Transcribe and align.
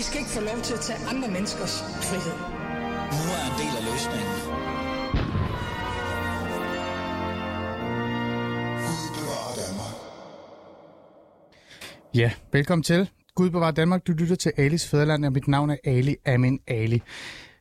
Vi 0.00 0.04
skal 0.04 0.18
ikke 0.18 0.30
få 0.30 0.40
lov 0.40 0.58
til 0.62 0.74
at 0.74 0.80
tage 0.80 0.98
andre 1.08 1.28
menneskers 1.28 1.74
frihed. 2.08 2.36
Nu 3.16 3.22
er 3.36 3.42
en 3.50 3.56
del 3.62 3.72
af 3.78 3.84
løsningen. 3.90 4.34
Ja, 12.14 12.32
velkommen 12.52 12.82
til. 12.82 13.10
Gud 13.34 13.50
bevarer 13.50 13.70
Danmark. 13.70 14.06
Du 14.06 14.12
lytter 14.12 14.36
til 14.36 14.52
Alis 14.56 14.88
Fæderland, 14.88 15.24
og 15.24 15.32
mit 15.32 15.48
navn 15.48 15.70
er 15.70 15.76
Ali 15.84 16.16
Amin 16.26 16.60
Ali. 16.66 17.02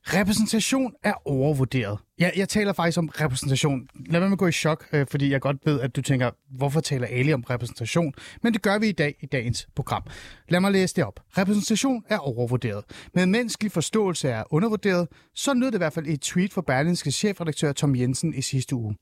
Repræsentation 0.04 0.94
er 1.04 1.14
overvurderet. 1.26 2.00
Ja, 2.20 2.30
jeg 2.36 2.50
taler 2.50 2.74
faktisk 2.74 2.98
om 2.98 3.08
repræsentation. 3.08 3.88
Lad 4.06 4.30
mig 4.30 4.38
gå 4.38 4.48
i 4.48 4.52
chok, 4.52 4.86
øh, 4.94 5.08
fordi 5.12 5.32
jeg 5.32 5.42
godt 5.42 5.58
ved, 5.66 5.82
at 5.82 5.96
du 5.96 6.02
tænker, 6.02 6.32
hvorfor 6.58 6.80
taler 6.80 7.08
Ali 7.08 7.34
om 7.34 7.44
repræsentation? 7.50 8.14
Men 8.44 8.54
det 8.54 8.62
gør 8.62 8.80
vi 8.80 8.88
i 8.88 8.92
dag 8.92 9.16
i 9.22 9.26
dagens 9.26 9.68
program. 9.76 10.04
Lad 10.50 10.60
mig 10.60 10.72
læse 10.72 10.96
det 10.96 11.04
op. 11.04 11.20
Repræsentation 11.38 12.04
er 12.10 12.18
overvurderet. 12.18 12.84
Men 13.14 13.32
menneskelig 13.32 13.72
forståelse 13.72 14.30
er 14.30 14.44
undervurderet. 14.54 15.08
Så 15.36 15.54
lød 15.54 15.68
det 15.68 15.74
i 15.74 15.78
hvert 15.78 15.94
fald 15.94 16.08
i 16.08 16.14
et 16.14 16.22
tweet 16.22 16.54
fra 16.54 16.62
Berlinske 16.62 17.12
chefredaktør 17.12 17.72
Tom 17.72 17.96
Jensen 17.96 18.34
i 18.34 18.42
sidste 18.42 18.76
uge. 18.76 18.96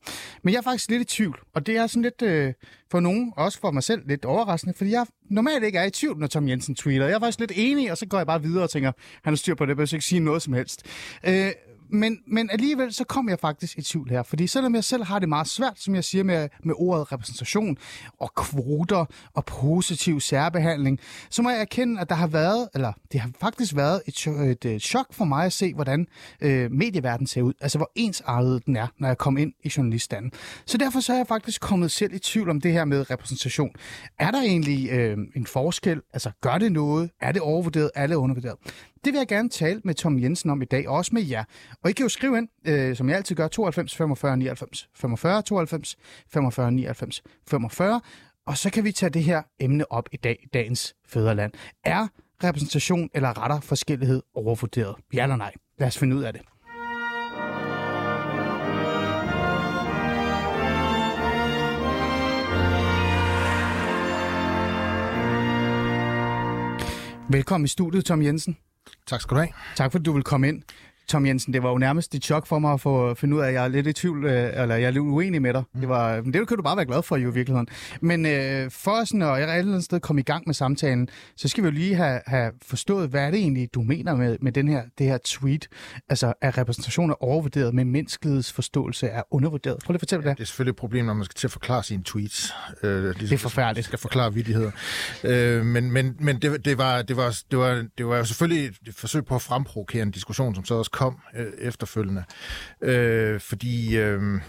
Men 0.44 0.54
jeg 0.54 0.60
er 0.60 0.64
faktisk 0.64 0.90
lidt 0.90 1.02
i 1.02 1.16
tvivl, 1.16 1.40
og 1.56 1.66
det 1.66 1.78
er 1.78 1.88
sådan 1.88 2.04
lidt 2.04 2.22
øh, 2.22 2.54
for 2.92 3.00
nogen, 3.00 3.34
også 3.38 3.60
for 3.60 3.72
mig 3.72 3.84
selv, 3.84 4.08
lidt 4.08 4.26
overraskende, 4.26 4.74
fordi 4.78 4.92
jeg 4.92 5.06
normalt 5.30 5.64
ikke 5.64 5.78
er 5.78 5.84
i 5.84 5.90
tvivl, 5.90 6.18
når 6.20 6.28
Tom 6.28 6.50
Jensen 6.50 6.76
tweeter. 6.76 7.06
Jeg 7.06 7.16
er 7.16 7.20
faktisk 7.20 7.40
lidt 7.40 7.52
enig, 7.56 7.92
og 7.92 7.98
så 7.98 8.06
går 8.06 8.18
jeg 8.18 8.28
bare 8.28 8.42
videre 8.42 8.64
og 8.64 8.70
tænker, 8.70 8.92
han 9.24 9.32
har 9.32 9.36
styr 9.36 9.56
på 9.56 9.66
det, 9.66 9.70
jeg 9.70 9.76
behøver 9.76 9.94
ikke 9.94 10.06
sige 10.06 10.20
noget 10.20 10.42
som 10.42 10.54
helst. 10.54 10.84
Øh, 11.28 11.52
men, 11.90 12.20
men 12.28 12.50
alligevel 12.50 12.94
så 12.94 13.04
kom 13.04 13.30
jeg 13.30 13.40
faktisk 13.40 13.78
i 13.78 13.82
tvivl 13.82 14.10
her, 14.10 14.24
fordi 14.24 14.48
selvom 14.48 14.76
jeg 14.76 14.84
selv 14.84 15.04
har 15.04 15.20
det 15.20 15.30
meget 15.30 15.48
svært, 15.48 15.80
som 15.80 15.96
jeg 15.96 16.04
siger 16.04 16.24
med, 16.24 16.50
med 16.64 16.74
ordet 16.78 17.12
repræsentation 17.12 17.78
og 18.20 18.34
kvoter 18.36 19.06
og 19.34 19.46
positiv 19.46 20.20
særbehandling, 20.20 21.00
så 21.30 21.42
må 21.42 21.50
jeg 21.50 21.62
erkende, 21.62 22.02
at 22.02 22.10
der 22.10 22.16
har 22.16 22.28
været, 22.28 22.70
eller 22.74 22.94
det 23.12 23.20
har 23.20 23.32
faktisk 23.40 23.76
været 23.76 24.02
et, 24.08 24.28
et, 24.28 24.66
et 24.66 24.82
chok 24.82 25.14
for 25.14 25.26
mig 25.26 25.46
at 25.46 25.54
se, 25.54 25.74
hvordan 25.74 26.08
øh, 26.42 26.72
medieverdenen 26.72 27.28
ser 27.28 27.42
ud, 27.42 27.54
altså 27.62 27.78
hvor 27.78 27.92
ensartet 27.96 28.66
den 28.66 28.76
er, 28.76 28.88
når 28.98 29.08
jeg 29.08 29.18
kom 29.18 29.38
ind 29.38 29.54
i 29.64 29.72
journaliststanden. 29.78 30.32
Så 30.66 30.78
derfor 30.78 31.00
så 31.00 31.14
er 31.14 31.18
jeg 31.18 31.28
faktisk 31.28 31.62
kommet 31.62 31.92
selv 31.92 32.14
i 32.14 32.20
tvivl 32.20 32.50
om 32.50 32.62
det 32.62 32.72
her 32.72 32.86
med 32.86 33.12
repræsentation. 33.12 33.72
Er 34.20 34.32
der 34.32 34.42
egentlig 34.42 34.90
øh, 34.92 35.18
en 35.36 35.46
forskel? 35.46 36.02
Altså 36.14 36.32
gør 36.42 36.58
det 36.58 36.72
noget? 36.72 37.10
Er 37.22 37.32
det 37.32 37.42
overvurderet? 37.42 37.92
Er 37.96 38.08
det 38.08 38.16
undervurderet? 38.16 38.56
Det 39.08 39.14
vil 39.14 39.20
jeg 39.20 39.28
gerne 39.28 39.50
tale 39.50 39.82
med 39.84 39.94
Tom 39.94 40.20
Jensen 40.20 40.50
om 40.50 40.62
i 40.62 40.66
dag, 40.66 40.88
og 40.88 40.96
også 40.96 41.12
med 41.14 41.24
jer. 41.24 41.44
Og 41.84 41.90
I 41.90 41.94
kan 41.94 42.04
jo 42.04 42.10
skrive 42.10 42.38
ind, 42.38 42.48
øh, 42.68 42.96
som 42.96 43.10
jeg 43.10 43.18
altid 43.18 43.36
gør, 43.36 43.48
92 43.48 43.96
45 43.96 44.38
99 44.38 44.90
45 44.96 45.42
92 45.42 45.98
45 46.30 46.72
99 46.72 47.24
45, 47.48 48.02
og 48.46 48.58
så 48.58 48.70
kan 48.70 48.84
vi 48.84 48.92
tage 48.92 49.10
det 49.10 49.24
her 49.24 49.42
emne 49.60 49.92
op 49.92 50.10
i 50.12 50.18
dag, 50.18 50.48
dagens 50.54 50.96
fædreland. 51.06 51.54
Er 51.84 52.08
repræsentation 52.44 53.10
eller 53.14 53.44
retter 53.44 53.60
forskellighed 53.60 54.24
overvurderet? 54.34 54.96
Ja 55.14 55.24
eller 55.24 55.36
nej? 55.36 55.54
Lad 55.80 55.88
os 55.88 55.98
finde 55.98 56.16
ud 56.16 56.24
af 56.24 56.34
det. 56.34 56.42
Velkommen 67.30 67.66
i 67.66 67.68
studiet, 67.68 68.06
Tom 68.06 68.22
Jensen. 68.22 68.58
Tak 69.08 69.22
skal 69.22 69.36
du 69.36 69.40
have. 69.40 69.50
Tak 69.76 69.92
fordi 69.92 70.04
du 70.04 70.14
vil 70.14 70.24
komme 70.24 70.48
ind. 70.48 70.64
Tom 71.08 71.26
Jensen, 71.26 71.54
det 71.54 71.64
var 71.64 71.70
jo 71.70 71.78
nærmest 71.78 72.16
et 72.16 72.24
chok 72.24 72.48
for 72.48 72.60
mig 72.60 72.74
at 72.74 72.82
få 72.82 73.14
finde 73.14 73.36
ud 73.36 73.42
af, 73.42 73.48
at 73.48 73.54
jeg 73.54 73.64
er 73.64 73.68
lidt 73.68 73.88
i 73.88 73.94
tvivl, 73.94 74.26
øh, 74.26 74.62
eller 74.62 74.76
jeg 74.76 74.88
er 74.88 74.92
lidt 74.92 75.02
uenig 75.02 75.42
med 75.42 75.54
dig. 75.54 75.64
Mm. 75.74 75.80
Det, 75.80 75.90
var, 75.90 76.22
men 76.22 76.34
det 76.34 76.48
kan 76.48 76.58
du 76.58 76.64
bare 76.64 76.78
være 76.78 76.86
glad 76.86 77.04
for 77.04 77.18
jo 77.18 77.32
i 77.32 77.34
virkeligheden. 77.34 77.68
Men 78.02 78.26
øh, 78.26 78.72
for 78.72 79.06
sådan 79.06 79.22
at 79.22 79.28
jeg 79.28 79.38
et 79.38 79.42
eller 79.42 79.72
andet 79.72 79.84
sted 79.84 80.00
komme 80.00 80.20
i 80.20 80.24
gang 80.24 80.44
med 80.46 80.54
samtalen, 80.54 81.10
så 81.36 81.48
skal 81.48 81.64
vi 81.64 81.68
jo 81.68 81.74
lige 81.74 81.96
have, 81.96 82.22
have 82.28 82.52
forstået, 82.66 83.10
hvad 83.10 83.22
er 83.22 83.32
det 83.32 83.40
egentlig, 83.40 83.74
du 83.74 83.82
mener 83.82 84.16
med, 84.16 84.38
med 84.42 84.52
den 84.52 84.68
her, 84.68 84.84
det 84.98 85.06
her 85.06 85.18
tweet? 85.26 85.68
Altså, 86.10 86.34
er 86.42 86.52
er 86.58 87.16
overvurderet, 87.20 87.74
men 87.74 87.92
menneskeligheds 87.92 88.54
forståelse 88.54 89.08
er 89.08 89.24
undervurderet? 89.32 89.78
Prøv 89.86 89.92
lige 89.92 89.98
at 89.98 90.02
fortælle 90.02 90.24
ja, 90.24 90.30
det. 90.30 90.38
Det 90.38 90.44
er 90.44 90.48
selvfølgelig 90.48 90.72
et 90.72 90.78
problem, 90.78 91.06
når 91.06 91.14
man 91.14 91.26
skal 91.26 91.36
til 91.36 91.48
at 91.48 91.52
forklare 91.52 91.84
sine 91.84 92.04
tweets. 92.04 92.54
Øh, 92.84 93.04
ligesom, 93.04 93.20
det 93.20 93.32
er 93.32 93.38
forfærdeligt. 93.38 93.86
skal 93.86 94.00
forklare 94.00 94.34
vidigheder. 94.34 94.72
Øh, 95.24 95.66
men 95.66 95.92
men, 95.92 96.16
men 96.20 96.42
det, 96.42 96.66
det, 96.66 96.78
var, 96.78 97.02
det, 97.02 97.18
var, 97.18 97.40
det, 97.52 97.60
var, 97.60 97.86
det 97.98 98.08
var 98.08 98.18
jo 98.18 98.26
selvfølgelig 98.26 98.66
et 98.88 98.96
forsøg 98.96 99.26
på 99.26 99.36
at 99.36 99.42
fremprovokere 99.42 100.04
en 100.04 100.12
diskussion, 100.12 100.56
som 100.56 100.66
så 100.66 100.76
også 100.76 100.92
kom 100.98 101.20
øh, 101.36 101.54
efterfølgende. 101.60 102.24
Øh, 102.82 103.40
fordi... 103.40 103.98
Øh, 103.98 104.42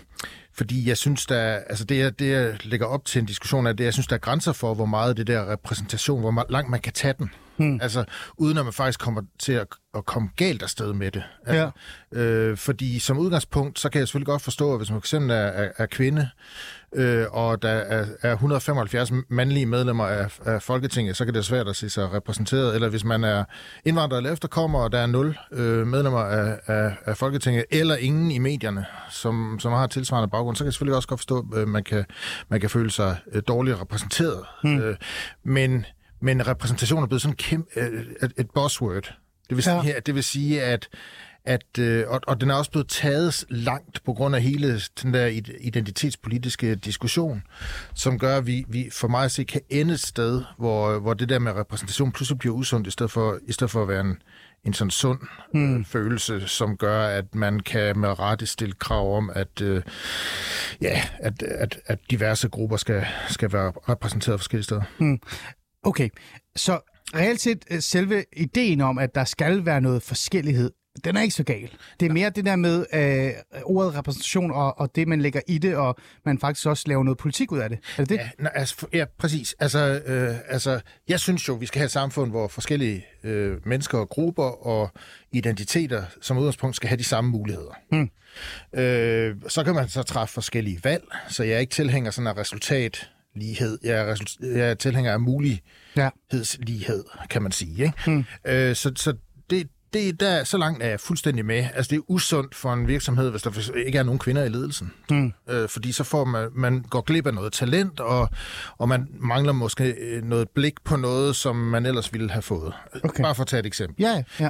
fordi 0.52 0.88
jeg 0.88 0.96
synes, 0.96 1.26
der, 1.26 1.42
altså 1.42 1.84
det, 1.84 1.98
jeg, 1.98 2.18
det, 2.18 2.30
jeg 2.30 2.66
lægger 2.66 2.86
op 2.86 3.04
til 3.04 3.18
en 3.18 3.26
diskussion 3.26 3.66
af 3.66 3.76
det, 3.76 3.84
jeg 3.84 3.92
synes, 3.92 4.06
der 4.06 4.14
er 4.14 4.20
grænser 4.20 4.52
for, 4.52 4.74
hvor 4.74 4.86
meget 4.86 5.16
det 5.16 5.26
der 5.26 5.52
repræsentation, 5.52 6.20
hvor 6.20 6.46
langt 6.48 6.70
man 6.70 6.80
kan 6.80 6.92
tage 6.92 7.14
den. 7.18 7.30
Hmm. 7.56 7.78
Altså, 7.82 8.04
uden 8.36 8.58
at 8.58 8.64
man 8.64 8.72
faktisk 8.72 9.00
kommer 9.00 9.22
til 9.38 9.52
at, 9.52 9.66
at 9.94 10.06
komme 10.06 10.28
galt 10.36 10.62
afsted 10.62 10.92
med 10.92 11.10
det. 11.10 11.22
Altså, 11.46 11.70
ja. 12.12 12.18
øh, 12.20 12.56
fordi 12.56 12.98
som 12.98 13.18
udgangspunkt, 13.18 13.78
så 13.78 13.88
kan 13.88 13.98
jeg 13.98 14.08
selvfølgelig 14.08 14.26
godt 14.26 14.42
forstå, 14.42 14.72
at 14.72 14.78
hvis 14.78 14.90
man 14.90 15.00
fx 15.02 15.14
er, 15.14 15.18
er, 15.30 15.72
er 15.76 15.86
kvinde, 15.86 16.28
øh, 16.94 17.26
og 17.30 17.62
der 17.62 17.68
er, 17.68 18.06
er 18.22 18.32
175 18.32 19.12
mandlige 19.28 19.66
medlemmer 19.66 20.04
af, 20.04 20.38
af 20.44 20.62
Folketinget, 20.62 21.16
så 21.16 21.24
kan 21.24 21.34
det 21.34 21.38
være 21.38 21.44
svært 21.44 21.68
at 21.68 21.76
se 21.76 21.90
sig 21.90 22.12
repræsenteret. 22.12 22.74
Eller 22.74 22.88
hvis 22.88 23.04
man 23.04 23.24
er 23.24 23.44
indvandrer 23.84 24.16
eller 24.16 24.32
efterkommer, 24.32 24.78
og 24.78 24.92
der 24.92 24.98
er 24.98 25.06
nul 25.06 25.38
øh, 25.52 25.86
medlemmer 25.86 26.20
af, 26.20 26.58
af, 26.66 26.96
af 27.04 27.16
Folketinget, 27.16 27.64
eller 27.70 27.96
ingen 27.96 28.30
i 28.30 28.38
medierne, 28.38 28.86
som, 29.10 29.58
som 29.60 29.72
har 29.72 29.86
tilsvarende 29.86 30.28
baggrund, 30.28 30.56
så 30.56 30.64
kan 30.64 30.66
jeg 30.66 30.72
selvfølgelig 30.72 30.96
også 30.96 31.08
godt 31.08 31.20
forstå, 31.20 31.46
at 31.56 31.68
man 31.68 31.84
kan, 31.84 32.04
man 32.48 32.60
kan 32.60 32.70
føle 32.70 32.90
sig 32.90 33.16
øh, 33.32 33.42
dårligt 33.48 33.80
repræsenteret. 33.80 34.44
Hmm. 34.62 34.78
Øh, 34.78 34.96
men 35.44 35.84
men 36.20 36.46
repræsentation 36.46 37.02
er 37.02 37.06
blevet 37.06 37.22
sådan 37.22 37.36
kæmpe, 37.36 37.80
øh, 37.80 38.04
et, 38.22 38.32
et 38.36 38.50
buzzword. 38.54 39.14
Det 39.48 39.56
vil, 39.56 39.64
ja. 39.66 39.82
sige, 39.82 39.94
det 40.06 40.14
vil 40.14 40.24
sige, 40.24 40.62
at 40.62 40.88
at, 41.48 41.78
øh, 41.78 42.04
og, 42.08 42.20
og 42.26 42.40
den 42.40 42.50
er 42.50 42.54
også 42.54 42.70
blevet 42.70 42.88
taget 42.88 43.44
langt 43.48 44.04
på 44.04 44.12
grund 44.12 44.34
af 44.36 44.42
hele 44.42 44.80
den 45.02 45.14
der 45.14 45.26
identitetspolitiske 45.60 46.74
diskussion, 46.74 47.42
som 47.94 48.18
gør, 48.18 48.36
at 48.36 48.46
vi, 48.46 48.64
vi 48.68 48.88
for 48.92 49.08
mig 49.08 49.24
at 49.24 49.30
se 49.30 49.44
kan 49.44 49.60
ende 49.70 49.94
et 49.94 50.00
sted, 50.00 50.42
hvor, 50.58 50.98
hvor 50.98 51.14
det 51.14 51.28
der 51.28 51.38
med 51.38 51.52
repræsentation 51.52 52.12
pludselig 52.12 52.38
bliver 52.38 52.54
usundt, 52.54 52.86
i 52.86 52.90
stedet 52.90 53.12
for, 53.12 53.38
i 53.46 53.52
stedet 53.52 53.70
for 53.70 53.82
at 53.82 53.88
være 53.88 54.00
en, 54.00 54.22
en 54.64 54.74
sådan 54.74 54.90
sund 54.90 55.18
øh, 55.54 55.84
følelse, 55.84 56.48
som 56.48 56.76
gør, 56.76 57.06
at 57.06 57.34
man 57.34 57.60
kan 57.60 57.98
med 57.98 58.18
rette 58.18 58.46
stille 58.46 58.74
krav 58.74 59.16
om, 59.16 59.30
at, 59.34 59.60
øh, 59.60 59.82
ja, 60.82 61.02
at, 61.18 61.42
at, 61.42 61.80
at 61.86 61.98
diverse 62.10 62.48
grupper 62.48 62.76
skal, 62.76 63.06
skal 63.28 63.52
være 63.52 63.72
repræsenteret 63.88 64.40
forskellige 64.40 64.64
steder. 64.64 64.82
Hmm. 64.98 65.20
Okay, 65.82 66.08
så 66.56 66.80
reelt 67.14 67.40
set 67.40 67.64
øh, 67.70 67.80
selve 67.82 68.24
ideen 68.36 68.80
om, 68.80 68.98
at 68.98 69.14
der 69.14 69.24
skal 69.24 69.64
være 69.64 69.80
noget 69.80 70.02
forskellighed, 70.02 70.70
den 71.04 71.16
er 71.16 71.22
ikke 71.22 71.34
så 71.34 71.44
gal. 71.44 71.70
Det 72.00 72.06
er 72.06 72.12
mere 72.12 72.30
det 72.30 72.44
der 72.44 72.56
med 72.56 72.86
øh, 72.94 73.62
ordet 73.64 73.94
repræsentation 73.94 74.50
og, 74.50 74.80
og 74.80 74.96
det, 74.96 75.08
man 75.08 75.20
lægger 75.20 75.40
i 75.48 75.58
det, 75.58 75.76
og 75.76 75.96
man 76.24 76.38
faktisk 76.38 76.66
også 76.66 76.84
laver 76.86 77.04
noget 77.04 77.18
politik 77.18 77.52
ud 77.52 77.58
af 77.58 77.68
det. 77.68 77.78
Er 77.96 78.02
det 78.02 78.08
det? 78.08 78.16
Ja, 78.16 78.28
nej, 78.38 78.52
altså, 78.54 78.86
ja 78.92 79.04
præcis. 79.18 79.54
Altså, 79.58 80.02
øh, 80.06 80.36
altså, 80.48 80.80
jeg 81.08 81.20
synes 81.20 81.48
jo, 81.48 81.54
vi 81.54 81.66
skal 81.66 81.78
have 81.78 81.84
et 81.84 81.90
samfund, 81.90 82.30
hvor 82.30 82.48
forskellige 82.48 83.06
øh, 83.24 83.66
mennesker 83.66 83.98
og 83.98 84.08
grupper 84.08 84.66
og 84.66 84.90
identiteter 85.32 86.04
som 86.20 86.38
udgangspunkt 86.38 86.76
skal 86.76 86.88
have 86.88 86.98
de 86.98 87.04
samme 87.04 87.30
muligheder. 87.30 87.78
Hmm. 87.90 88.10
Øh, 88.80 89.36
så 89.48 89.64
kan 89.64 89.74
man 89.74 89.88
så 89.88 90.02
træffe 90.02 90.34
forskellige 90.34 90.80
valg, 90.84 91.04
så 91.28 91.44
jeg 91.44 91.54
er 91.54 91.58
ikke 91.58 91.72
tilhænger 91.72 92.10
sådan 92.10 92.26
af 92.26 92.36
resultat 92.36 93.10
lighed. 93.34 93.78
Jeg 93.82 93.98
er, 93.98 94.16
jeg 94.42 94.70
er 94.70 94.74
tilhænger 94.74 95.12
af 95.12 95.20
mulighedslighed, 95.20 97.04
kan 97.30 97.42
man 97.42 97.52
sige. 97.52 97.82
Ikke? 97.82 97.92
Hmm. 98.06 98.24
Øh, 98.44 98.74
så 98.74 98.92
så 98.96 99.14
det, 99.50 99.68
det, 99.92 100.20
der, 100.20 100.44
så 100.44 100.58
langt 100.58 100.82
er 100.82 100.88
jeg 100.88 101.00
fuldstændig 101.00 101.44
med. 101.44 101.66
Altså, 101.74 101.90
det 101.90 101.96
er 101.96 102.10
usundt 102.10 102.54
for 102.54 102.72
en 102.72 102.88
virksomhed, 102.88 103.30
hvis 103.30 103.42
der 103.42 103.74
ikke 103.86 103.98
er 103.98 104.02
nogen 104.02 104.18
kvinder 104.18 104.44
i 104.44 104.48
ledelsen. 104.48 104.92
Mm. 105.10 105.32
Øh, 105.50 105.68
fordi 105.68 105.92
så 105.92 106.04
får 106.04 106.24
man, 106.24 106.48
man 106.54 106.82
går 106.82 107.00
glip 107.00 107.26
af 107.26 107.34
noget 107.34 107.52
talent, 107.52 108.00
og, 108.00 108.28
og 108.78 108.88
man 108.88 109.08
mangler 109.20 109.52
måske 109.52 109.90
øh, 109.90 110.24
noget 110.24 110.48
blik 110.54 110.74
på 110.84 110.96
noget, 110.96 111.36
som 111.36 111.56
man 111.56 111.86
ellers 111.86 112.12
ville 112.12 112.30
have 112.30 112.42
fået. 112.42 112.72
Okay. 113.04 113.22
Bare 113.22 113.34
for 113.34 113.42
at 113.42 113.48
tage 113.48 113.60
et 113.60 113.66
eksempel. 113.66 114.02
Ja, 114.02 114.22
ja. 114.40 114.48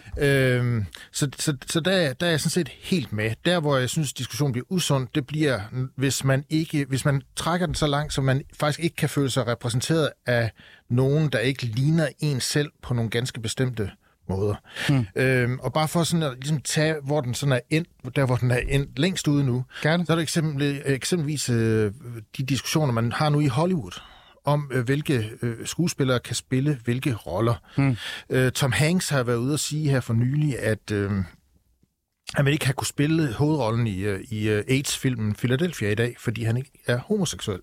Øh, 0.56 0.84
så 1.12 1.28
så, 1.38 1.56
så 1.66 1.80
der, 1.80 2.12
der 2.12 2.26
er 2.26 2.30
jeg 2.30 2.40
sådan 2.40 2.50
set 2.50 2.68
helt 2.68 3.12
med. 3.12 3.30
Der, 3.44 3.60
hvor 3.60 3.76
jeg 3.76 3.90
synes, 3.90 4.12
diskussionen 4.12 4.52
bliver 4.52 4.66
usund, 4.68 5.08
det 5.14 5.26
bliver, 5.26 5.60
hvis 5.96 6.24
man, 6.24 6.44
ikke, 6.50 6.86
hvis 6.88 7.04
man 7.04 7.22
trækker 7.36 7.66
den 7.66 7.74
så 7.74 7.86
langt, 7.86 8.12
så 8.12 8.22
man 8.22 8.42
faktisk 8.52 8.80
ikke 8.80 8.96
kan 8.96 9.08
føle 9.08 9.30
sig 9.30 9.46
repræsenteret 9.46 10.10
af 10.26 10.50
nogen, 10.90 11.28
der 11.28 11.38
ikke 11.38 11.66
ligner 11.66 12.08
en 12.18 12.40
selv 12.40 12.70
på 12.82 12.94
nogle 12.94 13.10
ganske 13.10 13.40
bestemte 13.40 13.90
måder. 14.28 14.54
Mm. 14.88 15.06
Øhm, 15.16 15.58
og 15.58 15.72
bare 15.72 15.88
for 15.88 16.02
sådan 16.02 16.22
at 16.22 16.32
ligesom 16.34 16.60
tage, 16.60 16.94
hvor 17.04 17.20
den 17.20 17.34
sådan 17.34 17.52
er 17.52 17.60
endt, 17.70 17.88
der 18.16 18.26
hvor 18.26 18.36
den 18.36 18.50
er 18.50 18.60
endt 18.68 18.98
længst 18.98 19.28
ude 19.28 19.44
nu, 19.44 19.64
Gerne. 19.82 20.06
så 20.06 20.12
er 20.12 20.16
det 20.16 20.22
eksempel, 20.22 20.82
eksempelvis 20.84 21.50
øh, 21.50 21.92
de 22.36 22.42
diskussioner, 22.42 22.92
man 22.92 23.12
har 23.12 23.28
nu 23.28 23.40
i 23.40 23.46
Hollywood 23.46 24.00
om, 24.44 24.70
øh, 24.72 24.84
hvilke 24.84 25.30
øh, 25.42 25.66
skuespillere 25.66 26.18
kan 26.18 26.34
spille 26.34 26.78
hvilke 26.84 27.14
roller. 27.14 27.54
Mm. 27.76 27.96
Øh, 28.30 28.52
Tom 28.52 28.72
Hanks 28.72 29.08
har 29.08 29.22
været 29.22 29.36
ude 29.36 29.54
at 29.54 29.60
sige 29.60 29.90
her 29.90 30.00
for 30.00 30.14
nylig, 30.14 30.58
at 30.58 30.90
øh, 30.90 31.10
han 32.34 32.44
vil 32.44 32.52
ikke 32.52 32.66
have 32.66 32.74
kunne 32.74 32.86
spille 32.86 33.32
hovedrollen 33.32 33.86
i, 33.86 34.00
øh, 34.00 34.20
i 34.30 34.52
uh, 34.52 34.58
AIDS-filmen 34.68 35.34
Philadelphia 35.34 35.90
i 35.90 35.94
dag, 35.94 36.16
fordi 36.18 36.44
han 36.44 36.56
ikke 36.56 36.70
er 36.86 36.98
homoseksuel. 36.98 37.60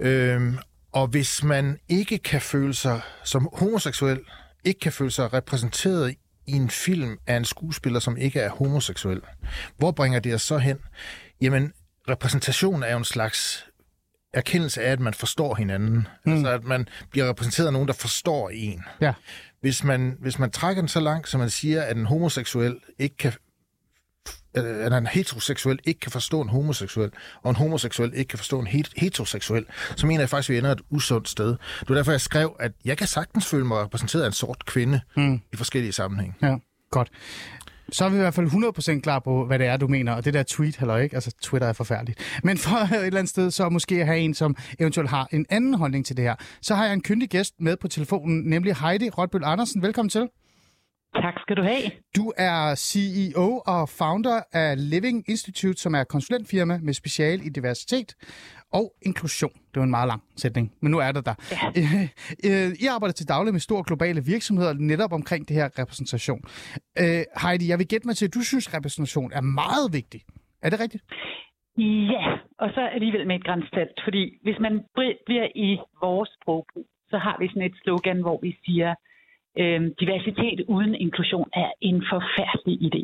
Øh, 0.00 0.54
og 0.92 1.06
hvis 1.06 1.44
man 1.44 1.78
ikke 1.88 2.18
kan 2.18 2.40
føle 2.40 2.74
sig 2.74 3.00
som 3.24 3.48
homoseksuel, 3.52 4.20
ikke 4.64 4.80
kan 4.80 4.92
føle 4.92 5.10
sig 5.10 5.32
repræsenteret 5.32 6.16
i 6.46 6.52
en 6.52 6.70
film 6.70 7.18
af 7.26 7.36
en 7.36 7.44
skuespiller, 7.44 8.00
som 8.00 8.16
ikke 8.16 8.40
er 8.40 8.50
homoseksuel. 8.50 9.20
Hvor 9.78 9.90
bringer 9.90 10.20
det 10.20 10.34
os 10.34 10.42
så 10.42 10.58
hen? 10.58 10.78
Jamen, 11.40 11.72
repræsentation 12.08 12.82
er 12.82 12.92
jo 12.92 12.98
en 12.98 13.04
slags 13.04 13.66
erkendelse 14.34 14.82
af, 14.82 14.92
at 14.92 15.00
man 15.00 15.14
forstår 15.14 15.54
hinanden. 15.54 16.08
Mm. 16.26 16.32
Altså, 16.32 16.50
at 16.50 16.64
man 16.64 16.88
bliver 17.10 17.28
repræsenteret 17.28 17.66
af 17.66 17.72
nogen, 17.72 17.88
der 17.88 17.94
forstår 17.94 18.50
en. 18.50 18.82
Ja. 19.00 19.12
Hvis 19.60 19.84
man, 19.84 20.16
hvis 20.20 20.38
man 20.38 20.50
trækker 20.50 20.82
den 20.82 20.88
så 20.88 21.00
langt, 21.00 21.28
så 21.28 21.38
man 21.38 21.50
siger, 21.50 21.82
at 21.82 21.96
en 21.96 22.06
homoseksuel 22.06 22.76
ikke 22.98 23.16
kan 23.16 23.32
at 24.54 24.92
en 24.92 25.06
heteroseksuel 25.06 25.78
ikke 25.84 26.00
kan 26.00 26.12
forstå 26.12 26.40
en 26.40 26.48
homoseksuel, 26.48 27.10
og 27.42 27.50
en 27.50 27.56
homoseksuel 27.56 28.12
ikke 28.14 28.28
kan 28.28 28.38
forstå 28.38 28.60
en 28.60 28.66
heteroseksuel, 28.96 29.66
så 29.96 30.06
mener 30.06 30.20
jeg 30.20 30.28
faktisk, 30.28 30.50
at 30.50 30.52
vi 30.52 30.58
ender 30.58 30.72
et 30.72 30.80
usundt 30.90 31.28
sted. 31.28 31.48
Det 31.80 31.88
var 31.88 31.94
derfor, 31.94 32.10
jeg 32.12 32.20
skrev, 32.20 32.56
at 32.60 32.72
jeg 32.84 32.98
kan 32.98 33.06
sagtens 33.06 33.46
føle 33.46 33.64
mig 33.64 33.78
repræsenteret 33.78 34.22
af 34.22 34.26
en 34.26 34.32
sort 34.32 34.64
kvinde 34.66 35.00
mm. 35.16 35.40
i 35.52 35.56
forskellige 35.56 35.92
sammenhænge. 35.92 36.34
Ja, 36.42 36.56
godt. 36.90 37.10
Så 37.92 38.04
er 38.04 38.08
vi 38.08 38.16
i 38.16 38.18
hvert 38.18 38.34
fald 38.34 38.96
100% 38.96 39.00
klar 39.00 39.18
på, 39.18 39.46
hvad 39.46 39.58
det 39.58 39.66
er, 39.66 39.76
du 39.76 39.88
mener. 39.88 40.12
Og 40.12 40.24
det 40.24 40.34
der 40.34 40.42
tweet, 40.42 40.76
heller 40.76 40.96
ikke? 40.96 41.14
Altså, 41.14 41.34
Twitter 41.42 41.68
er 41.68 41.72
forfærdeligt. 41.72 42.40
Men 42.44 42.58
for 42.58 42.76
et 42.94 43.06
eller 43.06 43.18
andet 43.18 43.30
sted, 43.30 43.50
så 43.50 43.68
måske 43.68 44.00
at 44.00 44.06
have 44.06 44.18
en, 44.18 44.34
som 44.34 44.56
eventuelt 44.78 45.10
har 45.10 45.28
en 45.32 45.46
anden 45.50 45.74
holdning 45.74 46.06
til 46.06 46.16
det 46.16 46.24
her, 46.24 46.34
så 46.62 46.74
har 46.74 46.84
jeg 46.84 46.92
en 46.92 47.02
kyndig 47.02 47.28
gæst 47.28 47.54
med 47.60 47.76
på 47.76 47.88
telefonen, 47.88 48.42
nemlig 48.42 48.76
Heidi 48.76 49.10
Rotbøl 49.10 49.44
Andersen. 49.44 49.82
Velkommen 49.82 50.10
til. 50.10 50.28
Tak 51.14 51.34
skal 51.40 51.56
du 51.56 51.62
have. 51.62 51.82
Du 52.16 52.32
er 52.36 52.74
CEO 52.74 53.62
og 53.66 53.88
founder 53.88 54.40
af 54.52 54.90
Living 54.90 55.24
Institute, 55.28 55.80
som 55.80 55.94
er 55.94 56.04
konsulentfirma 56.04 56.78
med 56.82 56.94
special 56.94 57.38
i 57.46 57.48
diversitet 57.48 58.14
og 58.72 58.92
inklusion. 59.02 59.52
Det 59.70 59.76
var 59.80 59.82
en 59.82 59.90
meget 59.90 60.08
lang 60.08 60.22
sætning, 60.36 60.72
men 60.82 60.90
nu 60.90 60.98
er 60.98 61.12
det 61.12 61.26
der. 61.26 61.34
Ja. 61.52 61.58
Øh, 62.48 62.68
I 62.84 62.86
arbejder 62.94 63.12
til 63.12 63.28
daglig 63.28 63.52
med 63.54 63.60
store 63.60 63.84
globale 63.86 64.20
virksomheder 64.24 64.72
netop 64.72 65.12
omkring 65.12 65.48
det 65.48 65.56
her 65.56 65.68
repræsentation. 65.78 66.40
Øh, 67.02 67.22
Heidi, 67.42 67.68
jeg 67.68 67.78
vil 67.78 67.88
gætte 67.88 68.06
mig 68.08 68.16
til, 68.16 68.26
at 68.26 68.34
du 68.34 68.42
synes, 68.50 68.74
repræsentation 68.76 69.32
er 69.32 69.40
meget 69.40 69.88
vigtig. 69.92 70.20
Er 70.62 70.70
det 70.70 70.80
rigtigt? 70.80 71.02
Ja, 72.12 72.24
og 72.62 72.68
så 72.74 72.80
alligevel 72.96 73.26
med 73.26 73.36
et 73.36 73.44
grænsfelt, 73.44 73.96
fordi 74.06 74.38
hvis 74.42 74.58
man 74.60 74.74
bliver 75.26 75.48
i 75.54 75.78
vores 76.02 76.30
sprogbrug, 76.36 76.86
så 77.10 77.18
har 77.18 77.36
vi 77.40 77.48
sådan 77.48 77.62
et 77.70 77.76
slogan, 77.82 78.20
hvor 78.20 78.38
vi 78.42 78.56
siger, 78.64 78.94
øh, 79.58 79.80
diversitet 80.00 80.60
uden 80.68 80.94
inklusion 80.94 81.48
er 81.52 81.70
en 81.80 82.04
forfærdelig 82.12 82.76
idé. 82.88 83.02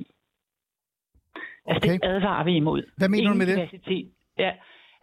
Altså 1.66 1.88
okay. 1.88 1.94
det 1.94 2.00
advarer 2.02 2.44
vi 2.44 2.54
imod. 2.56 2.82
Hvad 2.96 3.08
mener 3.08 3.22
Ingen 3.22 3.32
du 3.32 3.38
med 3.38 3.46
det? 3.46 3.56
Diversitet. 3.56 4.08
Ja. 4.38 4.52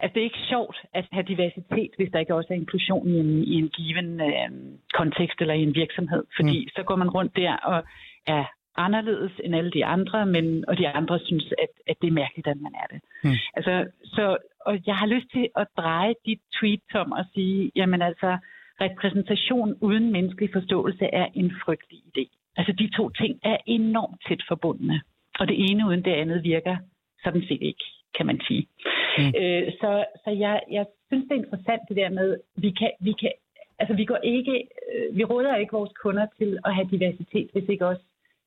Altså 0.00 0.14
det 0.14 0.20
er 0.20 0.24
ikke 0.30 0.48
sjovt 0.48 0.76
at 0.94 1.06
have 1.12 1.26
diversitet, 1.32 1.90
hvis 1.96 2.10
der 2.12 2.18
ikke 2.18 2.34
også 2.34 2.48
er 2.50 2.56
inklusion 2.56 3.08
i 3.08 3.18
en, 3.18 3.44
i 3.44 3.54
en 3.54 3.68
given 3.68 4.20
øh, 4.20 4.50
kontekst 4.94 5.40
eller 5.40 5.54
i 5.54 5.62
en 5.62 5.74
virksomhed. 5.74 6.24
Fordi 6.36 6.64
mm. 6.64 6.68
så 6.76 6.82
går 6.82 6.96
man 6.96 7.10
rundt 7.10 7.36
der 7.36 7.56
og 7.56 7.84
er 8.26 8.44
anderledes 8.76 9.32
end 9.44 9.56
alle 9.56 9.70
de 9.70 9.84
andre, 9.84 10.26
men, 10.26 10.64
og 10.68 10.78
de 10.78 10.88
andre 10.88 11.18
synes, 11.18 11.52
at, 11.62 11.68
at 11.86 11.96
det 12.00 12.08
er 12.08 12.20
mærkeligt, 12.22 12.46
at 12.46 12.60
man 12.60 12.74
er 12.82 12.86
det. 12.92 13.00
Mm. 13.24 13.30
Altså, 13.56 13.86
så, 14.04 14.36
og 14.60 14.78
jeg 14.86 14.96
har 14.96 15.06
lyst 15.06 15.26
til 15.32 15.48
at 15.56 15.66
dreje 15.76 16.14
dit 16.26 16.40
tweet 16.56 16.94
om 16.94 17.12
og 17.12 17.24
sige, 17.34 17.72
jamen 17.76 18.02
altså, 18.02 18.38
repræsentation 18.80 19.76
uden 19.80 20.12
menneskelig 20.12 20.50
forståelse 20.52 21.04
er 21.04 21.26
en 21.34 21.52
frygtelig 21.64 22.00
idé. 22.10 22.24
Altså 22.56 22.72
de 22.72 22.90
to 22.96 23.10
ting 23.10 23.40
er 23.42 23.56
enormt 23.66 24.20
tæt 24.28 24.42
forbundne, 24.48 25.00
og 25.38 25.48
det 25.48 25.70
ene 25.70 25.86
uden 25.88 26.04
det 26.04 26.12
andet 26.12 26.44
virker 26.44 26.76
sådan 27.24 27.42
set 27.48 27.62
ikke, 27.62 27.84
kan 28.16 28.26
man 28.26 28.40
sige. 28.46 28.66
Mm. 29.18 29.32
Øh, 29.40 29.72
så 29.80 30.04
så 30.24 30.30
jeg, 30.30 30.60
jeg 30.70 30.86
synes, 31.08 31.24
det 31.28 31.34
er 31.34 31.42
interessant 31.44 31.82
det 31.88 31.96
der 31.96 32.10
med, 32.10 32.36
vi 32.56 32.70
kan, 32.70 32.90
vi 33.00 33.12
kan 33.20 33.32
altså 33.78 33.94
vi 33.94 34.04
går 34.04 34.16
ikke, 34.16 34.68
øh, 34.92 35.16
vi 35.16 35.24
råder 35.24 35.56
ikke 35.56 35.72
vores 35.72 35.92
kunder 36.02 36.26
til 36.38 36.58
at 36.64 36.74
have 36.74 36.88
diversitet, 36.90 37.48
hvis 37.52 37.68
ikke 37.68 37.86
også 37.86 38.04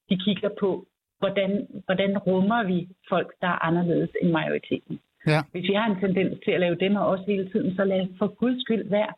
de 0.10 0.18
kigger 0.26 0.50
på, 0.60 0.86
hvordan, 1.20 1.68
hvordan 1.86 2.18
rummer 2.18 2.64
vi 2.64 2.88
folk, 3.10 3.34
der 3.42 3.48
er 3.48 3.66
anderledes 3.66 4.10
end 4.22 4.32
majoriteten. 4.32 5.00
Ja. 5.28 5.42
Hvis 5.52 5.70
vi 5.70 5.74
har 5.74 5.88
en 5.90 6.00
tendens 6.00 6.40
til 6.46 6.52
at 6.52 6.60
lave 6.60 6.76
dem 6.76 6.96
og 6.96 7.08
også 7.08 7.24
hele 7.28 7.50
tiden, 7.50 7.76
så 7.76 7.84
lad 7.84 8.08
for 8.18 8.28
guds 8.28 8.62
skyld 8.62 8.90
være 8.90 9.14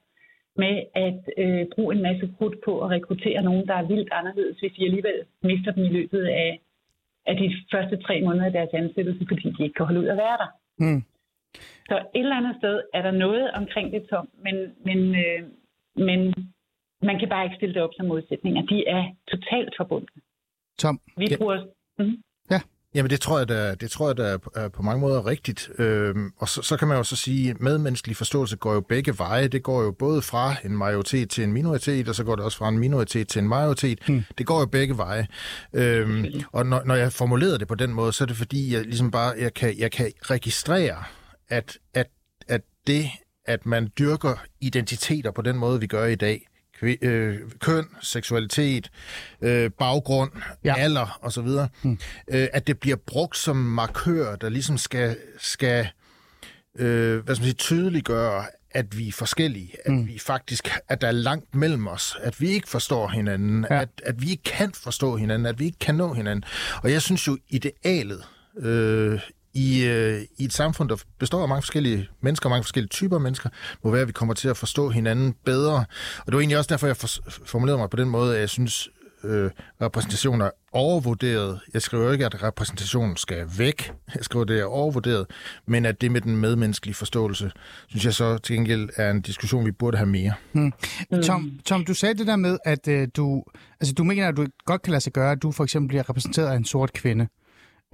med 0.56 0.84
at 0.96 1.22
øh, 1.38 1.66
bruge 1.76 1.96
en 1.96 2.02
masse 2.02 2.34
krudt 2.38 2.58
på 2.66 2.82
at 2.84 2.90
rekruttere 2.90 3.42
nogen, 3.42 3.68
der 3.68 3.74
er 3.74 3.88
vildt 3.88 4.12
anderledes, 4.12 4.60
hvis 4.60 4.78
vi 4.78 4.86
alligevel 4.86 5.20
mister 5.44 5.72
dem 5.72 5.84
i 5.84 5.90
løbet 5.98 6.24
af, 6.26 6.60
af 7.26 7.36
de 7.36 7.56
første 7.72 7.98
tre 7.98 8.22
måneder 8.22 8.46
af 8.46 8.52
deres 8.52 8.74
ansættelse, 8.74 9.26
fordi 9.28 9.50
de 9.52 9.64
ikke 9.64 9.74
kan 9.74 9.86
holde 9.86 10.00
ud 10.00 10.08
at 10.08 10.18
være 10.18 10.38
der. 10.38 10.50
Mm. 10.78 11.04
Så 11.90 11.96
et 12.16 12.20
eller 12.20 12.36
andet 12.36 12.56
sted 12.58 12.82
er 12.94 13.02
der 13.02 13.12
noget 13.12 13.52
omkring 13.52 13.92
det 13.94 14.10
tom, 14.10 14.30
men, 14.46 14.56
men, 14.86 15.00
øh, 15.16 15.42
men 15.96 16.20
man 17.02 17.20
kan 17.20 17.30
bare 17.30 17.44
ikke 17.44 17.56
stille 17.56 17.76
det 17.76 17.82
op 17.82 17.94
som 17.94 18.06
modsætninger. 18.06 18.62
De 18.62 18.88
er 18.88 19.04
totalt 19.32 19.74
forbundet. 19.78 20.10
Tom. 20.78 21.00
Vi 21.18 21.26
ja. 21.32 21.38
bruger... 21.38 21.66
Mm. 22.00 22.24
Ja. 22.94 22.98
Jamen 23.00 23.10
det 23.10 23.22
tror 23.22 23.38
jeg, 23.38 23.48
der, 23.48 23.76
det 23.76 23.92
tror 23.92 24.08
jeg, 24.10 24.18
der 24.18 24.38
er 24.56 24.70
på 24.70 24.82
mange 24.82 25.02
måder 25.02 25.26
rigtigt. 25.26 25.70
Øhm, 25.78 26.32
og 26.38 26.50
så, 26.50 26.62
så 26.62 26.78
kan 26.78 26.88
man 26.88 26.98
jo 26.98 27.04
så 27.04 27.16
sige, 27.16 27.50
at 27.50 27.62
medmenneskelig 27.62 28.18
forståelse 28.18 28.56
går 28.56 28.74
jo 28.74 28.82
begge 28.82 29.18
veje. 29.18 29.48
Det 29.48 29.64
går 29.64 29.84
jo 29.84 29.92
både 29.92 30.22
fra 30.22 30.56
en 30.66 30.78
majoritet 30.78 31.30
til 31.30 31.44
en 31.44 31.54
minoritet, 31.54 32.10
og 32.10 32.16
så 32.16 32.24
går 32.24 32.36
det 32.36 32.46
også 32.46 32.58
fra 32.58 32.70
en 32.70 32.80
minoritet 32.80 33.28
til 33.28 33.40
en 33.40 33.48
majoritet. 33.48 34.00
Hmm. 34.08 34.24
Det 34.38 34.46
går 34.46 34.60
jo 34.60 34.66
begge 34.66 34.98
veje. 34.98 35.28
Øhm, 35.74 36.26
og 36.52 36.66
når, 36.66 36.82
når 36.86 36.96
jeg 36.96 37.14
formulerer 37.14 37.58
det 37.58 37.68
på 37.68 37.76
den 37.76 37.94
måde, 37.94 38.14
så 38.14 38.24
er 38.24 38.26
det 38.26 38.38
fordi, 38.38 38.74
jeg 38.74 38.82
ligesom 38.82 39.12
bare 39.12 39.34
jeg 39.40 39.54
kan, 39.54 39.80
jeg 39.80 39.92
kan 39.92 40.12
registrere, 40.22 41.04
at, 41.50 41.78
at, 41.94 42.08
at 42.48 42.62
det, 42.88 43.10
at 43.46 43.66
man 43.66 43.90
dyrker 44.00 44.44
identiteter 44.62 45.32
på 45.32 45.42
den 45.42 45.58
måde, 45.58 45.80
vi 45.80 45.88
gør 45.88 46.06
i 46.06 46.16
dag, 46.16 46.48
øh, 46.82 47.40
køn, 47.60 47.86
seksualitet, 48.02 48.92
øh, 49.42 49.72
baggrund, 49.72 50.32
ja. 50.64 50.76
alder 50.78 51.20
osv., 51.22 51.48
hmm. 51.82 52.00
øh, 52.28 52.48
at 52.54 52.68
det 52.68 52.80
bliver 52.80 52.98
brugt 53.08 53.38
som 53.38 53.56
markør, 53.56 54.36
der 54.36 54.50
ligesom 54.50 54.78
skal, 54.78 55.18
skal 55.40 55.88
øh, 56.80 57.24
hvad 57.24 57.36
skal 57.36 57.44
man 57.44 57.46
sige, 57.46 57.54
tydeliggøre, 57.54 58.46
at 58.74 58.98
vi 58.98 59.08
er 59.08 59.12
forskellige, 59.12 59.76
at 59.86 59.94
mm. 59.94 60.08
vi 60.08 60.20
faktisk, 60.20 60.70
at 60.88 61.02
der 61.02 61.08
er 61.08 61.12
langt 61.12 61.56
mellem 61.56 61.88
os, 61.88 62.18
at 62.22 62.42
vi 62.42 62.50
ikke 62.50 62.70
forstår 62.70 63.08
hinanden, 63.08 63.66
ja. 63.70 63.82
at, 63.82 63.90
at 64.06 64.22
vi 64.22 64.30
ikke 64.30 64.44
kan 64.44 64.72
forstå 64.74 65.16
hinanden, 65.16 65.46
at 65.46 65.60
vi 65.60 65.66
ikke 65.66 65.80
kan 65.80 65.96
nå 65.96 66.14
hinanden. 66.14 66.44
Og 66.84 66.92
jeg 66.92 67.02
synes 67.02 67.28
jo, 67.28 67.38
idealet 67.50 68.24
øh, 68.58 69.20
i, 69.54 69.84
øh, 69.84 70.22
i 70.38 70.44
et 70.44 70.54
samfund, 70.54 70.90
der 70.90 70.96
består 71.20 71.42
af 71.42 71.48
mange 71.48 71.62
forskellige 71.62 72.10
mennesker, 72.22 72.50
mange 72.50 72.64
forskellige 72.64 72.90
typer 72.90 73.16
af 73.16 73.22
mennesker, 73.22 73.50
må 73.84 73.92
være, 73.92 74.02
at 74.02 74.08
vi 74.08 74.14
kommer 74.14 74.34
til 74.34 74.48
at 74.48 74.58
forstå 74.58 74.90
hinanden 74.90 75.36
bedre. 75.46 75.86
Og 76.20 76.26
det 76.26 76.34
var 76.34 76.40
egentlig 76.40 76.58
også 76.58 76.70
derfor, 76.70 76.88
jeg 76.88 76.98
for, 76.98 77.08
formulerede 77.46 77.78
mig 77.78 77.90
på 77.90 77.98
den 77.98 78.10
måde, 78.10 78.36
at 78.36 78.42
jeg 78.42 78.50
synes, 78.50 78.90
øh, 79.24 79.52
repræsentation 79.82 80.42
er 80.42 80.50
overvurderet. 80.72 81.60
Jeg 81.74 81.82
skriver 81.82 82.12
ikke, 82.12 82.26
at 82.26 82.44
repræsentationen 82.44 83.18
skal 83.18 83.46
væk. 83.58 83.92
Jeg 84.16 84.24
skriver, 84.24 84.44
at 84.44 84.48
det 84.48 84.60
er 84.60 84.66
overvurderet. 84.66 85.26
Men 85.68 85.86
at 85.86 86.02
det 86.02 86.12
med 86.12 86.22
den 86.22 86.38
medmenneskelige 86.38 86.96
forståelse, 86.96 87.52
synes 87.88 88.06
jeg 88.06 88.14
så 88.14 88.38
til 88.38 88.56
gengæld 88.56 88.90
er 88.96 89.12
en 89.12 89.22
diskussion, 89.22 89.66
vi 89.66 89.72
burde 89.72 89.98
have 89.98 90.10
mere. 90.10 90.34
Hmm. 90.52 90.74
Tom, 91.24 91.52
Tom, 91.66 91.86
du 91.86 91.94
sagde 91.94 92.16
det 92.16 92.28
der 92.28 92.36
med, 92.36 92.58
at 92.66 92.88
øh, 92.88 93.08
du, 93.16 93.44
altså, 93.80 93.94
du 93.94 94.04
mener, 94.04 94.28
at 94.28 94.38
du 94.38 94.48
godt 94.66 94.82
kan 94.82 94.92
lade 94.92 95.02
sig 95.02 95.14
gøre, 95.14 95.32
at 95.32 95.42
du 95.42 95.52
for 95.52 95.64
eksempel 95.64 95.88
bliver 95.88 96.10
repræsenteret 96.10 96.48
af 96.48 96.56
en 96.56 96.66
sort 96.66 96.94
kvinde. 96.94 97.28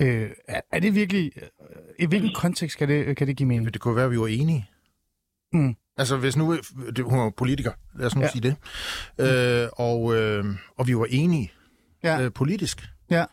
Øh, 0.02 0.30
er, 0.48 0.62
er 0.72 0.80
det 0.80 0.96
virkelig... 0.96 1.32
Øh, 1.36 1.44
I 2.00 2.06
hvilken 2.06 2.32
kontekst 2.36 2.78
kan 2.78 2.90
det, 2.90 3.18
kan 3.18 3.28
det 3.28 3.38
give 3.38 3.48
mening? 3.48 3.74
Det 3.74 3.82
kunne 3.82 3.96
være, 3.96 4.06
at 4.06 4.12
vi 4.12 4.20
var 4.20 4.28
enige. 4.28 4.70
Mm. 5.54 5.76
Altså, 5.98 6.18
hvis 6.18 6.38
nu... 6.38 6.58
Det, 6.96 7.06
hun 7.06 7.20
var 7.20 7.30
politiker, 7.30 7.72
lad 7.96 8.06
os 8.06 8.16
nu 8.16 8.22
ja. 8.22 8.30
sige 8.30 8.42
det. 8.42 8.56
Øh, 9.20 9.70
og, 9.74 10.16
øh, 10.16 10.46
og 10.78 10.88
vi 10.88 10.98
var 10.98 11.08
enige 11.10 11.52
ja. 12.04 12.22
øh, 12.22 12.32
politisk. 12.32 12.90
Ja 13.10 13.26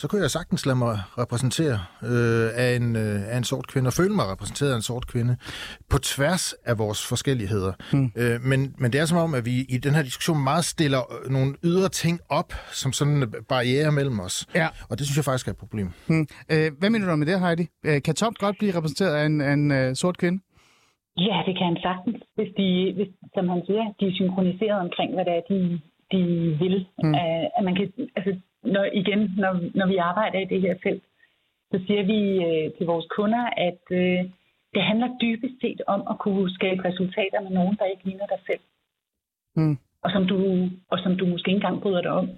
så 0.00 0.08
kunne 0.08 0.22
jeg 0.22 0.30
sagtens 0.30 0.66
lade 0.66 0.78
mig 0.86 0.94
repræsentere 1.22 1.78
øh, 2.12 2.48
af, 2.64 2.70
en, 2.80 2.88
øh, 3.04 3.32
af 3.32 3.36
en 3.36 3.46
sort 3.52 3.66
kvinde, 3.72 3.88
og 3.88 3.96
føle 4.00 4.14
mig 4.18 4.26
repræsenteret 4.34 4.72
af 4.74 4.76
en 4.76 4.86
sort 4.90 5.06
kvinde, 5.12 5.32
på 5.90 5.98
tværs 6.12 6.44
af 6.70 6.74
vores 6.82 7.00
forskelligheder. 7.12 7.72
Mm. 7.92 8.08
Øh, 8.20 8.36
men, 8.50 8.60
men 8.82 8.88
det 8.92 8.98
er 9.00 9.06
som 9.12 9.18
om, 9.26 9.32
at 9.38 9.44
vi 9.50 9.54
i 9.74 9.76
den 9.86 9.92
her 9.96 10.04
diskussion 10.08 10.38
meget 10.50 10.64
stiller 10.74 11.02
øh, 11.14 11.30
nogle 11.36 11.50
ydre 11.68 11.88
ting 12.02 12.16
op, 12.40 12.50
som 12.80 12.90
sådan 12.98 13.14
en 13.16 13.34
barriere 13.52 13.90
mellem 13.98 14.20
os. 14.26 14.36
Ja. 14.60 14.68
Og 14.90 14.94
det 14.96 15.02
synes 15.06 15.16
jeg 15.20 15.26
faktisk 15.28 15.46
er 15.48 15.52
et 15.56 15.62
problem. 15.64 15.88
Mm. 16.12 16.26
Øh, 16.52 16.68
hvad 16.78 16.90
mener 16.90 17.06
du 17.06 17.16
med 17.16 17.28
det, 17.30 17.40
Heidi? 17.44 17.66
Øh, 17.88 17.98
kan 18.06 18.14
Tom 18.20 18.34
godt 18.44 18.56
blive 18.60 18.76
repræsenteret 18.76 19.14
af 19.20 19.24
en, 19.30 19.40
af 19.48 19.52
en 19.58 19.66
uh, 19.78 19.94
sort 20.02 20.16
kvinde? 20.22 20.38
Ja, 21.28 21.36
det 21.46 21.54
kan 21.58 21.66
han 21.70 21.78
sagtens, 21.88 22.18
hvis 22.36 22.50
de, 22.60 22.68
hvis, 22.96 23.10
som 23.34 23.44
han 23.52 23.60
siger, 23.68 23.84
de 23.98 24.04
er 24.10 24.14
synkroniseret 24.20 24.78
omkring, 24.86 25.10
hvad 25.14 25.24
det 25.28 25.34
er, 25.38 25.44
de, 25.52 25.58
de 26.12 26.20
vil. 26.62 26.76
Mm. 27.04 27.14
Uh, 27.18 27.44
at 27.58 27.62
man 27.68 27.74
kan, 27.78 27.86
altså, 28.16 28.32
når, 28.62 28.84
igen, 28.92 29.30
når, 29.36 29.52
når 29.74 29.86
vi 29.86 29.96
arbejder 29.96 30.38
i 30.38 30.44
det 30.44 30.60
her 30.60 30.74
felt, 30.82 31.02
så 31.70 31.80
siger 31.86 32.02
vi 32.02 32.20
øh, 32.46 32.72
til 32.76 32.86
vores 32.86 33.06
kunder, 33.16 33.44
at 33.56 33.82
øh, 33.90 34.20
det 34.74 34.82
handler 34.82 35.18
dybest 35.20 35.54
set 35.60 35.80
om 35.86 36.00
at 36.10 36.18
kunne 36.18 36.50
skabe 36.50 36.84
resultater 36.84 37.40
med 37.40 37.50
nogen, 37.50 37.76
der 37.78 37.84
ikke 37.84 38.04
ligner 38.04 38.26
dig 38.26 38.38
selv. 38.46 38.60
Mm. 39.56 39.78
Og, 40.02 40.10
som 40.10 40.26
du, 40.26 40.68
og 40.90 40.98
som 40.98 41.16
du 41.16 41.26
måske 41.26 41.48
ikke 41.48 41.56
engang 41.56 41.82
bryder 41.82 42.00
dig 42.00 42.10
om. 42.10 42.28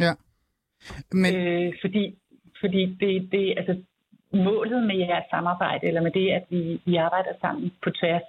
Ja. 0.00 0.12
Men... 1.12 1.34
Øh, 1.36 1.72
fordi 1.80 2.14
fordi 2.62 2.82
det, 3.00 3.32
det, 3.32 3.54
altså, 3.56 3.74
målet 4.32 4.82
med 4.86 4.96
jeres 4.96 5.24
samarbejde, 5.30 5.86
eller 5.86 6.02
med 6.02 6.10
det, 6.10 6.28
at 6.30 6.44
vi, 6.50 6.80
vi 6.84 6.96
arbejder 6.96 7.32
sammen 7.40 7.72
på 7.84 7.90
tværs, 7.90 8.26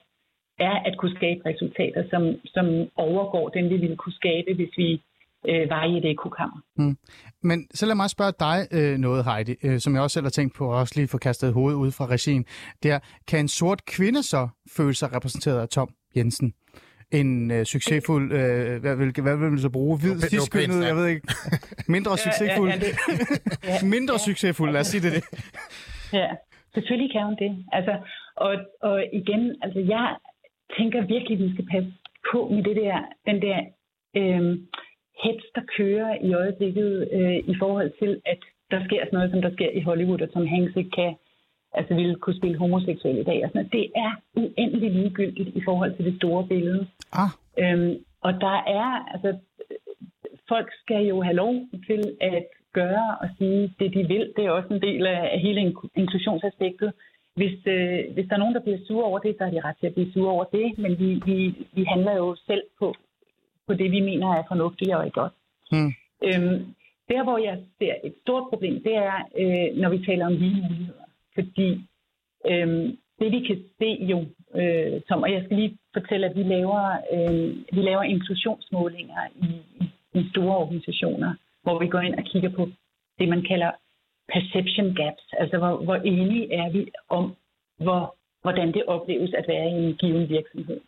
er 0.59 0.75
at 0.87 0.97
kunne 0.97 1.15
skabe 1.15 1.41
resultater, 1.45 2.03
som, 2.09 2.23
som 2.45 2.65
overgår 2.95 3.49
den, 3.49 3.69
vi 3.69 3.77
ville 3.77 3.97
kunne 3.97 4.19
skabe, 4.21 4.53
hvis 4.53 4.73
vi 4.77 5.01
øh, 5.49 5.69
var 5.69 5.83
i 5.83 5.97
et 5.97 6.05
ekokammer. 6.11 6.57
Men 7.43 7.67
så 7.73 7.85
lad 7.85 7.95
mig 7.95 8.09
spørge 8.09 8.33
dig 8.39 8.57
øh, 8.71 8.97
noget, 8.97 9.25
Heidi, 9.25 9.55
øh, 9.63 9.79
som 9.79 9.93
jeg 9.93 10.01
også 10.01 10.13
selv 10.13 10.25
har 10.25 10.29
tænkt 10.29 10.55
på, 10.55 10.65
og 10.71 10.75
også 10.79 10.93
lige 10.97 11.07
få 11.07 11.17
kastet 11.17 11.53
hovedet 11.53 11.77
ud 11.77 11.91
fra 11.91 12.05
regien. 12.05 12.45
Det 12.83 12.91
er, 12.91 12.99
kan 13.27 13.39
en 13.39 13.47
sort 13.47 13.85
kvinde 13.85 14.23
så 14.23 14.47
føle 14.77 14.93
sig 14.93 15.15
repræsenteret 15.15 15.59
af 15.61 15.67
Tom 15.69 15.89
Jensen? 16.15 16.53
En 17.11 17.51
øh, 17.51 17.65
succesfuld, 17.65 18.31
øh, 18.33 18.81
hvad, 18.81 18.95
vil, 18.95 19.11
hvad 19.21 19.37
vil 19.37 19.49
man 19.49 19.59
så 19.59 19.69
bruge? 19.69 19.99
Hvid, 19.99 20.09
Det 20.09 20.15
var 20.15 20.21
pænt 20.21 20.29
tidskønnet, 20.29 20.77
sagt. 20.77 20.87
jeg 20.87 20.95
ved 20.95 21.07
ikke. 21.07 21.27
Mindre 21.87 22.17
succesfuld. 22.27 22.69
Ja, 22.69 22.75
ja, 22.75 22.81
det, 22.85 22.91
ja, 23.69 23.87
Mindre 23.95 24.19
succesfuld, 24.19 24.71
lad 24.71 24.81
os 24.81 24.87
sige 24.87 25.01
det. 25.07 25.13
det. 25.13 25.23
Ja, 26.13 26.29
selvfølgelig 26.73 27.11
kan 27.15 27.23
hun 27.25 27.35
det. 27.43 27.65
Altså, 27.71 27.93
og, 28.35 28.53
og 28.81 28.95
igen, 29.13 29.41
altså 29.63 29.79
jeg 29.79 30.07
tænker 30.77 30.99
virkelig, 31.13 31.35
at 31.37 31.43
vi 31.45 31.53
skal 31.53 31.65
passe 31.73 31.89
på 32.31 32.39
med 32.55 32.63
det 32.63 32.75
der, 32.83 32.97
den 33.29 33.37
der 33.45 33.57
øhm, 34.19 34.53
hets, 35.23 35.45
der 35.55 35.61
kører 35.77 36.11
i 36.27 36.33
øjeblikket 36.33 36.91
øh, 37.17 37.37
i 37.51 37.55
forhold 37.59 37.91
til, 38.01 38.21
at 38.25 38.39
der 38.71 38.79
sker 38.85 39.01
sådan 39.05 39.17
noget, 39.17 39.31
som 39.31 39.41
der 39.41 39.51
sker 39.53 39.69
i 39.69 39.81
Hollywood, 39.81 40.21
og 40.21 40.31
Tom 40.33 40.47
Hanks 40.47 40.75
ikke 40.75 40.89
kan, 41.01 41.13
altså 41.73 41.93
ville 41.95 42.15
kunne 42.15 42.37
spille 42.37 42.57
homoseksuel 42.57 43.17
i 43.17 43.23
dag. 43.23 43.39
Og 43.43 43.49
sådan 43.49 43.59
noget. 43.61 43.71
Det 43.79 43.85
er 43.95 44.11
uendelig 44.41 44.91
ligegyldigt 44.91 45.49
i 45.55 45.61
forhold 45.65 45.95
til 45.95 46.05
det 46.05 46.15
store 46.17 46.47
billede. 46.47 46.87
Ah, 47.13 47.29
Øhm, 47.59 47.93
og 48.21 48.33
der 48.33 48.57
er, 48.81 48.89
altså, 49.13 49.29
folk 50.47 50.69
skal 50.81 51.01
jo 51.05 51.21
have 51.21 51.35
lov 51.35 51.53
til 51.87 52.01
at 52.21 52.45
gøre 52.73 53.17
og 53.21 53.27
sige 53.37 53.73
det, 53.79 53.93
de 53.93 54.07
vil. 54.07 54.33
Det 54.35 54.45
er 54.45 54.51
også 54.51 54.73
en 54.73 54.81
del 54.81 55.05
af, 55.07 55.39
hele 55.39 55.61
ink- 55.61 55.89
inklusionsaspektet. 55.95 56.93
Hvis, 57.35 57.57
øh, 57.67 57.99
hvis 58.13 58.25
der 58.27 58.35
er 58.35 58.39
nogen, 58.43 58.55
der 58.55 58.61
bliver 58.61 58.77
sure 58.87 59.05
over 59.05 59.19
det, 59.19 59.35
så 59.37 59.43
har 59.43 59.51
de 59.51 59.61
ret 59.61 59.75
til 59.79 59.87
at 59.87 59.93
blive 59.93 60.13
sure 60.13 60.31
over 60.31 60.43
det, 60.43 60.77
men 60.77 60.99
vi, 60.99 61.21
vi, 61.25 61.37
vi 61.73 61.83
handler 61.83 62.15
jo 62.15 62.35
selv 62.47 62.63
på, 62.79 62.95
på 63.67 63.73
det, 63.73 63.91
vi 63.91 63.99
mener 63.99 64.27
er 64.27 64.43
fornuftigt 64.47 64.95
og 64.95 65.05
er 65.05 65.09
godt. 65.09 65.33
Hmm. 65.71 65.91
Øhm, 66.27 66.75
der, 67.09 67.23
hvor 67.23 67.37
jeg 67.37 67.57
ser 67.77 67.93
et 68.03 68.13
stort 68.21 68.49
problem, 68.49 68.83
det 68.83 68.95
er, 68.95 69.17
øh, 69.41 69.81
når 69.81 69.89
vi 69.89 70.05
taler 70.05 70.25
om 70.25 70.33
lige 70.33 70.61
muligheder. 70.61 71.05
Fordi 71.35 71.69
øhm, 72.51 72.97
det, 73.19 73.31
vi 73.31 73.39
kan 73.47 73.63
se 73.79 73.89
jo, 74.11 74.19
øh, 74.59 75.01
som, 75.07 75.21
og 75.21 75.31
jeg 75.31 75.41
skal 75.45 75.57
lige 75.57 75.77
fortælle, 75.93 76.27
at 76.27 76.35
vi 76.35 76.43
laver, 76.43 76.83
øh, 77.13 77.57
vi 77.75 77.81
laver 77.81 78.03
inklusionsmålinger 78.03 79.21
i, 79.35 79.49
i, 79.81 79.85
i 80.19 80.29
store 80.29 80.57
organisationer, 80.57 81.33
hvor 81.63 81.79
vi 81.79 81.87
går 81.87 81.99
ind 81.99 82.15
og 82.15 82.23
kigger 82.23 82.49
på 82.49 82.69
det, 83.19 83.29
man 83.29 83.41
kalder 83.41 83.71
perception 84.33 84.95
gaps. 84.95 85.23
Altså, 85.33 85.57
hvor, 85.57 85.75
hvor 85.77 85.95
enige 85.95 86.53
er 86.53 86.69
vi 86.71 86.91
om, 87.09 87.35
hvor, 87.77 88.15
hvordan 88.41 88.67
det 88.73 88.83
opleves 88.87 89.33
at 89.33 89.45
være 89.47 89.69
i 89.69 89.73
en 89.73 89.93
given 89.93 90.29
virksomhed. 90.29 90.79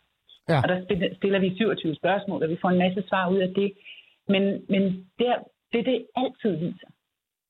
Ja. 0.48 0.58
Og 0.62 0.68
der 0.68 0.78
stiller- 1.16 1.38
vi 1.38 1.54
27 1.56 1.94
spørgsmål, 1.94 2.42
og 2.42 2.48
vi 2.50 2.56
får 2.62 2.68
en 2.70 2.78
masse 2.78 3.02
svar 3.08 3.30
ud 3.30 3.38
af 3.38 3.50
det. 3.54 3.72
Men, 4.28 4.42
men 4.68 4.82
der, 5.18 5.34
det, 5.72 5.86
det 5.86 6.06
altid 6.16 6.52
viser, 6.56 6.88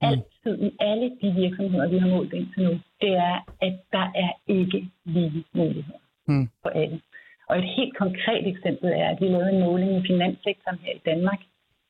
altid 0.00 0.54
i 0.68 0.70
alle 0.80 1.06
de 1.22 1.28
virksomheder, 1.42 1.88
vi 1.88 1.98
har 1.98 2.08
målt 2.08 2.32
indtil 2.32 2.62
nu, 2.62 2.72
det 3.00 3.12
er, 3.30 3.36
at 3.62 3.74
der 3.92 4.06
er 4.24 4.30
ikke 4.46 4.88
lige 5.04 5.44
muligheder 5.54 5.98
Mm. 6.28 6.48
for 6.62 6.68
alle. 6.68 7.00
Og 7.48 7.58
et 7.58 7.68
helt 7.76 7.96
konkret 7.96 8.46
eksempel 8.46 8.88
er, 9.02 9.08
at 9.08 9.20
vi 9.20 9.26
lavede 9.28 9.50
en 9.52 9.60
måling 9.60 9.90
i 9.96 10.06
finanssektoren 10.06 10.78
her 10.78 10.92
i 10.94 11.02
Danmark 11.10 11.40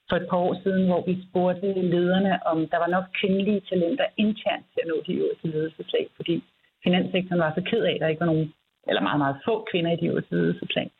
for 0.08 0.16
et 0.16 0.26
par 0.30 0.36
år 0.36 0.54
siden, 0.62 0.86
hvor 0.86 1.02
vi 1.06 1.14
spurgte 1.28 1.72
lederne, 1.94 2.46
om 2.46 2.68
der 2.68 2.78
var 2.78 2.86
nok 2.86 3.04
kvindelige 3.20 3.60
talenter 3.68 4.06
internt 4.16 4.66
til 4.72 4.80
at 4.82 4.88
nå 4.88 4.96
de 5.06 5.12
øverste 5.14 5.46
ledelseslag, 5.48 6.06
fordi 6.16 6.44
finanssektoren 6.84 7.40
var 7.40 7.52
så 7.54 7.62
ked 7.70 7.82
af, 7.84 7.94
at 7.94 8.00
der 8.00 8.08
ikke 8.08 8.20
var 8.20 8.32
nogen, 8.32 8.52
eller 8.88 9.02
meget, 9.02 9.18
meget 9.18 9.36
få 9.44 9.66
kvinder 9.70 9.90
i 9.92 9.96
de 9.96 10.06
øverste 10.06 10.34
ledelseslag. 10.34 10.90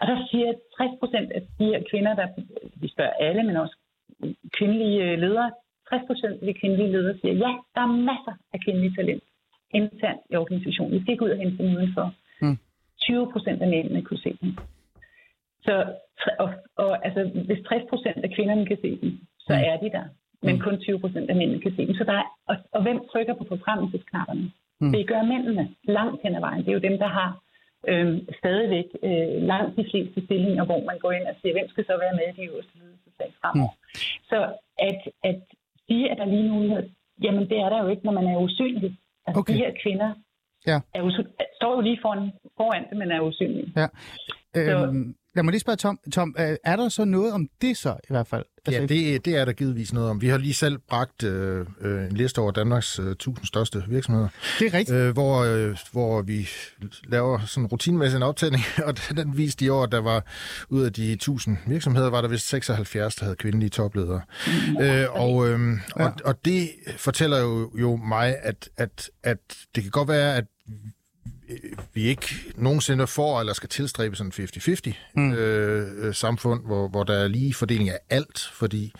Og 0.00 0.06
der 0.06 0.16
siger 0.30 0.52
60 0.76 0.98
procent 1.00 1.32
af 1.32 1.40
de 1.58 1.64
her 1.72 1.80
kvinder, 1.90 2.14
der, 2.14 2.26
vi 2.82 2.88
spørger 2.88 3.12
alle, 3.26 3.42
men 3.42 3.56
også 3.56 3.76
kvindelige 4.58 5.02
øh, 5.04 5.18
ledere, 5.18 5.50
60 5.88 6.02
procent 6.06 6.34
af 6.42 6.46
de 6.46 6.54
kvindelige 6.60 6.92
ledere 6.92 7.18
siger, 7.20 7.34
ja, 7.44 7.52
der 7.74 7.80
er 7.86 7.92
masser 8.10 8.34
af 8.54 8.58
kvindelige 8.64 8.94
talent 8.98 9.22
internt 9.74 10.20
i 10.30 10.36
organisationen. 10.36 10.92
Vi 10.94 11.00
skal 11.00 11.12
ikke 11.12 11.24
ud 11.24 11.30
og 11.30 11.38
hente 11.38 11.58
dem 11.62 11.76
udenfor. 11.76 12.14
Mm. 12.42 12.58
20 13.02 13.32
procent 13.32 13.62
af 13.62 13.68
mændene 13.68 14.02
kunne 14.02 14.18
se 14.26 14.38
dem. 14.42 14.50
Så, 15.66 15.74
og, 16.38 16.48
og 16.76 17.06
altså, 17.06 17.20
hvis 17.46 17.60
60 17.66 17.82
procent 17.90 18.18
af 18.26 18.30
kvinderne 18.36 18.66
kan 18.66 18.78
se 18.82 18.90
dem, 19.02 19.10
så 19.38 19.52
Mm. 19.54 19.62
er 19.70 19.76
de 19.76 19.90
der. 19.96 20.04
Men 20.42 20.54
Mm. 20.54 20.60
kun 20.60 20.78
20 20.80 21.00
procent 21.00 21.30
af 21.30 21.36
mændene 21.36 21.60
kan 21.60 21.72
se 21.76 21.86
dem. 21.86 21.94
Så 21.94 22.04
der 22.04 22.12
er, 22.12 22.26
og, 22.50 22.56
og 22.72 22.82
hvem 22.82 22.98
trykker 23.12 23.34
på 23.34 23.44
forfremmelsesknapperne? 23.48 24.40
Mm. 24.80 24.86
Mm. 24.86 24.92
Det 24.92 25.06
gør 25.08 25.22
mændene 25.22 25.68
langt 25.84 26.22
hen 26.22 26.34
ad 26.34 26.40
vejen. 26.40 26.60
Det 26.64 26.68
er 26.68 26.72
jo 26.78 26.86
dem, 26.88 26.98
der 26.98 27.06
har 27.18 27.28
øhm, 27.92 28.18
stadigvæk 28.40 28.88
øh, 29.08 29.42
langt 29.52 29.76
de 29.76 29.84
fleste 29.90 30.24
stillinger, 30.26 30.64
hvor 30.64 30.80
man 30.90 30.98
går 30.98 31.12
ind 31.12 31.26
og 31.32 31.34
siger, 31.40 31.52
hvem 31.52 31.68
skal 31.68 31.84
så 31.84 31.94
være 32.04 32.14
med 32.18 32.26
i 32.32 32.36
de 32.40 32.44
øverste 32.50 32.74
ledelseslag 32.80 33.30
fremover. 33.40 33.72
Mm. 33.74 33.98
Så 34.30 34.38
at, 34.88 35.00
at 35.30 35.38
sige, 35.86 36.10
at 36.10 36.16
der 36.18 36.24
er 36.24 36.30
lige 36.36 36.50
mulighed, 36.50 36.84
jamen 37.24 37.44
det 37.50 37.58
er 37.64 37.68
der 37.68 37.82
jo 37.84 37.88
ikke, 37.88 38.04
når 38.04 38.12
man 38.12 38.26
er 38.26 38.36
usynlig. 38.38 38.90
Altså 39.26 39.38
Okay. 39.40 39.52
de 39.54 39.58
her 39.58 39.72
kvinder 39.82 40.10
Ja. 40.66 40.78
er 40.94 41.02
usy- 41.02 41.30
står 41.58 41.74
jo 41.74 41.80
lige 41.80 41.98
foran, 42.02 42.30
foran 42.56 42.84
det, 42.90 42.96
men 42.98 43.10
er 43.10 43.20
usynlige. 43.20 43.72
ja. 43.76 43.86
Så- 44.54 44.86
Øhm, 44.86 45.14
lad 45.34 45.42
mig 45.44 45.52
lige 45.52 45.60
spørge 45.60 45.76
Tom. 45.76 45.98
Tom, 46.12 46.34
øh, 46.38 46.56
er 46.64 46.76
der 46.76 46.88
så 46.88 47.04
noget 47.04 47.32
om 47.32 47.48
det 47.62 47.76
så 47.76 47.90
i 47.90 48.10
hvert 48.10 48.26
fald? 48.26 48.44
Ja, 48.72 48.86
det, 48.86 49.24
det 49.24 49.36
er 49.36 49.44
der 49.44 49.52
givetvis 49.52 49.92
noget 49.92 50.10
om. 50.10 50.20
Vi 50.20 50.28
har 50.28 50.38
lige 50.38 50.54
selv 50.54 50.78
bragt 50.88 51.22
øh, 51.24 51.66
øh, 51.80 52.06
en 52.06 52.12
liste 52.16 52.38
over 52.38 52.50
Danmarks 52.50 52.98
øh, 52.98 53.10
1000 53.10 53.46
største 53.46 53.84
virksomheder, 53.88 54.28
det 54.58 54.66
er 54.66 54.74
rigtigt. 54.78 54.98
øh, 54.98 55.12
hvor, 55.12 55.38
øh, 55.44 55.76
hvor 55.92 56.22
vi 56.22 56.48
laver 57.08 57.40
sådan 57.46 57.66
rutinmæssig 57.66 58.16
en 58.16 58.22
optælling, 58.22 58.62
og 58.86 58.94
den 59.16 59.36
viste 59.36 59.64
i 59.64 59.68
år, 59.68 59.82
at 59.84 59.92
der 59.92 60.00
var 60.00 60.24
ud 60.68 60.82
af 60.84 60.92
de 60.92 61.12
1000 61.12 61.56
virksomheder, 61.66 62.10
var 62.10 62.20
der 62.20 62.28
vist 62.28 62.48
76, 62.48 63.14
der 63.14 63.24
havde 63.24 63.36
kvindelige 63.36 63.70
topledere. 63.70 64.20
Øh, 64.80 65.04
og, 65.10 65.48
øh, 65.48 65.60
Ja. 65.98 66.04
og, 66.04 66.12
og 66.24 66.44
det 66.44 66.70
fortæller 66.96 67.38
jo, 67.38 67.70
jo 67.80 67.96
mig, 67.96 68.36
at, 68.42 68.68
at, 68.76 69.10
at 69.22 69.38
det 69.74 69.82
kan 69.82 69.90
godt 69.90 70.08
være, 70.08 70.36
at 70.36 70.44
vi 71.94 72.02
ikke 72.02 72.26
nogensinde 72.56 73.06
får 73.06 73.40
eller 73.40 73.52
skal 73.52 73.68
tilstræbe 73.68 74.16
sådan 74.16 74.32
en 74.38 74.44
50-50 74.44 74.92
mm. 75.14 75.32
øh, 75.32 76.06
øh, 76.06 76.14
samfund, 76.14 76.66
hvor, 76.66 76.88
hvor 76.88 77.04
der 77.04 77.14
er 77.14 77.28
lige 77.28 77.54
fordeling 77.54 77.88
af 77.90 77.98
alt, 78.10 78.50
fordi 78.52 78.92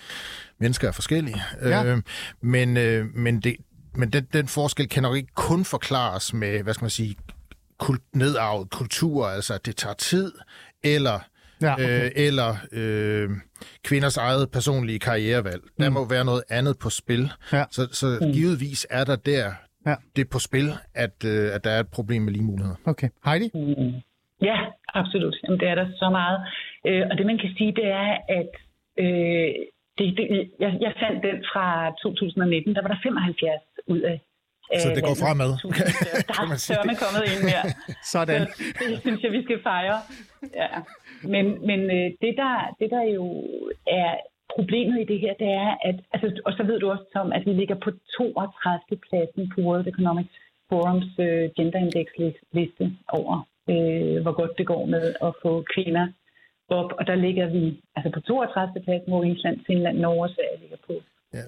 mennesker 0.61 0.89
er 0.89 0.93
forskellige. 0.93 1.43
Ja. 1.63 1.85
Øh, 1.85 2.03
men 2.41 2.77
øh, 2.77 3.07
men, 3.15 3.41
det, 3.41 3.57
men 3.95 4.11
den, 4.11 4.27
den 4.33 4.49
forskel 4.49 4.89
kan 4.89 5.03
nok 5.03 5.17
ikke 5.17 5.35
kun 5.35 5.65
forklares 5.65 6.35
med, 6.35 6.63
hvad 6.63 6.75
skal 6.75 6.85
man 6.85 6.91
sige, 6.91 7.17
kult, 7.79 8.03
nedarvet 8.13 8.71
kultur, 8.71 9.27
altså 9.27 9.55
at 9.55 9.67
det 9.67 9.77
tager 9.77 9.95
tid, 9.95 10.33
eller 10.83 11.21
Ja, 11.63 11.73
okay. 11.73 12.05
øh, 12.05 12.11
eller 12.15 12.57
øh, 12.73 13.31
kvinders 13.85 14.17
eget 14.17 14.51
personlige 14.51 14.99
karrierevalg. 14.99 15.63
Der 15.81 15.91
må 15.91 16.05
være 16.05 16.25
noget 16.25 16.43
andet 16.49 16.79
på 16.79 16.91
spil. 16.91 17.31
Ja. 17.53 17.65
Så, 17.71 17.89
så 17.93 18.31
givetvis 18.33 18.87
er 18.91 19.05
der 19.05 19.17
der 19.17 19.53
Ja. 19.89 19.95
det 20.17 20.21
er 20.25 20.31
på 20.33 20.39
spil, 20.49 20.67
at, 21.05 21.17
øh, 21.33 21.55
at 21.55 21.61
der 21.65 21.71
er 21.77 21.81
et 21.81 21.91
problem 21.99 22.23
med 22.23 22.33
lige 22.33 22.45
muligheder. 22.51 22.77
Okay. 22.93 23.09
Heidi? 23.27 23.47
Mm. 23.55 23.95
Ja, 24.51 24.59
absolut. 25.01 25.37
Jamen, 25.45 25.61
det 25.61 25.69
er 25.69 25.75
der 25.75 25.87
så 26.03 26.09
meget. 26.19 26.39
Øh, 26.89 27.03
og 27.11 27.19
det 27.19 27.27
man 27.27 27.39
kan 27.39 27.51
sige, 27.59 27.73
det 27.81 27.87
er, 28.03 28.11
at 28.39 28.51
øh, 29.05 29.49
det, 29.99 30.07
det, 30.19 30.25
jeg, 30.65 30.71
jeg 30.87 30.93
fandt 31.03 31.19
den 31.29 31.39
fra 31.53 31.67
2019, 32.03 32.75
der 32.75 32.83
var 32.83 32.89
der 32.89 32.99
75 33.03 33.63
ud 33.87 34.01
af 34.01 34.21
Så 34.85 34.89
det 34.97 35.03
går 35.09 35.17
fremad, 35.25 35.51
1000 35.55 35.73
kan- 35.73 35.87
Der 36.29 36.53
er 36.55 36.57
sørme 36.69 36.95
kommet 37.05 37.23
ind 37.33 37.41
mere. 37.51 37.65
Sådan. 38.15 38.41
Så 38.47 38.85
det 38.91 38.99
synes 39.05 39.21
jeg, 39.25 39.33
vi 39.33 39.43
skal 39.47 39.59
fejre. 39.71 39.99
Ja. 40.63 40.69
Men, 41.35 41.45
men 41.69 41.81
øh, 41.97 42.07
det, 42.23 42.33
der, 42.43 42.55
det, 42.81 42.89
der 42.97 43.03
jo 43.19 43.25
er 44.03 44.11
problemet 44.57 45.01
i 45.01 45.05
det 45.13 45.21
her, 45.21 45.35
det 45.43 45.51
er, 45.65 45.71
at, 45.89 45.97
altså, 46.13 46.41
og 46.47 46.53
så 46.53 46.63
ved 46.63 46.81
du 46.81 46.91
også, 46.91 47.05
Tom, 47.15 47.33
at 47.33 47.47
vi 47.47 47.53
ligger 47.53 47.75
på 47.85 47.91
32. 48.17 48.97
pladsen 49.09 49.53
på 49.53 49.61
World 49.61 49.87
Economic 49.87 50.27
Forums 50.69 51.11
øh, 51.19 51.51
Gender 51.57 51.79
Index 51.79 52.09
liste 52.53 52.85
over, 53.09 53.35
øh, 53.71 54.23
hvor 54.23 54.33
godt 54.41 54.59
det 54.59 54.67
går 54.67 54.87
med 54.87 55.15
at 55.27 55.33
få 55.43 55.65
kvinder 55.75 56.07
op. 56.69 56.93
Og 56.99 57.07
der 57.07 57.15
ligger 57.15 57.47
vi 57.47 57.81
altså 57.97 58.11
på 58.15 58.21
32. 58.21 58.85
pladsen, 58.85 59.11
hvor 59.13 59.25
Island, 59.25 59.59
Finland, 59.67 59.99
Norge 59.99 60.23
og 60.23 60.31
Sverige 60.31 60.61
ligger 60.61 60.81
på. 60.87 60.95
Ja. 61.35 61.45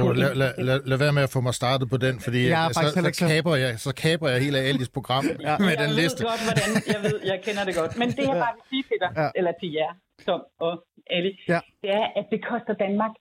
Og 0.00 0.14
lad, 0.22 0.32
lad, 0.42 0.52
lad, 0.68 0.78
lad 0.90 0.98
være 1.04 1.12
med 1.18 1.22
at 1.28 1.32
få 1.36 1.40
mig 1.48 1.54
startet 1.62 1.86
på 1.92 1.96
den, 2.06 2.14
fordi 2.26 2.40
Jeg 2.48 2.70
så, 2.72 2.80
så, 2.96 3.10
så- 3.20 3.26
kaber 3.32 3.54
jeg, 3.64 3.72
så 3.86 3.90
kaber 4.04 4.26
jeg 4.32 4.38
hele 4.46 4.58
Alis 4.68 4.90
program 4.96 5.24
ja. 5.48 5.54
med 5.68 5.74
den 5.82 5.90
jeg 5.92 5.98
liste. 6.02 6.20
ved 6.22 6.28
godt, 6.32 6.42
hvordan, 6.48 6.68
jeg 6.94 7.00
ved, 7.06 7.16
jeg 7.32 7.38
kender 7.46 7.62
det 7.68 7.74
godt. 7.80 7.92
Men 8.00 8.08
det 8.18 8.24
jeg 8.32 8.36
bare 8.44 8.54
vil 8.58 8.64
sige 8.72 8.84
dig, 9.04 9.10
Ja. 9.22 9.28
eller 9.38 9.52
til 9.60 9.70
jer, 9.78 9.92
Tom 10.26 10.40
og 10.66 10.72
Ali, 11.16 11.30
Ja. 11.52 11.60
det 11.82 11.90
er, 12.00 12.06
at 12.18 12.26
det 12.32 12.40
koster 12.50 12.74
Danmark, 12.84 13.12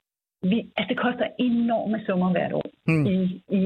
vi, 0.51 0.57
altså 0.77 0.89
det 0.93 0.99
koster 1.05 1.25
enorme 1.49 1.97
summer 2.07 2.29
hvert 2.35 2.53
år. 2.61 2.67
Mm. 2.91 3.05
I, 3.15 3.17
i, 3.59 3.63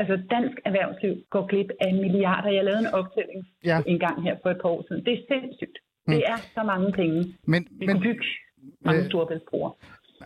altså 0.00 0.14
dansk 0.34 0.56
erhvervsliv 0.68 1.14
går 1.34 1.44
glip 1.50 1.70
af 1.84 1.90
milliarder. 2.04 2.50
Jeg 2.58 2.64
lavede 2.68 2.82
en 2.86 2.92
optælling 3.00 3.40
Ja. 3.70 3.76
en 3.92 3.98
gang 4.04 4.16
her 4.26 4.34
for 4.42 4.50
et 4.54 4.58
par 4.62 4.68
år 4.74 4.82
siden. 4.88 5.00
Det 5.06 5.12
er 5.18 5.22
sindssygt. 5.32 5.76
Mm. 6.06 6.12
Det 6.14 6.22
er 6.32 6.38
så 6.56 6.62
mange 6.72 6.88
penge. 7.00 7.18
Men, 7.52 7.60
Vi 7.80 7.86
men 7.86 7.94
kunne 7.94 8.02
bygge 8.08 8.24
mange 8.88 9.02
Øh, 9.02 9.08
store 9.10 9.26
bæltsbroer. 9.30 9.70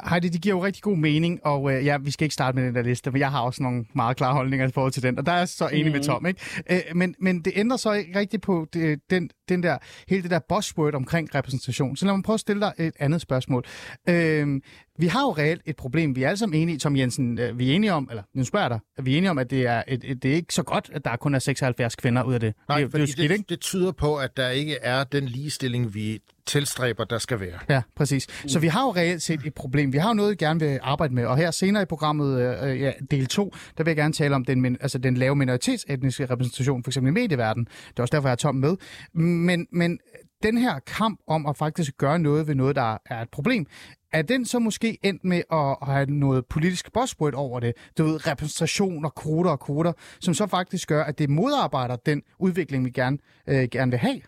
Heidi, 0.05 0.29
det 0.29 0.43
giver 0.43 0.55
jo 0.55 0.65
rigtig 0.65 0.83
god 0.83 0.97
mening, 0.97 1.41
og 1.47 1.73
øh, 1.73 1.85
ja, 1.85 1.99
vi 1.99 2.11
skal 2.11 2.25
ikke 2.25 2.35
starte 2.35 2.57
med 2.57 2.67
den 2.67 2.75
der 2.75 2.83
liste, 2.83 3.11
for 3.11 3.19
jeg 3.19 3.31
har 3.31 3.41
også 3.41 3.63
nogle 3.63 3.85
meget 3.95 4.17
klare 4.17 4.35
holdninger 4.35 4.69
i 4.69 4.71
forhold 4.71 4.93
til 4.93 5.03
den, 5.03 5.19
og 5.19 5.27
der 5.27 5.33
er 5.33 5.39
jeg 5.39 5.49
så 5.49 5.69
enig 5.69 5.87
mm. 5.87 5.93
med 5.93 6.03
Tom, 6.03 6.27
ikke? 6.27 6.41
Øh, 6.71 6.97
men, 6.97 7.15
men 7.21 7.41
det 7.41 7.53
ændrer 7.57 7.77
så 7.77 7.93
ikke 7.93 8.19
rigtigt 8.19 8.43
på 8.43 8.67
det, 8.73 9.01
den, 9.11 9.31
den 9.49 9.63
der, 9.63 9.79
hele 10.09 10.23
det 10.23 10.31
der 10.31 10.41
buzzword 10.49 10.95
omkring 10.95 11.35
repræsentation. 11.35 11.97
Så 11.97 12.07
lad 12.07 12.15
mig 12.15 12.23
prøve 12.25 12.35
at 12.35 12.41
stille 12.41 12.61
dig 12.61 12.73
et 12.79 12.95
andet 12.99 13.21
spørgsmål. 13.21 13.65
Øh, 14.09 14.61
vi 14.99 15.07
har 15.07 15.21
jo 15.23 15.31
reelt 15.31 15.63
et 15.67 15.77
problem. 15.77 16.17
Vi 16.17 16.23
er 16.23 16.29
alle 16.29 16.37
sammen 16.39 16.61
enige, 16.63 16.79
Tom 16.79 16.97
Jensen, 16.97 17.39
øh, 17.39 17.59
vi 17.59 17.71
er 17.71 17.75
enige 17.75 17.93
om, 17.93 18.07
eller 18.11 18.23
nu 18.35 18.45
spørger 18.45 18.65
jeg 18.65 18.71
dig, 18.71 18.79
er 18.99 19.03
vi 19.03 19.17
enige 19.17 19.31
om, 19.31 19.39
at 19.39 19.51
det 19.51 19.67
er, 19.67 19.83
et, 19.89 20.05
et, 20.05 20.23
det 20.23 20.31
er 20.31 20.35
ikke 20.35 20.55
så 20.55 20.63
godt, 20.63 20.91
at 20.93 21.05
der 21.05 21.17
kun 21.17 21.35
er 21.35 21.39
76 21.39 21.97
kvinder 21.97 22.23
ud 22.23 22.35
af 22.35 22.41
det? 22.41 22.55
Nej, 22.69 22.79
det, 22.79 22.85
er- 22.85 22.89
det, 22.89 23.03
er 23.03 23.07
skidt, 23.07 23.33
ikke? 23.33 23.43
det, 23.43 23.49
det 23.49 23.61
tyder 23.61 23.93
på, 23.93 24.17
at 24.17 24.37
der 24.37 24.49
ikke 24.49 24.77
er 24.83 25.05
den 25.05 25.25
ligestilling, 25.25 25.95
vi 25.95 26.21
tilstræber, 26.47 27.05
der 27.05 27.19
skal 27.19 27.41
være. 27.41 27.59
Ja, 27.69 27.83
præcis. 27.97 28.27
Så 28.47 28.59
vi 28.59 28.67
har 28.67 28.83
jo 28.83 28.91
reelt 28.91 29.23
set 29.23 29.41
et 29.47 29.55
problem. 29.55 29.93
Vi 29.93 29.99
har 29.99 30.09
jo 30.09 30.15
noget, 30.15 30.31
vi 30.31 30.37
gerne 30.37 30.61
vil 30.61 30.79
arbejde 30.83 31.15
med. 31.15 31.25
Og 31.27 31.37
her 31.37 31.51
senere 31.51 31.83
i 31.83 31.87
programmet, 31.87 32.61
øh, 32.65 32.81
ja, 32.81 32.93
del 33.11 33.27
2, 33.27 33.55
der 33.79 33.85
vil 33.85 33.91
jeg 33.91 33.97
gerne 33.97 34.13
tale 34.13 34.35
om 34.35 34.45
den, 34.45 34.77
altså 34.81 34.99
den 34.99 35.17
lave 35.17 35.37
minoritetsetniske 35.37 36.27
repræsentation, 36.27 36.85
for 36.85 36.91
eksempel 36.91 37.11
i 37.11 37.15
medieverdenen. 37.15 37.69
Det 37.89 37.99
er 37.99 38.03
også 38.03 38.13
derfor, 38.13 38.29
jeg 38.29 38.31
har 38.31 38.37
Tom 38.37 38.55
med. 38.55 38.77
Men, 39.15 39.67
men 39.73 39.99
den 40.43 40.59
her 40.59 40.79
kamp 40.79 41.21
om 41.27 41.47
at 41.47 41.57
faktisk 41.57 41.99
gøre 41.99 42.19
noget 42.19 42.47
ved 42.49 42.55
noget, 42.55 42.77
der 42.77 42.99
er 43.07 43.23
et 43.23 43.31
problem, 43.31 43.67
er 44.13 44.23
den 44.23 44.45
så 44.45 44.59
måske 44.59 44.99
endt 45.05 45.25
med 45.25 45.43
at 45.53 45.77
have 45.83 46.07
noget 46.11 46.47
politisk 46.47 46.93
buzzword 46.93 47.35
over 47.35 47.61
det? 47.61 47.73
Du 47.99 48.03
ved, 48.05 48.27
repræsentation 48.27 49.05
og 49.05 49.15
kvoter 49.15 49.51
og 49.51 49.61
kvoter, 49.61 49.93
som 50.21 50.35
så 50.35 50.47
faktisk 50.47 50.89
gør, 50.89 51.05
at 51.05 51.19
det 51.19 51.31
modarbejder 51.31 51.97
den 51.97 52.23
udvikling, 52.39 52.85
vi 52.85 52.91
gerne, 52.91 53.19
øh, 53.49 53.69
gerne 53.73 53.91
vil 53.91 53.99
have? 53.99 54.21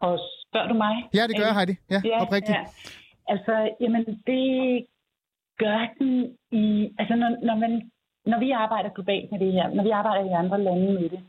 Og 0.00 0.18
spørger 0.46 0.68
du 0.68 0.74
mig? 0.74 0.94
Ja, 1.14 1.22
det 1.28 1.36
gør 1.38 1.44
jeg, 1.44 1.54
Heidi. 1.54 1.76
Ja, 1.90 2.00
Ja, 2.04 2.22
oprigtigt. 2.22 2.58
ja. 2.58 2.64
Altså, 3.28 3.54
jamen, 3.80 4.04
det 4.26 4.44
gør 5.58 5.78
den 5.98 6.36
i... 6.62 6.94
Altså, 6.98 7.14
når, 7.16 7.30
når, 7.46 7.56
man, 7.56 7.90
når 8.26 8.38
vi 8.38 8.50
arbejder 8.50 8.90
globalt 8.90 9.30
med 9.32 9.38
det 9.40 9.52
her, 9.52 9.68
når 9.74 9.82
vi 9.82 9.90
arbejder 9.90 10.24
i 10.24 10.32
andre 10.42 10.62
lande 10.62 10.92
med 10.92 11.08
det, 11.10 11.20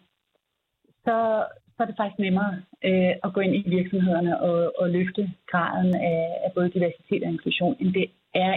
så, 1.06 1.46
så 1.82 1.86
er 1.86 1.92
det 1.92 2.02
faktisk 2.02 2.20
nemmere 2.20 2.54
øh, 2.88 3.14
at 3.26 3.34
gå 3.34 3.40
ind 3.42 3.56
i 3.56 3.70
virksomhederne 3.78 4.42
og, 4.42 4.74
og 4.80 4.90
løfte 4.90 5.32
graden 5.52 5.96
af, 5.96 6.22
af 6.46 6.52
både 6.56 6.70
diversitet 6.70 7.24
og 7.24 7.30
inklusion, 7.30 7.76
end 7.80 7.94
det 7.94 8.08
er 8.34 8.54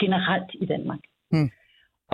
generelt 0.00 0.50
i 0.54 0.66
Danmark. 0.66 1.02
Mm. 1.32 1.50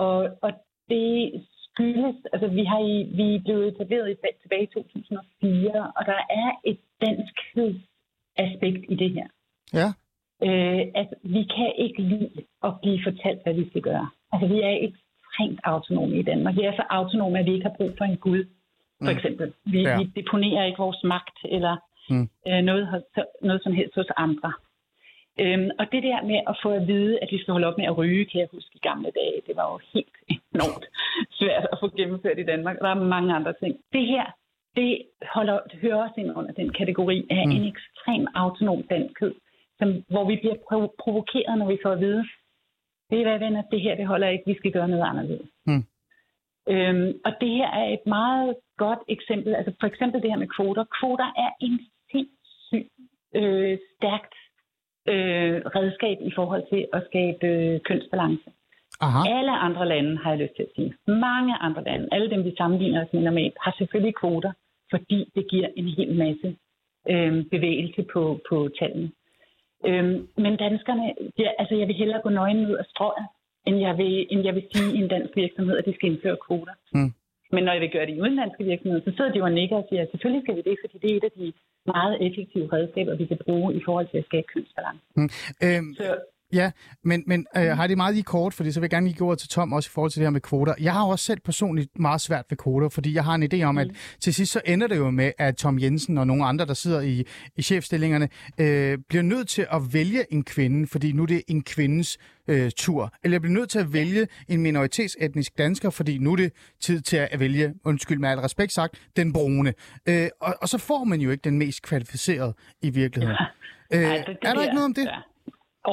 Og, 0.05 0.17
og 0.41 0.51
det 0.89 1.45
skyldes, 1.65 2.15
altså 2.33 2.47
vi 2.47 2.63
har 2.63 2.79
i, 2.79 2.95
vi 3.19 3.35
er 3.35 3.41
blevet 3.45 3.67
etableret 3.67 4.09
i, 4.11 4.15
tilbage 4.41 4.63
i 4.63 4.73
2004, 4.73 5.91
og 5.97 6.05
der 6.05 6.19
er 6.43 6.49
et 6.63 6.79
danskhedsaspekt 7.01 8.85
i 8.93 8.95
det 8.95 9.11
her. 9.17 9.27
Ja. 9.79 9.87
Øh, 10.47 10.83
at 11.01 11.09
vi 11.23 11.43
kan 11.55 11.71
ikke 11.77 12.01
lide 12.01 12.41
at 12.63 12.73
blive 12.81 12.99
fortalt, 13.07 13.43
hvad 13.43 13.53
vi 13.53 13.69
skal 13.69 13.81
gøre. 13.81 14.09
Altså, 14.31 14.47
vi 14.53 14.59
er 14.61 14.75
ekstremt 14.87 15.59
autonome 15.63 16.19
i 16.19 16.23
Danmark. 16.23 16.55
Vi 16.55 16.61
er 16.61 16.75
så 16.75 16.85
autonome, 16.89 17.39
at 17.39 17.45
vi 17.45 17.53
ikke 17.53 17.69
har 17.69 17.77
brug 17.77 17.91
for 17.97 18.05
en 18.05 18.17
Gud, 18.17 18.43
for 18.99 19.11
Mm. 19.11 19.17
eksempel. 19.17 19.53
Vi, 19.65 19.81
Ja. 19.81 19.97
vi 19.97 20.03
deponerer 20.19 20.63
ikke 20.65 20.77
vores 20.77 21.03
magt 21.03 21.37
eller 21.45 21.75
Mm. 22.09 22.29
øh, 22.47 22.61
noget, 22.69 23.03
noget 23.41 23.63
som 23.63 23.73
helst 23.73 23.95
hos 23.95 24.07
andre. 24.17 24.53
Øhm, 25.39 25.69
og 25.79 25.85
det 25.91 26.03
der 26.03 26.19
med 26.31 26.39
at 26.51 26.55
få 26.63 26.69
at 26.79 26.87
vide, 26.87 27.19
at 27.21 27.27
vi 27.31 27.37
skal 27.41 27.51
holde 27.51 27.67
op 27.67 27.77
med 27.77 27.85
at 27.85 27.97
ryge, 27.97 28.25
kan 28.25 28.39
jeg 28.41 28.47
huske 28.51 28.71
i 28.75 28.79
gamle 28.89 29.11
dage, 29.19 29.41
det 29.47 29.55
var 29.55 29.65
jo 29.73 29.77
helt 29.93 30.15
enormt 30.55 30.85
svært 31.39 31.67
at 31.71 31.77
få 31.81 31.87
gennemført 31.97 32.39
i 32.39 32.43
Danmark. 32.51 32.79
Der 32.79 32.89
er 32.89 33.03
mange 33.15 33.35
andre 33.35 33.53
ting. 33.61 33.73
Det 33.93 34.05
her, 34.07 34.25
det, 34.75 35.01
holder, 35.35 35.59
det 35.71 35.79
hører 35.79 35.95
også 36.03 36.13
ind 36.17 36.31
under 36.37 36.51
den 36.51 36.69
kategori 36.73 37.27
af 37.29 37.43
Mm. 37.45 37.51
en 37.51 37.63
ekstrem 37.73 38.27
autonom 38.35 38.83
danskhed, 38.83 39.33
som, 39.79 39.87
hvor 40.09 40.25
vi 40.29 40.35
bliver 40.41 40.55
provo- 40.67 40.95
provokeret, 41.03 41.57
når 41.57 41.67
vi 41.67 41.77
får 41.83 41.91
at 41.91 41.99
vide, 41.99 42.23
det 43.09 43.19
er 43.19 43.23
hvad 43.29 43.39
venner, 43.39 43.61
det 43.71 43.81
her 43.81 43.95
det 43.95 44.07
holder 44.07 44.27
ikke, 44.27 44.43
vi 44.47 44.55
skal 44.57 44.71
gøre 44.71 44.87
noget 44.87 45.03
anderledes. 45.11 45.49
Øhm, 46.73 47.09
og 47.25 47.31
det 47.41 47.49
her 47.49 47.69
er 47.81 47.87
et 47.97 48.05
meget 48.05 48.55
godt 48.77 48.99
eksempel, 49.07 49.55
altså 49.55 49.73
for 49.79 49.87
eksempel 49.87 50.21
det 50.21 50.31
her 50.31 50.37
med 50.37 50.47
kvoter. 50.47 50.83
Kvoter 50.99 51.29
er 51.45 51.51
en 51.61 51.79
sindssygt 52.11 52.93
øh, 53.35 53.77
stærkt 53.95 54.35
øh, 55.13 55.55
redskab 55.77 56.17
i 56.21 56.31
forhold 56.35 56.63
til 56.71 56.87
at 56.93 57.01
skabe 57.09 57.47
øh, 57.47 57.79
kønsbalance. 57.79 58.49
Aha. 59.01 59.19
Alle 59.37 59.51
andre 59.51 59.87
lande, 59.87 60.17
har 60.17 60.29
jeg 60.31 60.39
lyst 60.39 60.55
til 60.55 60.63
at 60.63 60.75
sige, 60.75 60.93
mange 61.07 61.53
andre 61.57 61.83
lande, 61.83 62.07
alle 62.11 62.29
dem 62.29 62.43
vi 62.45 62.53
sammenligner 62.57 63.05
os 63.05 63.13
med 63.13 63.21
normalt, 63.21 63.57
har 63.61 63.75
selvfølgelig 63.77 64.15
kvoter, 64.15 64.51
fordi 64.89 65.31
det 65.35 65.49
giver 65.49 65.67
en 65.75 65.87
hel 65.97 66.15
masse 66.15 66.55
øh, 67.09 67.45
bevægelse 67.45 68.03
på, 68.13 68.39
på 68.49 68.69
tallene. 68.79 69.11
Øhm, 69.85 70.27
men 70.37 70.55
danskerne, 70.57 71.13
ja, 71.39 71.49
altså 71.59 71.75
jeg 71.75 71.87
vil 71.87 71.95
hellere 71.95 72.21
gå 72.21 72.29
nøgen 72.29 72.65
ud 72.65 72.75
af 72.75 72.85
strøget, 72.85 73.27
end 73.67 73.77
jeg 73.87 73.93
vil, 74.01 74.13
end 74.31 74.41
jeg 74.47 74.53
vil 74.55 74.65
sige 74.73 74.89
i 74.95 74.99
en 75.03 75.09
dansk 75.15 75.35
virksomhed, 75.43 75.77
at 75.77 75.85
de 75.87 75.93
skal 75.95 76.09
indføre 76.11 76.37
kvoter. 76.45 76.75
Mm. 76.93 77.11
Men 77.53 77.61
når 77.63 77.71
jeg 77.73 77.81
vil 77.81 77.91
gøre 77.95 78.05
det 78.05 78.15
i 78.15 78.21
udenlandske 78.21 78.63
virksomheder, 78.71 79.03
så 79.07 79.11
sidder 79.15 79.31
de 79.31 79.37
jo 79.41 79.45
og 79.49 79.55
nikker 79.59 79.77
og 79.81 79.85
siger, 79.89 80.01
at 80.01 80.11
selvfølgelig 80.11 80.43
skal 80.43 80.55
vi 80.55 80.63
det, 80.69 80.75
fordi 80.83 80.97
det 81.01 81.09
er 81.11 81.17
et 81.17 81.29
af 81.29 81.35
de 81.41 81.47
meget 81.95 82.15
effektive 82.27 82.67
redskaber, 82.73 83.15
vi 83.21 83.25
kan 83.31 83.39
bruge 83.45 83.69
i 83.79 83.81
forhold 83.85 84.07
til 84.11 84.17
at 84.21 84.25
skabe 84.29 84.47
kønsbalance. 84.53 85.03
Øhm, 85.65 85.89
Så 85.99 86.07
Ja, 86.53 86.71
men, 87.03 87.23
men 87.27 87.45
øh, 87.57 87.63
har 87.63 87.87
det 87.87 87.97
meget 87.97 88.13
lige 88.13 88.23
kort, 88.23 88.53
fordi 88.53 88.71
så 88.71 88.79
vil 88.79 88.85
jeg 88.85 88.89
gerne 88.89 89.07
lige 89.07 89.17
gå 89.17 89.25
over 89.25 89.35
til 89.35 89.49
Tom 89.49 89.73
også 89.73 89.87
i 89.87 89.91
forhold 89.93 90.11
til 90.11 90.19
det 90.19 90.25
her 90.25 90.29
med 90.31 90.41
kvoter. 90.41 90.73
Jeg 90.79 90.93
har 90.93 91.03
også 91.05 91.25
selv 91.25 91.39
personligt 91.39 91.99
meget 91.99 92.21
svært 92.21 92.45
ved 92.49 92.57
kvoter, 92.57 92.89
fordi 92.89 93.13
jeg 93.13 93.23
har 93.23 93.35
en 93.35 93.43
idé 93.53 93.61
om, 93.63 93.77
at 93.77 93.87
til 94.21 94.33
sidst 94.33 94.51
så 94.51 94.61
ender 94.65 94.87
det 94.87 94.97
jo 94.97 95.09
med, 95.09 95.31
at 95.37 95.55
Tom 95.57 95.79
Jensen 95.79 96.17
og 96.17 96.27
nogle 96.27 96.45
andre, 96.45 96.65
der 96.65 96.73
sidder 96.73 97.01
i, 97.01 97.23
i 97.57 97.61
chefstillingerne, 97.61 98.29
øh, 98.57 98.97
bliver 99.09 99.21
nødt 99.21 99.47
til 99.47 99.67
at 99.71 99.81
vælge 99.93 100.33
en 100.33 100.43
kvinde, 100.43 100.87
fordi 100.87 101.11
nu 101.11 101.21
er 101.23 101.27
det 101.27 101.41
en 101.47 101.63
kvindes 101.63 102.17
øh, 102.47 102.71
tur. 102.77 103.13
Eller 103.23 103.39
bliver 103.39 103.53
nødt 103.53 103.69
til 103.69 103.79
at 103.79 103.93
vælge 103.93 104.27
en 104.49 104.61
minoritetsetnisk 104.61 105.57
dansker, 105.57 105.89
fordi 105.89 106.17
nu 106.17 106.31
er 106.31 106.35
det 106.35 106.51
tid 106.81 107.01
til 107.01 107.17
at 107.17 107.39
vælge, 107.39 107.73
undskyld 107.85 108.19
med 108.19 108.29
al 108.29 108.39
respekt 108.39 108.71
sagt, 108.73 108.95
den 109.15 109.33
brune. 109.33 109.73
Øh, 110.09 110.27
og, 110.41 110.55
og 110.61 110.69
så 110.69 110.77
får 110.77 111.03
man 111.03 111.21
jo 111.21 111.31
ikke 111.31 111.41
den 111.41 111.57
mest 111.57 111.81
kvalificerede 111.81 112.53
i 112.81 112.89
virkeligheden. 112.89 113.37
Øh, 113.93 114.01
Ej, 114.01 114.17
det- 114.17 114.25
det 114.41 114.49
er 114.49 114.53
der 114.53 114.61
ikke 114.61 114.73
noget 114.73 114.85
om 114.85 114.93
det? 114.93 115.03
Ja. 115.05 115.17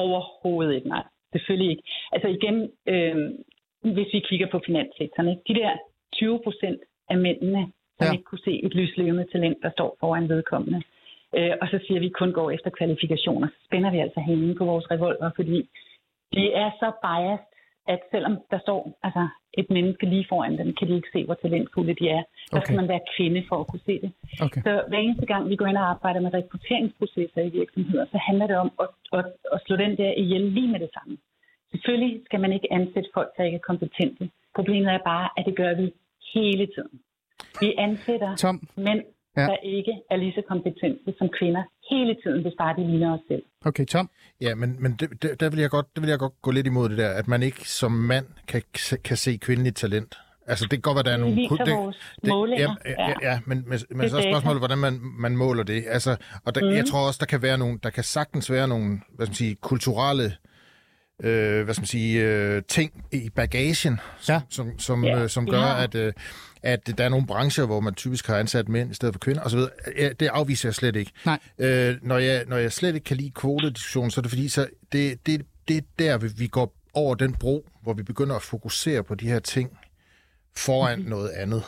Overhovedet 0.01 0.75
ikke, 0.75 0.87
nej. 0.87 1.03
Selvfølgelig 1.33 1.69
ikke. 1.71 1.83
Altså 2.11 2.27
igen, 2.37 2.57
øh, 2.93 3.17
hvis 3.95 4.13
vi 4.13 4.19
kigger 4.29 4.47
på 4.51 4.59
finanssektoren, 4.65 5.29
ikke? 5.29 5.41
de 5.47 5.55
der 5.59 5.71
20 6.13 6.39
procent 6.43 6.79
af 7.09 7.17
mændene, 7.17 7.61
som 7.97 8.05
Ja. 8.05 8.11
ikke 8.11 8.23
kunne 8.29 8.45
se 8.49 8.53
et 8.65 8.73
lyslevende 8.73 9.25
talent, 9.31 9.57
der 9.63 9.71
står 9.71 9.97
foran 9.99 10.29
vedkommende, 10.29 10.81
øh, 11.37 11.53
og 11.61 11.67
så 11.71 11.77
siger 11.83 11.99
vi, 11.99 12.05
at 12.05 12.09
vi 12.09 12.19
kun 12.19 12.31
går 12.31 12.51
efter 12.51 12.69
kvalifikationer, 12.69 13.47
så 13.47 13.59
spænder 13.67 13.91
vi 13.91 13.99
altså 13.99 14.19
hænden 14.19 14.57
på 14.57 14.65
vores 14.65 14.91
revolver, 14.91 15.29
fordi 15.35 15.69
de 16.35 16.43
er 16.63 16.69
så 16.81 16.87
biased, 17.05 17.54
at 17.87 17.99
selvom 18.11 18.33
der 18.51 18.59
står 18.59 18.79
altså, 19.03 19.27
et 19.59 19.69
menneske 19.69 20.05
lige 20.05 20.25
foran 20.29 20.57
dem, 20.57 20.73
kan 20.77 20.87
de 20.87 20.95
ikke 20.95 21.07
se, 21.13 21.25
hvor 21.25 21.33
talentfulde 21.33 21.93
de 22.01 22.09
er. 22.09 22.23
Der 22.51 22.57
Okay. 22.57 22.63
skal 22.65 22.75
man 22.75 22.87
være 22.87 22.99
kvinde 23.17 23.41
for 23.49 23.57
at 23.59 23.67
kunne 23.67 23.85
se 23.89 23.95
det. 24.03 24.11
Okay. 24.41 24.61
Så 24.61 24.71
hver 24.87 24.97
eneste 24.97 25.25
gang, 25.25 25.49
vi 25.49 25.55
går 25.55 25.65
ind 25.65 25.77
og 25.77 25.89
arbejder 25.89 26.19
med 26.19 26.33
rekrutteringsprocesser 26.33 27.41
i 27.41 27.49
virksomheder, 27.49 28.05
så 28.05 28.17
handler 28.27 28.47
det 28.47 28.57
om 28.57 28.71
at, 28.83 28.87
at, 29.19 29.25
at 29.53 29.59
slå 29.65 29.75
den 29.75 29.97
der 29.97 30.11
ihjel 30.23 30.41
lige 30.41 30.71
med 30.71 30.79
det 30.79 30.89
samme. 30.93 31.17
Selvfølgelig 31.71 32.21
skal 32.25 32.39
man 32.39 32.51
ikke 32.53 32.73
ansætte 32.73 33.09
folk, 33.13 33.29
der 33.37 33.43
ikke 33.43 33.55
er 33.55 33.67
kompetente. 33.71 34.29
Problemet 34.55 34.89
er 34.93 34.99
bare, 35.13 35.29
at 35.37 35.45
det 35.45 35.55
gør 35.55 35.73
vi 35.81 35.93
hele 36.33 36.65
tiden. 36.75 36.99
Vi 37.61 37.73
ansætter 37.77 38.35
Tom, 38.35 38.67
mænd, 38.77 39.01
Ja. 39.37 39.41
der 39.41 39.57
ikke 39.57 39.93
er 40.09 40.15
lige 40.15 40.33
så 40.35 40.41
kompetente 40.41 41.13
som 41.17 41.29
kvinder 41.29 41.63
hele 41.89 42.15
tiden, 42.23 42.41
hvis 42.41 42.53
bare 42.57 42.75
de 42.77 42.87
ligner 42.91 43.13
os 43.13 43.19
selv. 43.27 43.43
okay, 43.65 43.85
Tom. 43.85 44.09
Ja, 44.41 44.55
men, 44.55 44.75
men 44.79 44.91
det, 44.99 45.09
det, 45.21 45.39
der, 45.39 45.49
vil 45.49 45.59
jeg 45.59 45.69
godt, 45.69 45.85
det 45.95 46.01
vil 46.01 46.09
jeg 46.09 46.19
godt 46.19 46.33
gå 46.41 46.51
lidt 46.51 46.67
imod 46.67 46.89
det 46.89 46.97
der, 46.97 47.09
at 47.09 47.27
man 47.27 47.43
ikke 47.43 47.69
som 47.69 47.91
mand 47.91 48.25
kan, 48.47 48.61
kan 49.03 49.17
se 49.17 49.37
kvindeligt 49.37 49.75
talent. 49.75 50.15
Altså, 50.47 50.63
det 50.65 50.71
kan 50.71 50.81
godt 50.81 50.95
være, 50.95 51.03
der 51.03 51.11
er 51.11 51.17
nogle... 51.17 51.35
det, 51.35 51.49
vores 51.75 51.97
målinger. 52.27 52.75
Ja, 52.85 52.91
ja, 53.01 53.13
Ja. 53.21 53.39
men, 53.45 53.63
men, 53.67 53.79
men 53.89 54.05
er 54.05 54.09
så 54.09 54.17
er 54.17 54.21
spørgsmålet, 54.21 54.61
hvordan 54.61 54.77
man, 54.77 54.99
man 55.19 55.37
måler 55.37 55.63
det. 55.63 55.83
Altså, 55.87 56.15
og 56.45 56.55
der, 56.55 56.61
mm. 56.61 56.67
Mhm. 56.67 56.75
jeg 56.75 56.85
tror 56.85 57.07
også, 57.07 57.17
der 57.19 57.25
kan 57.25 57.41
være 57.41 57.57
nogle, 57.57 57.79
der 57.83 57.89
kan 57.89 58.03
sagtens 58.03 58.51
være 58.51 58.67
nogle, 58.67 59.01
hvad 59.15 59.25
skal 59.25 59.31
man 59.31 59.35
sige, 59.35 59.55
kulturelle 59.55 60.23
øh, 60.23 60.31
hvad 61.19 61.73
skal 61.73 61.81
man 61.81 61.87
sige, 61.87 62.21
øh, 62.23 62.61
ting 62.67 63.05
i 63.11 63.29
bagagen, 63.35 63.99
Ja. 64.29 64.41
som, 64.49 64.79
som, 64.79 65.03
Ja. 65.05 65.23
øh, 65.23 65.29
som 65.29 65.47
gør, 65.49 65.59
Ja. 65.61 65.83
at, 65.83 65.95
øh, 65.95 66.13
at 66.63 66.97
der 66.97 67.03
er 67.03 67.09
nogle 67.09 67.27
brancher, 67.27 67.65
hvor 67.65 67.79
man 67.79 67.93
typisk 67.93 68.27
har 68.27 68.37
ansat 68.37 68.69
mænd 68.69 68.91
i 68.91 68.93
stedet 68.93 69.13
for 69.15 69.19
kvinder 69.19 69.41
osv. 69.41 69.59
Det 70.19 70.27
afviser 70.27 70.69
jeg 70.69 70.75
slet 70.75 70.95
ikke. 70.95 71.11
Nej. 71.25 71.39
Øh, 71.59 71.95
når, 72.01 72.17
jeg, 72.17 72.43
når 72.47 72.57
jeg 72.57 72.71
slet 72.71 72.95
ikke 72.95 73.05
kan 73.05 73.17
lide 73.17 73.31
kvotediskussionen, 73.31 74.11
så 74.11 74.19
er 74.19 74.21
det 74.21 74.31
fordi, 74.31 74.49
så 74.49 74.67
det, 74.91 75.25
det, 75.25 75.41
det 75.67 75.77
er 75.77 75.81
der, 75.99 76.17
vi- 76.17 76.31
vi 76.37 76.47
går 76.47 76.73
over 76.93 77.15
den 77.15 77.33
bro, 77.33 77.69
hvor 77.83 77.93
vi 77.93 78.03
begynder 78.03 78.35
at 78.35 78.41
fokusere 78.41 79.03
på 79.03 79.15
de 79.15 79.27
her 79.27 79.39
ting 79.39 79.77
foran 80.57 80.97
mm-hmm. 80.99 81.09
noget 81.09 81.29
andet. 81.29 81.63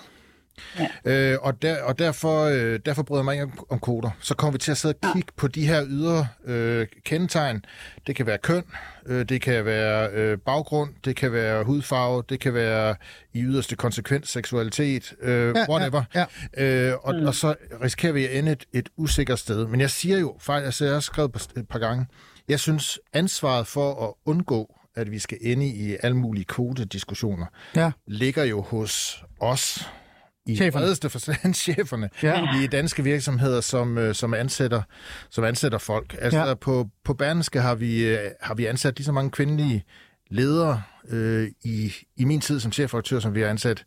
Ja. 0.79 0.87
Øh, 1.33 1.37
og, 1.41 1.61
der, 1.61 1.83
og 1.83 1.99
derfor, 1.99 2.43
øh, 2.43 2.79
derfor 2.85 3.03
bryder 3.03 3.21
jeg 3.21 3.25
mig 3.25 3.33
ikke 3.33 3.43
om, 3.43 3.65
om 3.69 3.79
koder. 3.79 4.09
Så 4.19 4.35
kommer 4.35 4.51
vi 4.51 4.57
til 4.57 4.71
at 4.71 4.77
sidde 4.77 4.95
og 5.03 5.13
kigge 5.13 5.31
på 5.35 5.47
de 5.47 5.67
her 5.67 5.83
ydre 5.87 6.27
øh, 6.45 6.87
kendetegn. 7.05 7.65
Det 8.07 8.15
kan 8.15 8.25
være 8.25 8.37
køn, 8.37 8.63
øh, 9.05 9.25
det 9.29 9.41
kan 9.41 9.65
være 9.65 10.09
øh, 10.13 10.37
baggrund, 10.37 10.93
det 11.05 11.15
kan 11.15 11.31
være 11.31 11.63
hudfarve, 11.63 12.23
det 12.29 12.39
kan 12.39 12.53
være 12.53 12.95
i 13.33 13.41
yderste 13.41 13.75
konsekvens 13.75 14.29
seksualitet, 14.29 15.13
øh, 15.21 15.55
Ja, 15.55 15.65
whatever. 15.69 16.03
ja, 16.15 16.25
Øh, 16.57 16.93
og, 17.01 17.15
mm. 17.15 17.25
og 17.27 17.35
så 17.35 17.55
risikerer 17.83 18.13
vi 18.13 18.25
at 18.27 18.37
ende 18.39 18.51
et, 18.51 18.65
et 18.73 18.89
usikkert 18.97 19.39
sted. 19.39 19.67
Men 19.67 19.81
jeg 19.81 19.89
siger 19.89 20.19
jo, 20.19 20.35
faktisk, 20.39 20.81
jeg 20.81 20.91
har 20.93 20.99
skrevet 20.99 21.47
et 21.57 21.67
par 21.67 21.79
gange, 21.79 22.05
Jeg 22.49 22.59
synes, 22.59 22.99
ansvaret 23.13 23.67
for 23.67 24.07
at 24.07 24.13
undgå, 24.25 24.73
at 24.95 25.11
vi 25.11 25.19
skal 25.19 25.37
ende 25.41 25.67
i 25.67 25.97
alle 26.03 26.17
mulige 26.17 26.45
kvotediskussioner, 26.45 27.45
Ja. 27.75 27.91
ligger 28.07 28.43
jo 28.43 28.61
hos 28.61 29.23
os 29.39 29.89
i 30.47 30.55
Cheferne. 30.55 30.71
bredeste 30.85 31.09
forstand 31.09 31.53
cheferne 31.65 32.09
Ja. 32.23 32.61
i 32.63 32.67
danske 32.67 33.03
virksomheder, 33.03 33.61
som, 33.61 33.97
øh, 33.97 34.15
som, 34.15 34.33
ansætter, 34.33 34.81
som 35.29 35.43
ansætter 35.43 35.77
folk. 35.77 36.15
Altså 36.19 36.39
Ja. 36.39 36.53
på, 36.53 36.89
på 37.03 37.13
Berlingske 37.13 37.61
har 37.61 37.75
vi, 37.75 38.05
øh, 38.07 38.17
har 38.41 38.53
vi 38.55 38.65
ansat 38.65 38.97
lige 38.97 39.05
så 39.05 39.11
mange 39.11 39.31
kvindelige 39.31 39.83
ledere 40.31 40.81
øh, 41.09 41.47
i, 41.63 41.93
i 42.17 42.25
min 42.25 42.41
tid 42.41 42.59
som 42.59 42.71
chefredaktør, 42.71 43.19
som 43.19 43.35
vi 43.35 43.41
har 43.41 43.47
ansat 43.47 43.83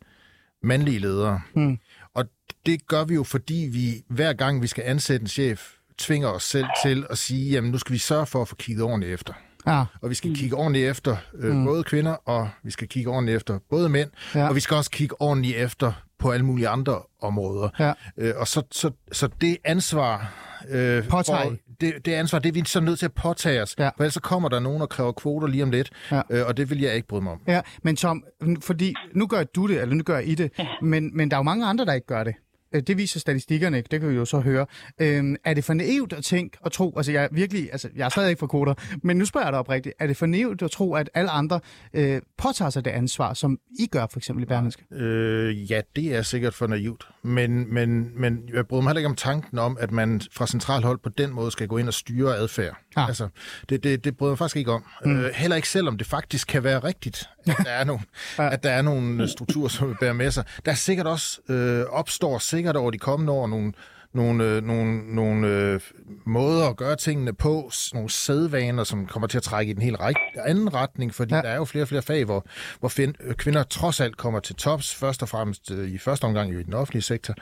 mandlige 0.63 0.99
ledere. 0.99 1.41
Mm. 1.55 1.77
Og 2.15 2.25
det 2.65 2.87
gør 2.87 3.03
vi 3.03 3.13
jo, 3.13 3.23
fordi 3.23 3.69
vi 3.73 4.03
hver 4.15 4.33
gang 4.33 4.61
vi 4.61 4.67
skal 4.67 4.83
ansætte 4.87 5.23
en 5.23 5.27
chef, 5.27 5.69
tvinger 5.97 6.27
os 6.27 6.43
selv 6.43 6.65
til 6.85 7.05
at 7.09 7.17
sige, 7.17 7.51
jamen 7.51 7.71
nu 7.71 7.77
skal 7.77 7.93
vi 7.93 7.97
sørge 7.97 8.25
for 8.25 8.41
at 8.41 8.47
få 8.47 8.55
kigget 8.55 8.83
ordentligt 8.83 9.13
efter. 9.13 9.33
Ah, 9.65 9.85
Og 10.01 10.09
vi 10.09 10.15
skal 10.15 10.35
kigge 10.35 10.55
ordentligt 10.55 10.89
efter 10.89 11.17
øh, 11.37 11.55
mm. 11.55 11.65
både 11.65 11.83
kvinder, 11.83 12.11
og 12.11 12.49
vi 12.63 12.71
skal 12.71 12.87
kigge 12.87 13.09
ordentligt 13.11 13.35
efter 13.35 13.59
både 13.69 13.89
mænd, 13.89 14.09
Ja. 14.35 14.39
ja. 14.39 14.47
og 14.49 14.55
vi 14.55 14.59
skal 14.59 14.77
også 14.77 14.91
kigge 14.91 15.21
ordentligt 15.21 15.57
efter 15.57 15.93
på 16.19 16.31
alle 16.31 16.45
mulige 16.45 16.67
andre 16.67 16.99
områder. 17.21 17.69
Ja. 17.79 17.93
Øh, 18.17 18.33
og 18.37 18.47
så, 18.47 18.61
så, 18.71 18.91
så 19.11 19.29
det 19.41 19.57
ansvar... 19.63 20.33
Øh, 20.69 21.07
Påtage. 21.07 21.49
for- 21.49 21.55
det, 21.81 21.93
det 22.05 22.11
ansvar, 22.13 22.39
det 22.39 22.49
er 22.49 22.53
vi 22.53 22.63
så 22.65 22.79
nødt 22.79 22.99
til 22.99 23.05
at 23.05 23.13
påtage 23.13 23.61
os. 23.61 23.75
Ja. 23.79 23.87
For 23.87 23.93
ellers 24.03 24.13
så 24.13 24.21
kommer 24.21 24.49
der 24.49 24.59
nogen 24.59 24.81
og 24.81 24.89
kræver 24.89 25.11
kvoter 25.11 25.47
lige 25.47 25.63
om 25.63 25.71
lidt, 25.71 25.89
Ja. 26.11 26.21
øh, 26.29 26.47
og 26.47 26.57
det 26.57 26.69
vil 26.69 26.79
jeg 26.81 26.95
ikke 26.95 27.07
bryde 27.07 27.21
mig 27.23 27.31
om. 27.33 27.41
ja. 27.47 27.61
Men 27.83 27.95
Tom, 27.95 28.23
fordi 28.61 28.93
nu 29.15 29.27
gør 29.27 29.43
du 29.43 29.67
det, 29.67 29.81
eller 29.81 29.95
nu 29.95 30.03
gør 30.03 30.19
I 30.19 30.35
det, 30.35 30.51
men, 30.81 31.17
men 31.17 31.31
der 31.31 31.37
er 31.37 31.39
jo 31.39 31.43
mange 31.43 31.65
andre, 31.65 31.85
der 31.85 31.93
ikke 31.93 32.07
gør 32.07 32.23
det. 32.23 32.35
Øh, 32.73 32.81
Det 32.87 32.97
viser 32.97 33.19
statistikkerne, 33.19 33.77
ikke? 33.77 33.87
det 33.91 33.99
kan 33.99 34.09
vi 34.09 34.15
jo 34.15 34.25
så 34.25 34.39
høre. 34.39 34.65
Øhm, 34.99 35.35
er 35.43 35.53
det 35.53 35.63
for 35.63 35.73
naivt 35.73 36.13
at 36.13 36.23
tænke 36.23 36.57
og 36.61 36.71
tro, 36.71 36.93
altså 36.97 37.11
jeg 37.11 37.23
er 37.23 37.27
virkelig, 37.31 37.69
altså 37.71 37.89
jeg 37.95 38.05
er 38.05 38.09
stadig 38.09 38.29
ikke 38.29 38.39
for 38.39 38.47
koder, 38.47 38.73
men 39.03 39.17
nu 39.17 39.25
spørger 39.25 39.47
jeg 39.47 39.53
dig 39.53 39.59
oprigtigt, 39.59 39.95
er 39.99 40.07
det 40.07 40.17
for 40.17 40.25
naivt 40.25 40.61
at 40.61 40.71
tro, 40.71 40.93
at 40.93 41.09
alle 41.13 41.31
andre 41.31 41.59
øh, 41.93 42.21
påtager 42.37 42.69
sig 42.69 42.85
det 42.85 42.91
ansvar, 42.91 43.33
som 43.33 43.59
I 43.79 43.87
gør 43.87 44.07
for 44.11 44.19
eksempel 44.19 44.43
i 44.43 44.45
Berlingske? 44.45 44.83
Øh, 44.91 45.71
ja, 45.71 45.81
det 45.95 46.15
er 46.15 46.21
sikkert 46.21 46.53
for 46.53 46.67
naivt. 46.67 47.07
Men, 47.23 47.73
men, 47.73 48.21
men 48.21 48.49
jeg 48.53 48.67
bryder 48.67 48.81
mig 48.81 48.89
heller 48.89 48.99
ikke 48.99 49.09
om 49.09 49.15
tanken 49.15 49.59
om, 49.59 49.77
at 49.79 49.91
man 49.91 50.21
fra 50.31 50.47
centralt 50.47 50.85
hold 50.85 50.99
på 51.03 51.09
den 51.09 51.31
måde 51.33 51.51
skal 51.51 51.67
gå 51.67 51.77
ind 51.77 51.87
og 51.87 51.93
styre 51.93 52.37
adfærd. 52.37 52.77
Ah. 52.95 53.07
Altså, 53.07 53.27
det, 53.69 53.83
det, 53.83 54.03
det 54.03 54.17
bryder 54.17 54.31
jeg 54.33 54.37
faktisk 54.37 54.55
ikke 54.57 54.71
om. 54.71 54.83
Mm. 55.05 55.19
Øh, 55.19 55.31
heller 55.35 55.55
ikke 55.55 55.69
selvom 55.69 55.97
det 55.97 56.07
faktisk 56.07 56.47
kan 56.47 56.63
være 56.63 56.79
rigtigt, 56.79 57.29
at 57.47 57.65
der 57.65 57.71
er 57.71 57.83
nogle, 57.83 58.01
at 58.37 58.63
der 58.63 58.69
er 58.71 58.81
nogle 58.81 59.27
strukturer, 59.27 59.67
som 59.67 59.87
vil 59.87 59.95
bære 59.99 60.13
med 60.13 60.31
sig. 60.31 60.43
Der 60.65 60.71
er 60.71 60.75
sikkert 60.75 61.07
også, 61.07 61.39
øh, 61.49 61.85
opstår 61.89 62.37
sikkert 62.37 62.75
over 62.75 62.91
de 62.91 62.97
kommende 62.97 63.33
år 63.33 63.47
nogle, 63.47 63.73
nogle, 64.13 64.43
øh, 64.43 64.63
nogle, 64.63 65.15
nogle 65.15 65.47
øh, 65.47 65.79
måder 66.25 66.69
at 66.69 66.77
gøre 66.77 66.95
tingene 66.95 67.33
på, 67.33 67.71
nogle 67.93 68.09
sædvaner, 68.09 68.83
som 68.83 69.05
kommer 69.05 69.27
til 69.27 69.37
at 69.37 69.43
trække 69.43 69.69
i 69.69 69.73
den 69.73 69.81
helt 69.81 69.97
anden 70.45 70.73
retning, 70.73 71.13
fordi 71.15 71.33
Ja. 71.35 71.41
der 71.41 71.49
er 71.49 71.55
jo 71.55 71.65
flere 71.65 71.83
og 71.83 71.87
flere 71.87 72.01
fag, 72.01 72.25
hvor, 72.25 72.45
hvor 72.79 72.89
fin, 72.89 73.15
øh, 73.23 73.35
kvinder 73.35 73.63
trods 73.63 73.99
alt 73.99 74.17
kommer 74.17 74.39
til 74.39 74.55
tops, 74.55 74.95
først 74.95 75.21
og 75.21 75.29
fremmest 75.29 75.71
øh, 75.71 75.89
i 75.89 75.97
første 75.97 76.25
omgang 76.25 76.53
jo 76.53 76.59
i 76.59 76.63
den 76.63 76.73
offentlige 76.73 77.03
sektor. 77.03 77.33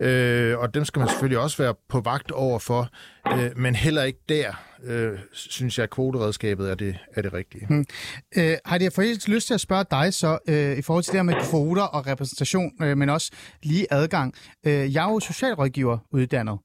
Øh, 0.00 0.58
og 0.58 0.74
dem 0.74 0.84
skal 0.84 1.00
man 1.00 1.08
selvfølgelig 1.08 1.38
også 1.38 1.62
være 1.62 1.74
på 1.88 2.00
vagt 2.00 2.30
over 2.30 2.58
for, 2.58 2.88
øh, 3.32 3.50
men 3.56 3.74
heller 3.74 4.02
ikke 4.02 4.20
der, 4.28 4.52
øh, 4.84 5.18
synes 5.32 5.78
jeg, 5.78 5.82
at 5.84 5.90
kvoteredskabet 5.90 6.70
er 6.70 6.74
det, 6.74 6.98
er 7.14 7.22
det 7.22 7.32
rigtige. 7.32 7.66
Hmm. 7.66 7.84
Øh, 8.36 8.56
Heidi, 8.68 8.84
jeg 8.84 8.92
får 8.92 9.02
helt 9.02 9.28
lyst 9.28 9.46
til 9.46 9.54
at 9.54 9.60
spørge 9.60 9.84
dig 9.90 10.14
så, 10.14 10.38
øh, 10.48 10.78
i 10.78 10.82
forhold 10.82 11.04
til 11.04 11.12
det 11.12 11.18
her 11.18 11.22
med 11.22 11.34
kvoter 11.50 11.82
og 11.82 12.06
repræsentation, 12.06 12.72
øh, 12.82 12.96
men 12.96 13.08
også 13.08 13.32
lige 13.62 13.86
adgang. 13.90 14.34
Øh, 14.66 14.94
jeg 14.94 15.06
er 15.06 15.12
jo 15.12 15.20
socialrådgiver 15.20 15.98
uddannet. 16.10 16.58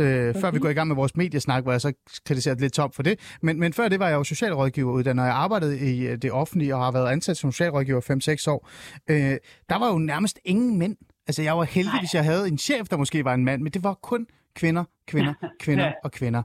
Øh, 0.00 0.34
før 0.34 0.50
vi 0.50 0.58
går 0.58 0.68
i 0.68 0.72
gang 0.72 0.88
med 0.88 0.96
vores 0.96 1.16
mediesnak, 1.16 1.62
hvor 1.62 1.72
jeg 1.72 1.80
så 1.80 1.92
kritiserede 2.26 2.60
lidt 2.60 2.72
top 2.72 2.94
for 2.94 3.02
det. 3.02 3.18
Men, 3.42 3.60
men 3.60 3.72
før 3.72 3.88
det 3.88 4.00
var 4.00 4.08
jeg 4.08 4.14
jo 4.14 4.24
socialrådgiver 4.24 4.92
uddannet, 4.92 5.22
og 5.22 5.26
jeg 5.26 5.36
arbejdede 5.36 5.78
i 5.94 6.06
øh, 6.06 6.18
det 6.22 6.32
offentlige 6.32 6.74
og 6.74 6.84
har 6.84 6.92
været 6.92 7.12
ansat 7.12 7.36
som 7.36 7.52
socialrådgiver 7.52 8.00
5-6 8.46 8.50
år. 8.50 8.68
Øh, 9.10 9.36
der 9.68 9.78
var 9.78 9.92
jo 9.92 9.98
nærmest 9.98 10.38
ingen 10.44 10.78
mænd. 10.78 10.96
Altså 11.26 11.42
jeg 11.42 11.58
var 11.58 11.64
heldig, 11.64 11.92
Nej. 11.92 12.00
hvis 12.00 12.14
jeg 12.14 12.24
havde 12.24 12.48
en 12.48 12.58
chef, 12.58 12.88
der 12.88 12.96
måske 12.96 13.24
var 13.24 13.34
en 13.34 13.44
mand, 13.44 13.62
men 13.62 13.72
det 13.72 13.84
var 13.84 13.94
kun 13.94 14.26
kvinder, 14.56 14.84
kvinder, 15.08 15.34
kvinder 15.60 15.84
Ja. 15.84 15.92
og 16.04 16.12
kvinder. 16.12 16.42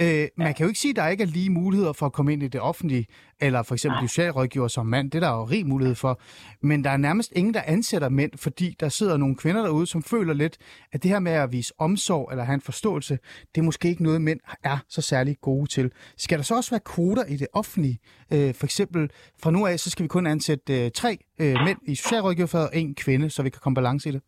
Øh, 0.00 0.28
man 0.36 0.54
kan 0.54 0.64
jo 0.64 0.68
ikke 0.68 0.80
sige, 0.80 0.90
at 0.90 0.96
der 0.96 1.08
ikke 1.08 1.22
er 1.22 1.26
lige 1.26 1.50
muligheder 1.50 1.92
for 1.92 2.06
at 2.06 2.12
komme 2.12 2.32
ind 2.32 2.42
i 2.42 2.48
det 2.48 2.60
offentlige, 2.60 3.06
eller 3.40 3.62
for 3.62 3.74
eksempel 3.74 3.98
blive 3.98 4.08
socialrådgiver 4.08 4.68
som 4.68 4.86
mand. 4.86 5.10
Det 5.10 5.22
er 5.22 5.28
der 5.28 5.36
jo 5.36 5.44
rig 5.44 5.66
mulighed 5.66 5.94
for. 5.94 6.20
Men 6.62 6.84
der 6.84 6.90
er 6.90 6.96
nærmest 6.96 7.32
ingen, 7.36 7.54
der 7.54 7.62
ansætter 7.66 8.08
mænd, 8.08 8.32
fordi 8.36 8.76
der 8.80 8.88
sidder 8.88 9.16
nogle 9.16 9.36
kvinder 9.36 9.62
derude, 9.62 9.86
som 9.86 10.02
føler 10.02 10.34
lidt, 10.34 10.56
at 10.92 11.02
det 11.02 11.10
her 11.10 11.18
med 11.18 11.32
at 11.32 11.52
vise 11.52 11.72
omsorg 11.78 12.28
eller 12.30 12.44
have 12.44 12.54
en 12.54 12.60
forståelse, 12.60 13.18
det 13.54 13.60
er 13.60 13.64
måske 13.64 13.88
ikke 13.88 14.02
noget, 14.02 14.20
mænd 14.22 14.40
er 14.64 14.78
så 14.88 15.00
særlig 15.02 15.36
gode 15.42 15.66
til. 15.70 15.92
Skal 16.16 16.38
der 16.38 16.44
så 16.44 16.54
også 16.56 16.70
være 16.70 16.80
kvoter 16.84 17.24
i 17.24 17.36
det 17.36 17.46
offentlige? 17.52 17.98
Øh, 18.32 18.54
for 18.54 18.66
eksempel, 18.66 19.10
fra 19.42 19.50
nu 19.50 19.66
af, 19.66 19.80
så 19.80 19.90
skal 19.90 20.02
vi 20.02 20.08
kun 20.08 20.26
ansætte 20.26 20.84
øh, 20.84 20.90
tre 20.90 21.18
øh, 21.38 21.54
mænd 21.64 21.78
i 21.86 21.94
socialrådgiverfaget 21.94 22.68
og 22.68 22.76
en 22.76 22.94
kvinde, 22.94 23.30
så 23.30 23.42
vi 23.42 23.50
kan 23.50 23.60
komme 23.62 23.74
balance 23.74 24.08
i 24.08 24.12
det. 24.12 24.20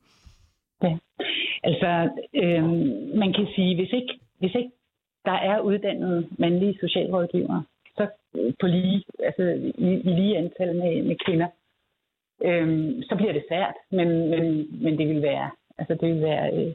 Ja. 0.83 0.97
Altså, 1.69 1.91
øh, 2.43 2.65
man 3.23 3.33
kan 3.33 3.47
sige, 3.55 3.77
hvis 3.77 3.93
ikke, 3.93 4.13
hvis 4.39 4.55
ikke 4.55 4.71
der 5.25 5.33
er 5.51 5.61
uddannede 5.61 6.29
mandlige 6.39 6.79
socialrådgivere, 6.81 7.65
så 7.97 8.09
på 8.61 8.67
lige, 8.67 9.05
altså 9.19 9.43
i, 9.79 9.91
i 10.09 10.11
lige 10.21 10.39
antal 10.39 10.77
med, 10.77 11.03
med 11.03 11.17
kvinder, 11.27 11.49
øh, 12.45 12.69
så 13.09 13.17
bliver 13.17 13.33
det 13.33 13.45
svært, 13.49 13.75
men, 13.91 14.09
men, 14.31 14.45
men 14.83 14.99
det 14.99 15.09
vil 15.09 15.23
være, 15.23 15.51
altså 15.79 15.95
det 15.95 16.15
vil 16.15 16.23
være 16.23 16.55
øh, 16.55 16.73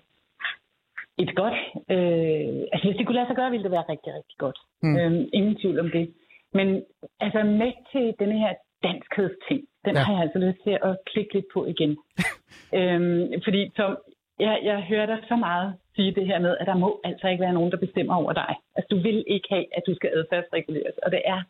et 1.18 1.36
godt, 1.36 1.58
øh, 1.94 2.68
altså 2.74 2.86
hvis 2.88 2.98
det 2.98 3.06
kunne 3.06 3.16
lade 3.16 3.28
sig 3.28 3.36
gøre, 3.36 3.52
ville 3.52 3.64
det 3.64 3.72
være 3.72 3.90
rigtig, 3.90 4.14
rigtig 4.14 4.38
godt. 4.38 4.60
Mm. 4.84 4.96
Øh, 4.98 5.28
ingen 5.34 5.56
tvivl 5.56 5.80
om 5.80 5.90
det. 5.92 6.14
Men 6.54 6.84
altså 7.20 7.44
med 7.44 7.72
til 7.92 8.16
denne 8.20 8.40
her 8.40 8.54
danskhedsting, 8.84 9.62
den 9.86 9.96
Ja. 9.96 10.00
ja. 10.00 10.06
har 10.06 10.14
jeg 10.14 10.22
altså 10.22 10.40
lyst 10.40 10.64
til 10.64 10.78
at 10.84 10.98
klikke 11.12 11.34
lidt 11.34 11.46
på 11.54 11.66
igen. 11.66 11.98
øhm, 12.80 13.42
fordi 13.44 13.70
Tom, 13.78 13.98
jeg, 14.46 14.60
jeg 14.64 14.78
hører 14.82 15.06
dig 15.06 15.20
så 15.28 15.36
meget 15.36 15.74
sige 15.96 16.12
det 16.12 16.26
her 16.28 16.40
med, 16.40 16.58
at 16.60 16.68
der 16.68 16.78
må 16.84 17.02
altså 17.04 17.28
ikke 17.28 17.42
være 17.42 17.54
nogen, 17.54 17.72
der 17.72 17.78
bestemmer 17.78 18.16
over 18.16 18.34
dig. 18.34 18.56
Altså 18.76 18.88
du 18.92 18.98
vil 19.08 19.24
ikke 19.28 19.48
have, 19.50 19.66
at 19.78 19.84
du 19.88 19.96
skal 19.96 20.12
adfærdsreguleres. 20.14 20.98
Og 21.04 21.12
det 21.12 21.22
er 21.26 21.42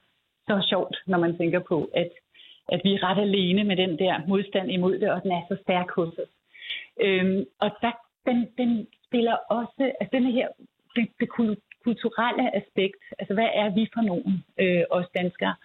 så 0.48 0.66
sjovt, 0.70 0.96
når 1.08 1.20
man 1.20 1.38
tænker 1.38 1.60
på, 1.60 1.90
at, 1.94 2.12
at 2.74 2.82
vi 2.84 2.94
er 2.94 3.04
ret 3.04 3.22
alene 3.22 3.64
med 3.64 3.76
den 3.76 4.00
der 4.00 4.22
modstand 4.28 4.72
imod 4.72 5.00
det, 5.00 5.12
og 5.12 5.24
den 5.24 5.32
er 5.32 5.42
så 5.48 5.58
stærk 5.64 5.90
hos 5.92 6.14
os. 6.24 6.32
Øhm, 7.02 7.46
og 7.60 7.70
der, 7.82 7.92
den, 8.26 8.38
den 8.58 8.88
spiller 9.08 9.36
også, 9.50 9.92
altså 10.00 10.12
den 10.18 10.26
her, 10.32 10.48
det, 10.96 11.08
det 11.20 11.30
kulturelle 11.84 12.56
aspekt, 12.56 13.04
altså 13.20 13.34
hvad 13.34 13.50
er 13.54 13.70
vi 13.70 13.88
for 13.94 14.02
nogen, 14.02 14.34
øh, 14.60 14.84
os 14.90 15.10
danskere? 15.16 15.56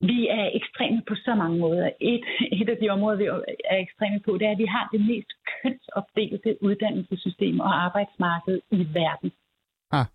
Vi 0.00 0.28
er 0.28 0.50
ekstreme 0.54 1.02
på 1.08 1.14
så 1.14 1.34
mange 1.34 1.58
måder. 1.58 1.90
Et, 2.00 2.24
et 2.52 2.68
af 2.68 2.76
de 2.76 2.88
områder, 2.88 3.16
vi 3.16 3.24
er 3.64 3.76
ekstreme 3.76 4.20
på, 4.20 4.38
det 4.38 4.46
er, 4.46 4.50
at 4.50 4.58
vi 4.58 4.64
har 4.64 4.88
det 4.92 5.00
mest 5.00 5.30
kønsopdelte 5.62 6.62
uddannelsessystem 6.62 7.60
og 7.60 7.84
arbejdsmarked 7.84 8.60
i 8.70 8.86
verden. 8.94 9.32
Ah. 9.92 10.06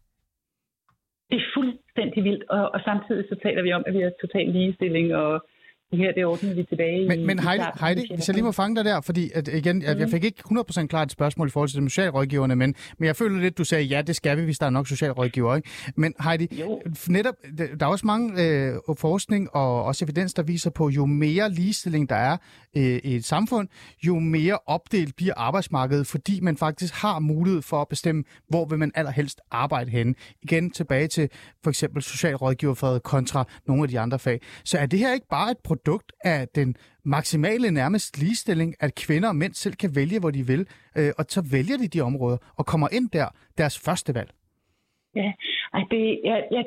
Det 1.30 1.38
er 1.38 1.52
fuldstændig 1.54 2.24
vildt, 2.24 2.44
og, 2.50 2.72
og 2.74 2.80
samtidig 2.86 3.26
så 3.30 3.36
taler 3.44 3.62
vi 3.63 3.74
om, 3.74 3.84
at 3.88 3.94
vi 3.94 4.02
har 4.02 4.12
total 4.22 4.48
ligestilling, 4.48 5.15
og 5.15 5.46
det 5.92 6.00
her, 6.00 6.12
det 6.12 6.26
ordner 6.26 6.54
vi 6.54 6.64
tilbage 6.64 7.08
Men, 7.08 7.20
i... 7.20 7.24
men 7.26 7.38
i 7.38 7.42
Heidi, 7.42 7.64
starten 7.64 7.84
af 7.84 7.88
Heidi, 7.88 8.14
hvis 8.16 8.28
jeg 8.28 8.34
lige 8.34 8.44
må 8.44 8.52
fange 8.52 8.76
dig 8.76 8.86
der, 8.86 9.02
fordi 9.02 9.32
at 9.36 9.48
igen, 9.48 9.84
at 9.84 10.00
jeg 10.00 10.10
fik 10.10 10.24
ikke 10.24 10.44
100% 10.52 10.86
klart 10.88 11.08
et 11.08 11.12
spørgsmål 11.12 11.48
i 11.48 11.52
forhold 11.52 11.70
til 11.70 11.82
de 11.82 11.90
socialrådgiverne, 11.90 12.56
men, 12.56 12.76
men 12.98 13.08
jeg 13.08 13.16
føler 13.16 13.40
lidt, 13.40 13.58
du 13.58 13.64
sagde, 13.64 13.84
ja, 13.84 14.02
det 14.02 14.16
skal 14.16 14.38
vi, 14.38 14.44
hvis 14.44 14.60
der 14.60 14.66
er 14.66 14.70
nok 14.70 14.88
socialrådgiver, 14.88 15.56
ikke? 15.56 15.70
Men 15.96 16.14
Heidi, 16.24 16.48
Jo. 16.60 16.82
netop, 17.08 17.36
der 17.80 17.86
er 17.86 17.90
også 17.90 18.06
mange 18.08 18.44
øh, 18.44 18.76
forskning 18.98 19.56
og 19.56 19.84
også 19.84 20.06
evidens, 20.06 20.34
der 20.34 20.44
viser 20.44 20.70
på, 20.70 20.90
jo 20.90 21.06
mere 21.06 21.50
ligestilling 21.52 22.10
der 22.10 22.16
er 22.16 22.38
øh, 22.78 22.84
i 22.84 23.16
et 23.16 23.26
samfund, 23.26 23.68
jo 24.08 24.20
mere 24.20 24.58
opdelt 24.66 25.16
bliver 25.16 25.34
arbejdsmarkedet, 25.38 26.08
fordi 26.08 26.40
man 26.42 26.58
faktisk 26.58 26.94
har 26.94 27.20
mulighed 27.20 27.62
for 27.62 27.82
at 27.82 27.88
bestemme, 27.88 28.24
hvor 28.50 28.66
vil 28.66 28.80
man 28.80 28.92
allerhelst 28.96 29.42
arbejde 29.52 29.92
henne. 29.92 30.16
Igen 30.44 30.72
tilbage 30.72 31.08
til 31.08 31.30
for 31.64 31.70
eksempel 31.70 32.02
socialrådgiverfaget 32.02 33.04
kontra 33.04 33.48
nogle 33.68 33.84
af 33.84 33.90
de 33.90 34.00
andre 34.00 34.20
fag. 34.20 34.40
Så 34.66 34.78
er 34.78 34.86
det 34.86 35.00
her 35.00 35.14
ikke 35.14 35.28
bare 35.30 35.52
et 35.52 35.58
produkt 35.64 35.81
af 36.24 36.48
den 36.56 36.76
maksimale 37.04 37.72
nærmest 37.72 38.20
ligestilling, 38.20 38.76
at 38.80 38.96
kvinder 38.96 39.30
og 39.30 39.36
mænd 39.36 39.54
selv 39.54 39.76
kan 39.76 39.89
vælge, 39.96 40.20
hvor 40.20 40.32
de 40.32 40.44
vil, 40.48 40.67
øh, 40.98 41.12
og 41.17 41.26
så 41.28 41.41
vælger 41.52 41.78
de 41.78 41.88
de 41.88 42.02
områder 42.02 42.38
og 42.58 42.65
kommer 42.65 42.88
ind 42.91 43.10
der, 43.10 43.28
deres 43.58 43.80
første 43.86 44.15
valg? 44.15 44.32
Ja, 45.15 45.32
ej, 45.74 45.84
det, 45.91 46.20
jeg, 46.24 46.48
jeg, 46.52 46.65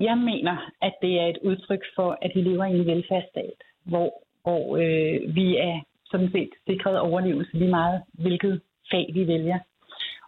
jeg 0.00 0.18
mener, 0.18 0.70
at 0.82 0.94
det 1.02 1.20
er 1.20 1.26
et 1.26 1.38
udtryk 1.42 1.82
for, 1.96 2.18
at 2.22 2.30
vi 2.34 2.40
lever 2.40 2.64
i 2.64 2.78
en 2.78 2.86
velfærdsstat, 2.86 3.58
hvor, 3.84 4.10
hvor 4.42 4.76
øh, 4.76 5.34
vi 5.34 5.56
er 5.56 5.80
sådan 6.04 6.30
set 6.32 6.50
sikret 6.66 6.98
overlevelse 7.00 7.52
lige 7.56 7.70
meget, 7.70 8.02
hvilket 8.12 8.60
fag 8.90 9.10
vi 9.14 9.26
vælger. 9.26 9.58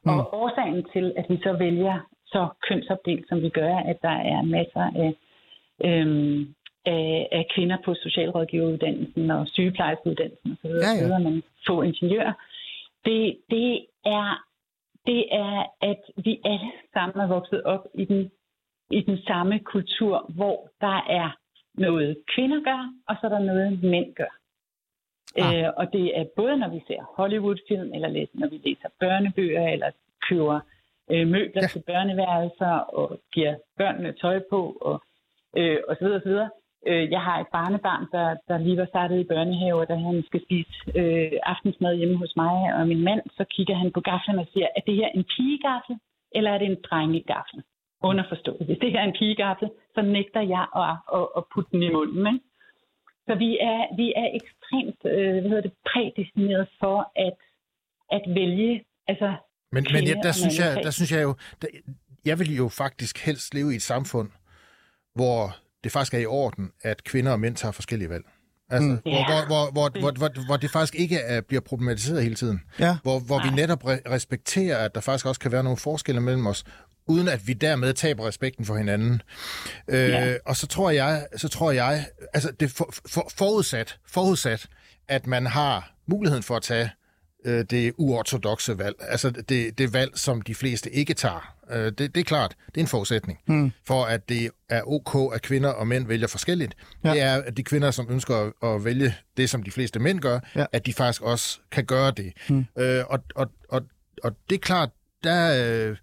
Og 0.05 0.15
Mm. 0.15 0.27
årsagen 0.33 0.87
til, 0.93 1.13
at 1.17 1.27
vi 1.29 1.37
så 1.43 1.53
vælger 1.53 2.01
så 2.27 2.49
kønsopdelt, 2.69 3.29
som 3.29 3.43
vi 3.43 3.49
gør, 3.49 3.77
at 3.77 3.99
der 4.03 4.17
er 4.35 4.43
masser 4.43 4.85
af, 5.05 5.11
øhm, 5.85 6.55
af, 6.87 7.29
af 7.33 7.47
kvinder 7.55 7.77
på 7.85 7.95
socialrådgiveruddannelsen 7.95 9.31
og 9.31 9.49
sygeplejerskeuddannelsen 9.49 10.53
osv., 10.53 10.71
Ja, 10.71 11.07
ja. 11.09 11.19
men 11.19 11.43
få 11.67 11.83
ingeniører, 11.83 12.33
det, 13.05 13.37
det 13.51 13.87
er 14.05 14.45
det 15.07 15.25
er, 15.31 15.65
at 15.81 16.01
vi 16.17 16.41
alle 16.45 16.73
sammen 16.93 17.21
er 17.21 17.27
vokset 17.27 17.63
op 17.63 17.87
i 17.95 18.05
den 18.05 18.31
i 18.91 19.01
den 19.01 19.19
samme 19.23 19.59
kultur, 19.59 20.27
hvor 20.29 20.71
der 20.81 21.07
er 21.09 21.37
noget 21.75 22.17
kvinder 22.35 22.61
gør, 22.65 22.93
og 23.09 23.17
så 23.21 23.27
er 23.27 23.31
der 23.31 23.39
noget 23.39 23.83
mænd 23.83 24.15
gør. 24.15 24.35
Ah. 25.37 25.59
Øh, 25.59 25.71
og 25.77 25.93
det 25.93 26.19
er 26.19 26.25
både, 26.37 26.57
når 26.57 26.69
vi 26.69 26.81
ser 26.87 27.03
Hollywood-film, 27.17 27.95
eller 27.95 28.09
læser, 28.09 28.33
når 28.35 28.49
vi 28.49 28.61
læser 28.65 28.89
børnebøger, 29.01 29.69
eller 29.69 29.91
køber 30.29 30.61
øh, 31.11 31.27
møbler 31.27 31.63
ja. 31.63 31.69
til 31.69 31.83
børneværelser, 31.87 32.75
og 32.99 33.21
giver 33.33 33.55
børnene 33.79 34.13
tøj 34.13 34.41
på, 34.51 34.77
og, 34.81 35.03
øh, 35.57 35.79
og 35.89 35.97
så 35.97 36.05
videre, 36.05 36.17
og 36.17 36.23
så 36.23 36.29
videre. 36.29 36.51
Øh, 36.89 37.11
jeg 37.11 37.23
har 37.27 37.37
et 37.41 37.51
barnebarn, 37.53 38.07
der, 38.13 38.29
der 38.49 38.59
lige 38.59 38.77
var 38.77 38.87
startet 38.93 39.21
i 39.21 39.31
børnehave, 39.33 39.81
og 39.81 39.89
da 39.89 39.95
han 39.95 40.23
skal 40.27 40.43
spise 40.47 40.75
øh, 41.01 41.33
aftensmad 41.53 41.97
hjemme 41.97 42.17
hos 42.17 42.33
mig 42.37 42.57
og 42.75 42.89
min 42.89 43.05
mand, 43.09 43.23
så 43.37 43.45
kigger 43.55 43.77
han 43.83 43.91
på 43.93 44.01
gaflen 44.01 44.39
og 44.39 44.47
siger, 44.53 44.69
er 44.77 44.83
det 44.87 44.95
her 44.95 45.09
en 45.15 45.25
pigegaffel, 45.35 45.97
eller 46.37 46.51
er 46.51 46.59
det 46.59 46.67
en 46.71 46.83
drengegaffel? 46.89 47.63
Underforstået. 48.03 48.67
Hvis 48.67 48.79
det 48.83 48.93
her 48.93 49.01
er 49.01 49.09
en 49.09 49.19
pigegaffel, 49.21 49.69
så 49.95 50.03
nægter 50.03 50.43
jeg 50.55 50.65
at, 50.83 50.95
at, 51.19 51.27
at 51.39 51.43
putte 51.53 51.71
den 51.73 51.83
i 51.83 51.93
munden. 51.97 52.27
Ikke? 52.33 52.45
Så 53.27 53.35
vi 53.35 53.51
er, 53.71 53.81
vi 54.01 54.07
er 54.23 54.29
ekstremt 54.39 55.01
øh, 55.15 55.33
hvad 55.41 55.49
hedder 55.51 55.67
det, 55.69 55.75
prædestineret 55.91 56.69
for 56.81 56.99
at, 57.27 57.39
at 58.17 58.25
vælge 58.39 58.85
altså, 59.09 59.29
Men, 59.73 59.87
men 59.95 60.05
ja, 60.05 60.15
der, 60.27 60.33
synes 60.33 60.59
jeg, 60.63 60.71
der 60.87 60.91
synes 60.91 61.13
jeg 61.13 61.23
jo, 61.23 61.35
der, 61.63 61.69
jeg 62.25 62.39
vil 62.39 62.57
jo 62.57 62.69
faktisk 62.69 63.27
helst 63.27 63.55
leve 63.55 63.73
i 63.73 63.77
et 63.77 63.89
samfund, 63.93 64.29
hvor 65.15 65.41
det 65.85 65.93
faktisk 65.93 66.15
er 66.15 66.19
i 66.19 66.27
orden, 66.27 66.71
at 66.83 67.05
kvinder 67.05 67.33
og 67.33 67.41
mænd 67.41 67.57
tager 67.57 67.73
forskellige 67.73 68.11
valg. 68.11 68.25
Altså, 68.71 68.89
mm. 68.89 68.99
hvor, 69.03 69.25
hvor, 69.27 69.47
hvor, 69.47 69.71
hvor, 69.71 70.01
hvor, 70.01 70.11
hvor, 70.13 70.47
hvor 70.47 70.57
det 70.57 70.71
faktisk 70.71 70.95
ikke 70.95 71.17
er, 71.17 71.41
bliver 71.41 71.61
problematiseret 71.61 72.23
hele 72.23 72.35
tiden. 72.35 72.61
Ja. 72.79 72.97
Hvor, 73.03 73.19
hvor 73.21 73.43
vi 73.43 73.51
netop 73.57 73.85
re- 73.85 74.11
respekterer, 74.11 74.79
at 74.79 74.95
der 74.95 75.01
faktisk 75.01 75.27
også 75.27 75.41
kan 75.41 75.53
være 75.53 75.63
nogle 75.63 75.77
forskelle 75.77 76.21
mellem 76.21 76.47
os, 76.47 76.65
uden 77.07 77.29
at 77.29 77.47
vi 77.47 77.53
dermed 77.53 77.95
taber 77.95 78.27
respekten 78.27 78.65
for 78.65 78.77
hinanden. 78.77 79.23
Øh, 79.89 80.09
Ja. 80.09 80.35
Og 80.47 80.57
så 80.57 80.67
tror 80.67 80.91
jeg, 80.91 81.27
så 81.37 81.49
tror 81.49 81.71
jeg, 81.73 82.07
altså 82.35 82.53
det 82.61 82.71
for, 82.71 82.95
for, 83.09 83.31
forudsat, 83.37 83.99
forudsat, 84.09 84.67
at 85.09 85.27
man 85.27 85.47
har 85.47 85.93
muligheden 86.07 86.43
for 86.43 86.57
at 86.57 86.63
tage 86.63 86.91
øh, 87.45 87.65
det 87.71 87.93
uortodoxe 87.99 88.79
valg, 88.79 88.97
altså 89.01 89.31
det, 89.31 89.79
det 89.79 89.93
valg, 89.93 90.11
som 90.15 90.43
de 90.43 90.55
fleste 90.55 90.91
ikke 90.91 91.15
tager. 91.15 91.55
Øh, 91.71 91.85
det, 91.85 91.99
det 91.99 92.17
er 92.17 92.25
klart, 92.25 92.57
det 92.67 92.77
er 92.77 92.81
en 92.81 92.87
forudsætning 92.89 93.39
hmm. 93.47 93.73
for, 93.87 94.05
at 94.05 94.29
det 94.29 94.51
er 94.69 94.83
ok, 94.87 95.35
at 95.35 95.43
kvinder 95.43 95.69
og 95.71 95.87
mænd 95.87 96.07
vælger 96.07 96.27
forskelligt. 96.27 96.75
Ja. 97.05 97.11
Det 97.11 97.21
er, 97.21 97.35
at 97.43 97.57
de 97.57 97.63
kvinder, 97.63 97.91
som 97.91 98.07
ønsker 98.11 98.37
at, 98.37 98.71
at 98.71 98.85
vælge 98.85 99.15
det, 99.37 99.51
som 99.51 99.63
de 99.63 99.71
fleste 99.71 99.99
mænd 99.99 100.21
gør, 100.21 100.41
Ja. 100.57 100.65
at 100.73 100.87
de 100.87 100.93
faktisk 100.93 101.23
også 101.23 101.59
kan 101.71 101.85
gøre 101.85 102.11
det. 102.11 102.33
Hmm. 102.49 102.67
Øh, 102.79 103.05
og, 103.07 103.19
og, 103.35 103.51
og, 103.69 103.83
og 104.25 104.33
det 104.51 104.55
er 104.55 104.61
klart, 104.61 104.89
der, 105.25 105.65
øh, 105.91 105.97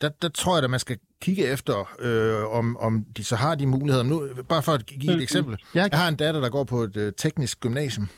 der, 0.00 0.08
der 0.22 0.28
tror 0.28 0.56
jeg, 0.56 0.64
at 0.64 0.70
man 0.70 0.80
skal 0.80 0.98
kigge 1.22 1.46
efter, 1.46 1.94
øh, 1.98 2.54
om, 2.58 2.76
om 2.76 3.04
de 3.16 3.24
så 3.24 3.36
har 3.36 3.54
de 3.54 3.66
muligheder. 3.66 4.04
Nu, 4.04 4.28
bare 4.48 4.62
for 4.62 4.72
at 4.72 4.86
give 4.86 5.14
et 5.16 5.22
eksempel. 5.22 5.58
Ja. 5.74 5.88
Jeg 5.92 5.98
har 5.98 6.08
en 6.08 6.16
datter, 6.16 6.40
der 6.40 6.48
går 6.48 6.64
på 6.64 6.82
et 6.82 6.96
øh, 6.96 7.12
teknisk 7.16 7.60
gymnasium. 7.60 8.08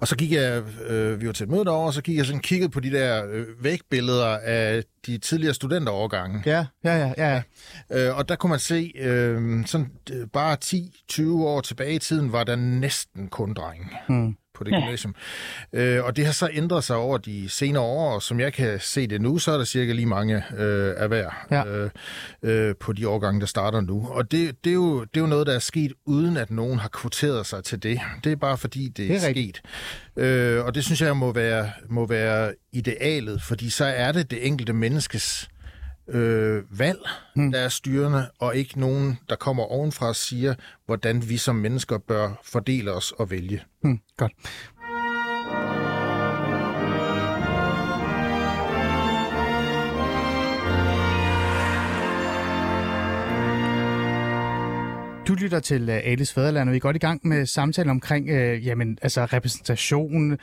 Og 0.00 0.08
så 0.08 0.16
gik 0.16 0.32
jeg, 0.32 0.62
øh, 0.86 1.20
vi 1.20 1.26
var 1.26 1.32
til 1.32 1.44
et 1.44 1.50
møde 1.50 1.64
derovre, 1.64 1.86
og 1.86 1.94
så 1.94 2.02
gik 2.02 2.16
jeg 2.16 2.26
sådan 2.26 2.40
kigget 2.40 2.72
på 2.72 2.80
de 2.80 2.90
der 2.90 3.26
øh, 3.30 3.46
vægbilleder 3.64 4.38
af 4.38 4.82
de 5.06 5.18
tidligere 5.18 5.54
studenterovergange. 5.54 6.42
Ja, 6.46 6.66
ja, 6.84 6.96
ja, 6.96 7.12
ja. 7.18 7.42
ja. 7.90 8.08
Øh, 8.08 8.16
og 8.16 8.28
der 8.28 8.36
kunne 8.36 8.50
man 8.50 8.58
se, 8.58 8.92
øh, 8.98 9.66
sådan 9.66 9.90
øh, 10.12 10.26
bare 10.32 10.56
10-20 10.64 11.28
år 11.30 11.60
tilbage 11.60 11.94
i 11.94 11.98
tiden, 11.98 12.32
var 12.32 12.44
der 12.44 12.56
næsten 12.56 13.28
kun 13.28 13.54
drenge 13.54 13.86
Hmm. 14.06 14.36
På 14.60 14.64
det 14.64 14.72
gymnasium. 14.82 15.14
Øh, 15.72 16.04
og 16.04 16.16
det 16.16 16.26
har 16.26 16.32
så 16.32 16.48
ændret 16.52 16.84
sig 16.84 16.96
over 16.96 17.18
de 17.18 17.48
senere 17.48 17.82
år, 17.82 18.14
og 18.14 18.22
som 18.22 18.40
jeg 18.40 18.52
kan 18.52 18.80
se 18.80 19.06
det 19.06 19.20
nu, 19.20 19.38
så 19.38 19.52
er 19.52 19.56
der 19.56 19.64
cirka 19.64 19.92
lige 19.92 20.06
mange 20.06 20.36
øh, 20.58 20.94
af 20.96 21.08
hver 21.08 21.46
Ja. 21.50 21.64
øh, 21.66 21.90
øh, 22.42 22.74
på 22.80 22.92
de 22.92 23.08
årgange, 23.08 23.40
der 23.40 23.46
starter 23.46 23.80
nu. 23.80 24.08
Og 24.10 24.30
det, 24.30 24.64
det, 24.64 24.70
er 24.70 24.74
jo, 24.74 25.00
det 25.00 25.16
er 25.16 25.20
jo 25.20 25.26
noget, 25.26 25.46
der 25.46 25.54
er 25.54 25.58
sket, 25.58 25.92
uden 26.06 26.36
at 26.36 26.50
nogen 26.50 26.78
har 26.78 26.88
kvoteret 26.88 27.46
sig 27.46 27.64
til 27.64 27.82
det. 27.82 28.00
Det 28.24 28.32
er 28.32 28.36
bare 28.36 28.58
fordi, 28.58 28.84
det, 28.88 28.96
Det 28.96 29.10
er 29.10 29.28
er 29.28 29.32
sket. 29.32 29.60
Øh, 30.16 30.64
og 30.64 30.74
det 30.74 30.84
synes 30.84 31.00
jeg 31.02 31.16
må 31.16 31.32
være, 31.32 31.70
må 31.88 32.06
være 32.06 32.54
idealet, 32.72 33.42
fordi 33.42 33.70
så 33.70 33.84
er 33.84 34.12
det 34.12 34.30
det 34.30 34.46
enkelte 34.46 34.72
menneskes 34.72 35.48
øh, 36.10 36.80
valg, 36.80 36.98
hmm. 37.36 37.52
der 37.52 37.58
er 37.58 37.68
styrende, 37.68 38.30
og 38.38 38.56
ikke 38.56 38.80
nogen, 38.80 39.18
der 39.28 39.36
kommer 39.36 39.62
ovenfra 39.62 40.08
og 40.08 40.16
siger, 40.16 40.54
hvordan 40.86 41.28
vi 41.28 41.36
som 41.36 41.56
mennesker 41.56 41.98
bør 41.98 42.40
fordele 42.44 42.92
os 42.92 43.12
og 43.12 43.30
vælge. 43.30 43.62
Hmm, 43.82 44.00
godt. 44.16 44.32
Du 55.30 55.34
lytter 55.34 55.60
til 55.60 55.88
uh, 55.88 55.94
Alice 55.94 56.34
Fæderland, 56.34 56.68
og 56.68 56.72
vi 56.72 56.76
er 56.76 56.80
godt 56.80 56.96
i 56.96 56.98
gang 56.98 57.20
med 57.24 57.46
samtalen 57.46 57.90
omkring 57.90 58.30
uh, 58.30 58.66
jamen, 58.66 58.98
altså 59.02 59.24
repræsentation, 59.24 60.32
uh, 60.32 60.38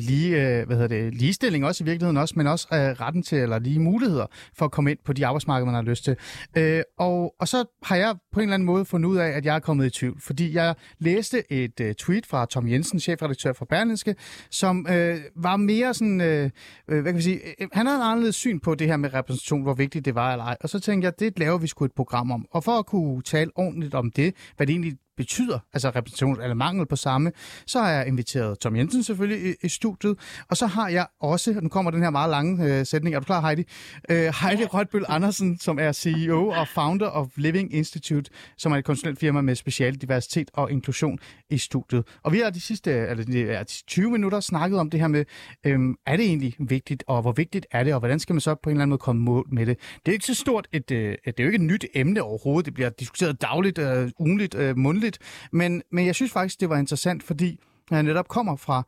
lige, 0.00 0.30
uh, 0.30 0.66
hvad 0.66 0.76
hedder 0.76 0.86
det, 0.86 1.14
ligestilling 1.14 1.64
også 1.66 1.84
i 1.84 1.86
virkeligheden 1.86 2.16
også, 2.16 2.34
men 2.36 2.46
også 2.46 2.66
uh, 2.70 2.76
retten 2.76 3.22
til, 3.22 3.38
eller 3.38 3.58
lige 3.58 3.80
muligheder 3.80 4.26
for 4.54 4.64
at 4.64 4.70
komme 4.70 4.90
ind 4.90 4.98
på 5.04 5.12
de 5.12 5.26
arbejdsmarkeder, 5.26 5.64
man 5.64 5.74
har 5.74 5.82
lyst 5.82 6.04
til. 6.04 6.16
Uh, 6.58 6.80
og, 6.98 7.34
og 7.40 7.48
så 7.48 7.64
har 7.82 7.96
jeg 7.96 8.14
på 8.32 8.40
en 8.40 8.42
eller 8.42 8.54
anden 8.54 8.66
måde 8.66 8.84
fundet 8.84 9.08
ud 9.08 9.16
af, 9.16 9.28
at 9.28 9.44
jeg 9.44 9.54
er 9.54 9.58
kommet 9.58 9.86
i 9.86 9.90
tvivl, 9.90 10.20
fordi 10.20 10.54
jeg 10.54 10.74
læste 10.98 11.52
et 11.52 11.80
uh, 11.80 11.92
tweet 11.92 12.26
fra 12.26 12.46
Tom 12.46 12.68
Jensen, 12.68 13.00
chefredaktør 13.00 13.52
for 13.52 13.64
Berlingske, 13.64 14.14
som 14.50 14.86
uh, 14.88 14.94
var 15.36 15.56
mere 15.56 15.94
sådan, 15.94 16.20
uh, 16.20 16.96
hvad 17.00 17.04
kan 17.04 17.16
vi 17.16 17.22
sige, 17.22 17.40
han 17.72 17.86
havde 17.86 17.96
en 17.96 18.04
anderledes 18.04 18.36
syn 18.36 18.60
på 18.60 18.74
det 18.74 18.86
her 18.86 18.96
med 18.96 19.14
repræsentation, 19.14 19.62
hvor 19.62 19.74
vigtigt 19.74 20.04
det 20.04 20.14
var 20.14 20.32
eller 20.32 20.44
ej. 20.44 20.56
Og 20.60 20.68
så 20.68 20.80
tænkte 20.80 21.06
jeg, 21.06 21.20
det 21.20 21.38
laver 21.38 21.58
vi 21.58 21.66
sgu 21.66 21.84
et 21.84 21.92
program 21.92 22.30
om. 22.30 22.46
Og 22.50 22.64
for 22.64 22.78
at 22.78 22.86
kunne 22.86 23.22
tale 23.22 23.50
ordentligt 23.54 23.94
om 23.94 24.05
det, 24.10 24.34
hvad 24.56 24.66
det 24.66 24.72
egentlig 24.72 24.98
betyder, 25.16 25.58
altså 25.72 25.88
repræsentation 25.88 26.40
eller 26.40 26.54
mangel 26.54 26.86
på 26.86 26.96
samme, 26.96 27.32
så 27.66 27.80
har 27.80 27.90
jeg 27.90 28.06
inviteret 28.06 28.58
Tom 28.58 28.76
Jensen 28.76 29.02
selvfølgelig 29.02 29.50
i, 29.50 29.54
i 29.62 29.68
studiet, 29.68 30.18
og 30.48 30.56
så 30.56 30.66
har 30.66 30.88
jeg 30.88 31.06
også, 31.20 31.60
nu 31.62 31.68
kommer 31.68 31.90
den 31.90 32.02
her 32.02 32.10
meget 32.10 32.30
lange 32.30 32.78
øh, 32.78 32.86
sætning, 32.86 33.14
er 33.14 33.20
du 33.20 33.24
klar 33.24 33.40
Heidi? 33.40 33.64
Øh, 34.10 34.16
Heidi 34.16 34.64
Rødbøl 34.64 35.04
Andersen, 35.08 35.58
som 35.58 35.78
er 35.78 35.92
CEO 35.92 36.48
og 36.48 36.68
founder 36.68 37.08
of 37.08 37.26
Living 37.36 37.74
Institute, 37.74 38.30
som 38.56 38.72
er 38.72 38.76
et 38.76 38.84
konsulentfirma 38.84 39.40
med 39.40 39.54
special 39.54 39.94
diversitet 39.94 40.50
og 40.54 40.72
inklusion 40.72 41.18
i 41.50 41.58
studiet. 41.58 42.04
Og 42.22 42.32
vi 42.32 42.38
har 42.38 42.50
de 42.50 42.60
sidste 42.60 42.90
eller 42.90 43.24
de, 43.24 43.32
de 43.32 43.64
20 43.64 44.10
minutter 44.10 44.40
snakket 44.40 44.78
om 44.78 44.90
det 44.90 45.00
her 45.00 45.08
med, 45.08 45.24
øhm, 45.66 45.94
er 46.06 46.16
det 46.16 46.26
egentlig 46.26 46.54
vigtigt, 46.58 47.04
og 47.06 47.22
hvor 47.22 47.32
vigtigt 47.32 47.66
er 47.70 47.84
det, 47.84 47.94
og 47.94 47.98
hvordan 47.98 48.18
skal 48.18 48.34
man 48.34 48.40
så 48.40 48.54
på 48.54 48.70
en 48.70 48.76
eller 48.76 48.82
anden 48.82 48.90
måde 48.90 48.98
komme 48.98 49.22
mål 49.22 49.46
med 49.52 49.66
det? 49.66 49.78
Det 50.06 50.12
er 50.12 50.12
ikke 50.12 50.26
så 50.26 50.34
stort 50.34 50.68
et, 50.72 50.90
øh, 50.90 51.16
det 51.26 51.40
er 51.40 51.44
jo 51.44 51.46
ikke 51.46 51.56
et 51.56 51.60
nyt 51.60 51.84
emne 51.94 52.22
overhovedet, 52.22 52.66
det 52.66 52.74
bliver 52.74 52.90
diskuteret 52.90 53.42
dagligt, 53.42 53.78
øh, 53.78 54.10
ugenligt, 54.18 54.54
øh, 54.54 54.76
mundtligt, 55.06 55.18
men, 55.52 55.82
men 55.90 56.06
jeg 56.06 56.14
synes 56.14 56.32
faktisk, 56.32 56.60
det 56.60 56.68
var 56.68 56.76
interessant, 56.76 57.22
fordi 57.22 57.60
jeg 57.90 58.02
netop 58.02 58.28
kommer 58.28 58.56
fra, 58.56 58.82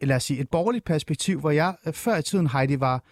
lad 0.00 0.16
os 0.16 0.24
sige, 0.24 0.40
et 0.40 0.50
borgerligt 0.50 0.84
perspektiv, 0.84 1.40
hvor 1.40 1.50
jeg 1.50 1.74
øh, 1.86 1.92
før 1.92 2.16
i 2.16 2.22
tiden, 2.22 2.46
Heidi, 2.46 2.80
var 2.80 3.02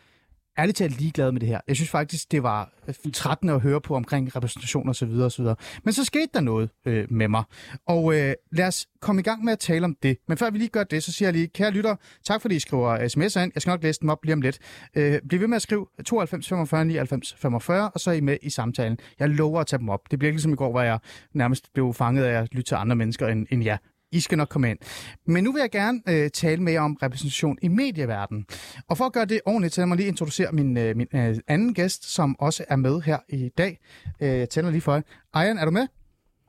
ærligt 0.60 0.78
talt 0.78 0.98
ligeglad 1.00 1.32
med 1.32 1.40
det 1.40 1.48
her. 1.48 1.60
Jeg 1.68 1.76
synes 1.76 1.90
faktisk, 1.90 2.32
det 2.32 2.42
var 2.42 2.72
øh, 2.88 2.94
trættende 3.12 3.52
at 3.52 3.60
høre 3.60 3.80
på 3.80 3.94
omkring 3.96 4.36
repræsentation 4.36 4.88
og 4.88 4.96
så 4.96 5.06
videre 5.06 5.24
og 5.24 5.32
så 5.32 5.42
videre. 5.42 5.56
Men 5.84 5.92
så 5.92 6.04
skete 6.04 6.28
der 6.34 6.40
noget 6.40 6.70
øh, 6.86 7.06
med 7.10 7.28
mig. 7.28 7.42
Og 7.86 8.14
øh, 8.14 8.34
lad 8.52 8.66
os 8.66 8.86
komme 9.00 9.20
i 9.20 9.22
gang 9.22 9.44
med 9.44 9.52
at 9.52 9.58
tale 9.58 9.84
om 9.84 9.96
det. 10.02 10.16
Men 10.28 10.38
før 10.38 10.50
vi 10.50 10.58
lige 10.58 10.68
gør 10.68 10.84
det, 10.84 11.02
så 11.02 11.12
siger 11.12 11.26
jeg 11.26 11.34
lige, 11.34 11.46
kære 11.46 11.70
lytter, 11.70 11.96
tak 12.26 12.42
fordi 12.42 12.56
I 12.56 12.58
skriver 12.58 12.98
sms'er 12.98 13.40
ind. 13.40 13.52
Jeg 13.54 13.62
skal 13.62 13.70
nok 13.70 13.82
læse 13.82 14.00
dem 14.00 14.08
op 14.08 14.24
lige 14.24 14.32
om 14.32 14.40
lidt. 14.40 14.58
Øh, 14.94 15.20
bliv 15.28 15.40
ved 15.40 15.48
med 15.48 15.56
at 15.56 15.62
skrive 15.62 15.86
92 16.04 16.48
45 16.48 16.84
99 16.84 17.34
45, 17.38 17.90
og 17.94 18.00
så 18.00 18.10
er 18.10 18.14
I 18.14 18.20
med 18.20 18.36
i 18.42 18.50
samtalen. 18.50 18.98
Jeg 19.18 19.28
lover 19.28 19.60
at 19.60 19.66
tage 19.66 19.80
dem 19.80 19.88
op. 19.88 20.00
Det 20.10 20.18
bliver 20.18 20.28
ikke 20.28 20.36
ligesom 20.36 20.52
i 20.52 20.56
går, 20.56 20.70
hvor 20.70 20.80
jeg 20.80 20.98
nærmest 21.34 21.72
blev 21.74 21.94
fanget 21.94 22.24
af 22.24 22.42
at 22.42 22.48
lytte 22.54 22.68
til 22.70 22.74
andre 22.74 22.96
mennesker 22.96 23.28
end, 23.28 23.46
end 23.50 23.64
jer. 23.64 23.76
I 24.12 24.20
skal 24.20 24.38
nok 24.38 24.48
komme 24.48 24.70
ind. 24.70 24.78
Men 25.26 25.44
nu 25.44 25.52
vil 25.52 25.60
jeg 25.60 25.70
gerne 25.70 26.00
øh, 26.08 26.30
tale 26.30 26.62
med 26.62 26.72
jer 26.72 26.80
om 26.80 26.96
repræsentation 27.02 27.58
i 27.62 27.68
medieverdenen. 27.68 28.46
Og 28.88 28.96
for 28.96 29.04
at 29.04 29.12
gøre 29.12 29.24
det 29.24 29.40
ordentligt, 29.46 29.74
så 29.74 29.80
lad 29.80 29.86
mig 29.86 29.96
lige 29.96 30.08
introducere 30.08 30.52
min, 30.52 30.76
øh, 30.76 30.96
min 30.96 31.06
øh, 31.14 31.36
anden 31.48 31.74
gæst, 31.74 32.14
som 32.14 32.36
også 32.38 32.64
er 32.68 32.76
med 32.76 33.00
her 33.00 33.18
i 33.28 33.48
dag. 33.58 33.78
Øh, 34.20 34.28
jeg 34.28 34.48
tænder 34.50 34.70
lige 34.70 34.80
for 34.80 34.94
jer. 34.94 35.02
Ayan, 35.34 35.58
er 35.58 35.64
du 35.64 35.70
med? 35.70 35.86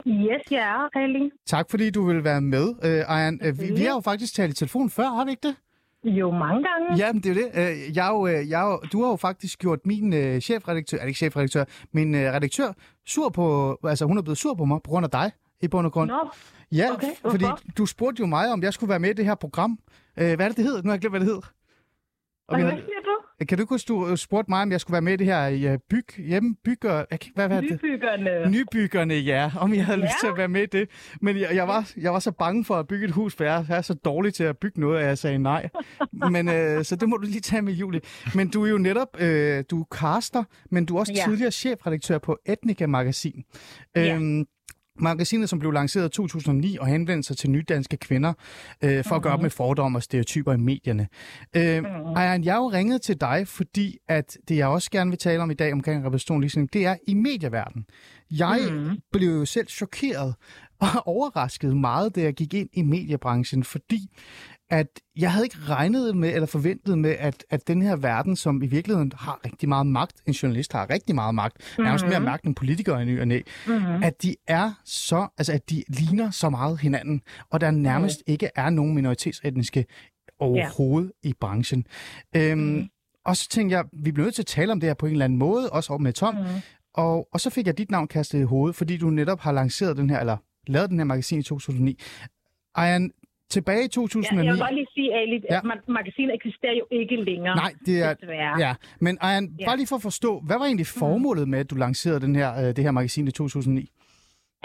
Yes, 0.07 0.51
jeg 0.51 0.59
er, 0.59 0.99
Ali. 0.99 1.29
Tak 1.47 1.69
fordi 1.71 1.89
du 1.89 2.05
vil 2.05 2.23
være 2.23 2.41
med, 2.41 2.73
øh, 2.83 3.03
Ayan. 3.07 3.39
Øh, 3.43 3.59
vi, 3.59 3.65
vi 3.71 3.83
har 3.83 3.93
jo 3.93 3.99
faktisk 4.01 4.33
talt 4.35 4.51
i 4.51 4.55
telefon 4.55 4.89
før, 4.89 5.03
har 5.07 5.25
vi 5.25 5.31
ikke 5.31 5.47
det? 5.47 5.55
Jo, 6.03 6.31
mange 6.31 6.63
gange. 6.63 7.05
Ja, 7.05 7.13
men 7.13 7.23
det 7.23 7.29
er 7.31 7.35
jo 7.35 7.41
det. 7.41 7.79
Øh, 7.89 7.95
Jeg 7.97 8.07
er 8.07 8.11
jo, 8.11 8.27
øh, 8.27 8.49
jeg 8.49 8.61
er 8.61 8.65
jo, 8.71 8.79
du 8.91 9.03
har 9.03 9.09
jo 9.09 9.15
faktisk 9.15 9.59
gjort 9.59 9.79
min 9.85 10.13
øh, 10.13 10.39
chefredaktør, 10.39 10.97
er 10.97 11.01
det 11.01 11.07
ikke 11.07 11.17
chefredaktør, 11.17 11.63
min 11.93 12.15
øh, 12.15 12.21
redaktør 12.33 12.73
sur 13.05 13.29
på, 13.29 13.77
altså 13.83 14.05
hun 14.05 14.17
er 14.17 14.21
blevet 14.21 14.37
sur 14.37 14.53
på 14.53 14.65
mig 14.65 14.79
på 14.83 14.89
grund 14.89 15.03
af 15.05 15.09
dig 15.11 15.31
i 15.61 15.67
bund 15.67 15.85
og 15.87 15.93
grund. 15.93 16.09
Nå, 16.11 16.29
Ja, 16.71 16.93
Okay, 16.93 17.07
fordi 17.31 17.45
du 17.77 17.85
spurgte 17.85 18.19
jo 18.19 18.25
mig, 18.25 18.51
om 18.51 18.63
jeg 18.63 18.73
skulle 18.73 18.89
være 18.89 18.99
med 18.99 19.09
i 19.09 19.13
det 19.13 19.25
her 19.25 19.35
program. 19.35 19.79
Øh, 20.19 20.25
hvad 20.35 20.39
er 20.39 20.47
det, 20.47 20.57
det 20.57 20.65
hedder? 20.65 20.81
Nu 20.81 20.87
har 20.89 20.93
jeg 20.93 21.01
glemt, 21.01 21.11
hvad 21.11 21.19
det 21.19 21.27
hedder. 21.27 21.51
om 22.47 22.59
jeg 22.59 22.65
Hvad 22.67 22.77
siger 22.77 22.85
du? 22.85 23.45
kan 23.49 23.57
du 23.57 23.65
huske, 23.69 23.87
du 23.87 24.15
spurgte 24.15 24.51
mig, 24.51 24.61
om 24.61 24.71
jeg 24.71 24.81
skulle 24.81 24.93
være 24.93 25.01
med 25.01 25.13
i 25.13 25.15
det 25.15 25.25
her 25.27 25.47
i 25.47 25.73
uh, 25.73 25.79
byg, 25.89 26.05
hjemme, 26.17 26.55
bygger, 26.65 27.05
jeg 27.11 27.19
kan, 27.19 27.31
hvad, 27.35 27.47
hvad 27.47 27.57
er 27.57 27.61
det? 27.61 27.71
Nybyggerne. 27.83 28.49
Nybyggerne, 28.51 29.13
ja. 29.13 29.51
Om 29.59 29.73
jeg 29.73 29.85
havde 29.85 29.99
Ja. 29.99 30.05
lyst 30.05 30.15
til 30.21 30.27
at 30.27 30.37
være 30.37 30.47
med 30.47 30.61
i 30.61 30.65
det. 30.65 30.89
Men 31.21 31.39
jeg, 31.39 31.49
jeg, 31.55 31.67
var, 31.67 31.91
jeg 31.97 32.13
var 32.13 32.19
så 32.19 32.31
bange 32.31 32.65
for 32.65 32.75
at 32.75 32.87
bygge 32.87 33.05
et 33.05 33.11
hus, 33.11 33.35
for 33.35 33.43
jeg 33.43 33.65
er 33.69 33.81
så 33.81 33.93
dårlig 33.93 34.33
til 34.33 34.43
at 34.43 34.57
bygge 34.57 34.79
noget, 34.79 34.99
at 34.99 35.05
jeg 35.07 35.17
sagde 35.17 35.37
nej. 35.39 35.69
Men, 36.31 36.49
øh, 36.49 36.83
så 36.85 36.95
det 36.95 37.09
må 37.09 37.17
du 37.17 37.25
lige 37.27 37.41
tage 37.41 37.61
med, 37.61 37.73
Julie. 37.73 38.01
Men 38.35 38.49
du 38.49 38.65
er 38.65 38.69
jo 38.69 38.77
netop, 38.77 39.21
øh, 39.21 39.63
du 39.71 39.81
er 39.81 39.85
caster, 39.95 40.43
men 40.71 40.85
du 40.85 40.95
er 40.95 40.99
også 40.99 41.13
Ja. 41.15 41.23
tidligere 41.25 41.51
chefredaktør 41.51 42.17
på 42.17 42.37
Etnica 42.45 42.87
Magasin. 42.87 43.43
Ja. 43.95 44.15
Øhm, 44.15 44.45
Magasinet, 45.01 45.49
som 45.49 45.59
blev 45.59 45.71
lanceret 45.71 46.05
i 46.05 46.09
2009 46.09 46.77
og 46.79 46.87
henvendte 46.87 47.27
sig 47.27 47.37
til 47.37 47.49
nydanske 47.49 47.97
kvinder 47.97 48.33
øh, 48.83 49.03
for 49.03 49.15
at 49.15 49.21
gøre 49.21 49.33
op 49.33 49.41
med 49.41 49.49
fordomme 49.49 49.97
og 49.97 50.03
stereotyper 50.03 50.53
i 50.53 50.57
medierne. 50.57 51.07
Øh, 51.55 51.83
Ejern, 52.15 52.43
jeg 52.43 52.53
har 52.53 52.61
jo 52.61 52.71
ringet 52.71 53.01
til 53.01 53.21
dig, 53.21 53.47
fordi 53.47 53.97
at 54.07 54.37
det, 54.47 54.57
jeg 54.57 54.67
også 54.67 54.91
gerne 54.91 55.09
vil 55.09 55.19
tale 55.19 55.43
om 55.43 55.51
i 55.51 55.53
dag 55.53 55.73
omkring 55.73 56.05
repræsentation 56.05 56.41
ligestilling, 56.41 56.73
det 56.73 56.85
er 56.85 56.95
i 57.07 57.13
medieverdenen. 57.13 57.85
Jeg 58.31 58.59
mm. 58.71 58.97
blev 59.11 59.29
jo 59.29 59.45
selv 59.45 59.67
chokeret 59.67 60.35
og 60.81 61.07
overrasket 61.07 61.77
meget, 61.77 62.15
da 62.15 62.21
jeg 62.21 62.33
gik 62.33 62.53
ind 62.53 62.69
i 62.73 62.81
mediebranchen, 62.81 63.63
fordi 63.63 64.09
at 64.71 64.87
jeg 65.15 65.31
havde 65.31 65.45
ikke 65.45 65.57
regnet 65.69 66.17
med 66.17 66.33
eller 66.33 66.45
forventet 66.45 66.97
med, 66.97 67.15
at, 67.19 67.45
at 67.49 67.67
den 67.67 67.81
her 67.81 67.95
verden, 67.95 68.35
som 68.35 68.63
i 68.63 68.65
virkeligheden 68.65 69.11
har 69.15 69.39
rigtig 69.45 69.69
meget 69.69 69.87
magt, 69.87 70.21
en 70.27 70.33
journalist 70.33 70.73
har 70.73 70.89
rigtig 70.89 71.15
meget 71.15 71.35
magt, 71.35 71.57
mm-hmm. 71.59 71.83
nærmest 71.83 72.05
mere 72.05 72.19
magt 72.19 72.45
end 72.45 72.55
politikere 72.55 73.01
i 73.01 73.05
ny 73.05 73.19
og 73.21 73.27
næ, 73.27 73.41
mm-hmm. 73.67 74.03
at 74.03 74.23
de 74.23 74.35
er 74.47 74.71
så, 74.85 75.27
altså 75.37 75.53
at 75.53 75.69
de 75.69 75.83
ligner 75.87 76.31
så 76.31 76.49
meget 76.49 76.79
hinanden, 76.79 77.21
og 77.49 77.61
der 77.61 77.71
nærmest 77.71 78.23
mm. 78.27 78.31
ikke 78.31 78.49
er 78.55 78.69
nogen 78.69 78.95
minoritetsetniske 78.95 79.85
overhovedet 80.39 81.11
ja. 81.23 81.29
i 81.29 81.33
branchen. 81.41 81.85
Øhm, 82.35 82.59
mm. 82.59 82.89
Og 83.25 83.37
så 83.37 83.49
tænkte 83.49 83.75
jeg, 83.75 83.85
vi 83.93 84.11
bliver 84.11 84.25
nødt 84.25 84.35
til 84.35 84.41
at 84.41 84.47
tale 84.47 84.71
om 84.71 84.79
det 84.79 84.89
her 84.89 84.93
på 84.93 85.05
en 85.05 85.11
eller 85.11 85.25
anden 85.25 85.39
måde, 85.39 85.69
også 85.69 85.97
med 85.97 86.13
Tom, 86.13 86.35
mm. 86.35 86.41
og, 86.93 87.27
og 87.33 87.39
så 87.39 87.49
fik 87.49 87.67
jeg 87.67 87.77
dit 87.77 87.91
navn 87.91 88.07
kastet 88.07 88.39
i 88.39 88.43
hovedet, 88.43 88.75
fordi 88.75 88.97
du 88.97 89.09
netop 89.09 89.39
har 89.39 89.51
lanceret 89.51 89.97
den 89.97 90.09
her, 90.09 90.19
eller 90.19 90.37
lavet 90.67 90.89
den 90.89 90.99
her 90.99 91.05
magasin 91.05 91.39
i 91.39 91.43
2009. 91.43 91.99
Ejern, 92.75 93.11
tilbage 93.57 93.83
i 93.85 93.87
2009... 93.87 94.37
Ja, 94.37 94.45
jeg 94.45 94.53
vil 94.53 94.59
bare 94.67 94.75
lige 94.79 94.87
sige, 94.97 95.09
Ali, 95.19 95.37
Ja. 95.49 95.57
at 95.57 95.63
ma- 95.69 95.85
magasinet 95.97 96.33
eksisterer 96.39 96.75
jo 96.81 96.85
ikke 96.99 97.15
længere. 97.29 97.55
Nej, 97.63 97.71
det 97.87 97.95
er... 98.05 98.13
Desværre. 98.13 98.53
Ja, 98.65 98.71
men 99.05 99.13
Ejern, 99.27 99.45
Ja. 99.59 99.65
bare 99.67 99.77
lige 99.77 99.87
for 99.91 99.95
at 100.01 100.05
forstå, 100.09 100.31
hvad 100.47 100.57
var 100.59 100.65
egentlig 100.65 100.89
formålet 101.03 101.45
med, 101.51 101.59
at 101.63 101.69
du 101.71 101.75
lancerede 101.85 102.21
den 102.27 102.35
her, 102.35 102.49
øh, 102.61 102.67
det 102.75 102.81
her 102.85 102.91
magasin 102.91 103.27
i 103.27 103.31
2009? 103.31 103.89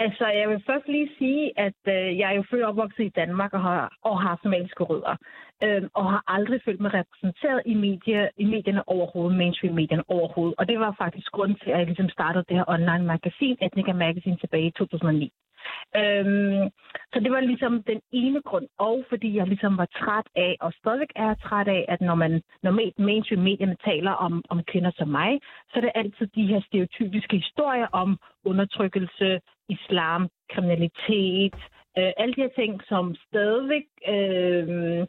Altså, 0.05 0.25
jeg 0.41 0.49
vil 0.49 0.63
først 0.69 0.87
lige 0.95 1.09
sige, 1.19 1.43
at 1.67 1.79
øh, 1.95 2.17
jeg 2.19 2.27
er 2.31 2.35
jo 2.39 2.43
født 2.49 2.63
og 2.63 2.69
opvokset 2.69 3.03
i 3.03 3.13
Danmark 3.21 3.51
og 3.53 3.61
har, 3.69 3.83
og 4.09 4.15
har 4.21 4.39
somaliske 4.43 4.83
rødder. 4.83 5.15
Øh, 5.63 5.81
og 5.99 6.05
har 6.13 6.21
aldrig 6.35 6.59
følt 6.65 6.81
mig 6.81 6.91
repræsenteret 6.99 7.61
i, 7.65 7.73
medie, 7.85 8.21
i 8.43 8.45
medierne 8.53 8.83
overhovedet, 8.95 9.37
mainstream-medierne 9.41 10.03
overhovedet. 10.15 10.55
Og 10.59 10.67
det 10.69 10.77
var 10.79 10.95
faktisk 11.03 11.27
grunden 11.35 11.57
til, 11.63 11.69
at 11.71 11.77
jeg 11.79 11.85
ligesom 11.91 12.09
startede 12.09 12.45
det 12.49 12.55
her 12.59 12.65
online 12.75 13.03
magasin, 13.13 13.55
Ethnica 13.65 13.93
Magazine, 13.93 14.37
tilbage 14.43 14.67
i 14.67 14.71
2009. 14.71 15.31
Øhm, 15.95 16.69
så 17.13 17.19
det 17.19 17.31
var 17.31 17.39
ligesom 17.39 17.83
den 17.83 18.01
ene 18.11 18.41
grund, 18.41 18.67
og 18.77 19.05
fordi 19.09 19.35
jeg 19.35 19.47
ligesom 19.47 19.77
var 19.77 19.87
træt 19.99 20.27
af, 20.35 20.55
og 20.59 20.73
stadigvæk 20.73 21.11
er 21.15 21.33
træt 21.33 21.67
af, 21.67 21.85
at 21.87 22.01
når 22.01 22.15
man 22.15 22.41
normalt 22.63 22.99
mainstream 22.99 23.43
medierne 23.43 23.77
taler 23.85 24.11
om, 24.11 24.43
om 24.49 24.63
kvinder 24.63 24.91
som 24.95 25.07
mig, 25.07 25.39
så 25.69 25.73
er 25.79 25.81
det 25.81 25.91
altid 25.95 26.27
de 26.27 26.47
her 26.47 26.61
stereotypiske 26.61 27.35
historier 27.37 27.87
om 27.91 28.19
undertrykkelse, 28.45 29.39
islam, 29.69 30.29
kriminalitet, 30.53 31.55
øh, 31.97 32.11
alle 32.17 32.33
de 32.35 32.41
her 32.41 32.53
ting, 32.55 32.81
som 32.87 33.15
stadigvæk... 33.27 33.85
Øh, 34.07 34.99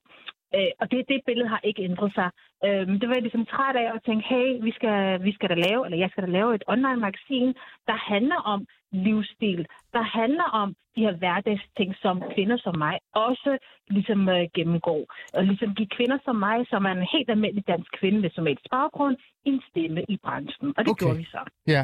øh, 0.56 0.70
og 0.80 0.90
det, 0.90 1.08
det 1.08 1.20
billede 1.26 1.48
har 1.48 1.60
ikke 1.64 1.82
ændret 1.82 2.12
sig. 2.14 2.30
Øh, 2.64 2.86
det 3.00 3.08
var 3.08 3.14
jeg 3.14 3.22
ligesom 3.22 3.46
træt 3.46 3.76
af 3.76 3.88
at 3.94 4.04
tænke, 4.06 4.24
hey, 4.28 4.48
vi 4.66 4.72
skal, 4.72 5.24
vi 5.24 5.32
skal 5.32 5.48
da 5.48 5.54
lave, 5.54 5.84
eller 5.84 5.98
jeg 5.98 6.10
skal 6.10 6.24
da 6.24 6.30
lave 6.30 6.54
et 6.54 6.64
online-magasin, 6.66 7.54
der 7.86 7.96
handler 8.12 8.40
om 8.54 8.66
livsstil, 8.92 9.66
der 9.92 10.02
handler 10.02 10.44
om 10.62 10.68
de 10.96 11.00
her 11.00 11.16
hverdagsting, 11.16 11.94
som 12.02 12.22
kvinder 12.34 12.58
som 12.66 12.78
mig 12.78 12.98
også 13.12 13.58
ligesom 13.88 14.28
øh, 14.28 14.48
gennemgår. 14.54 15.02
Og 15.34 15.44
ligesom 15.44 15.74
give 15.74 15.88
kvinder 15.96 16.18
som 16.24 16.36
mig, 16.36 16.58
som 16.70 16.84
er 16.84 16.90
en 16.90 17.08
helt 17.14 17.30
almindelig 17.30 17.66
dansk 17.66 17.90
kvinde 18.00 18.20
med 18.20 18.30
somalisk 18.30 18.66
baggrund, 18.70 19.16
en 19.44 19.60
stemme 19.70 20.02
i 20.08 20.16
branchen. 20.24 20.68
Og 20.76 20.84
det 20.84 20.90
okay. 20.90 21.04
gjorde 21.04 21.18
vi 21.18 21.24
så. 21.24 21.42
Ja. 21.66 21.82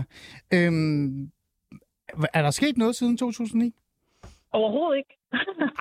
Øhm, 0.54 1.30
er 2.36 2.42
der 2.42 2.50
sket 2.50 2.76
noget 2.76 2.96
siden 2.96 3.16
2009? 3.16 3.74
Overhovedet 4.52 4.96
ikke. 4.96 5.14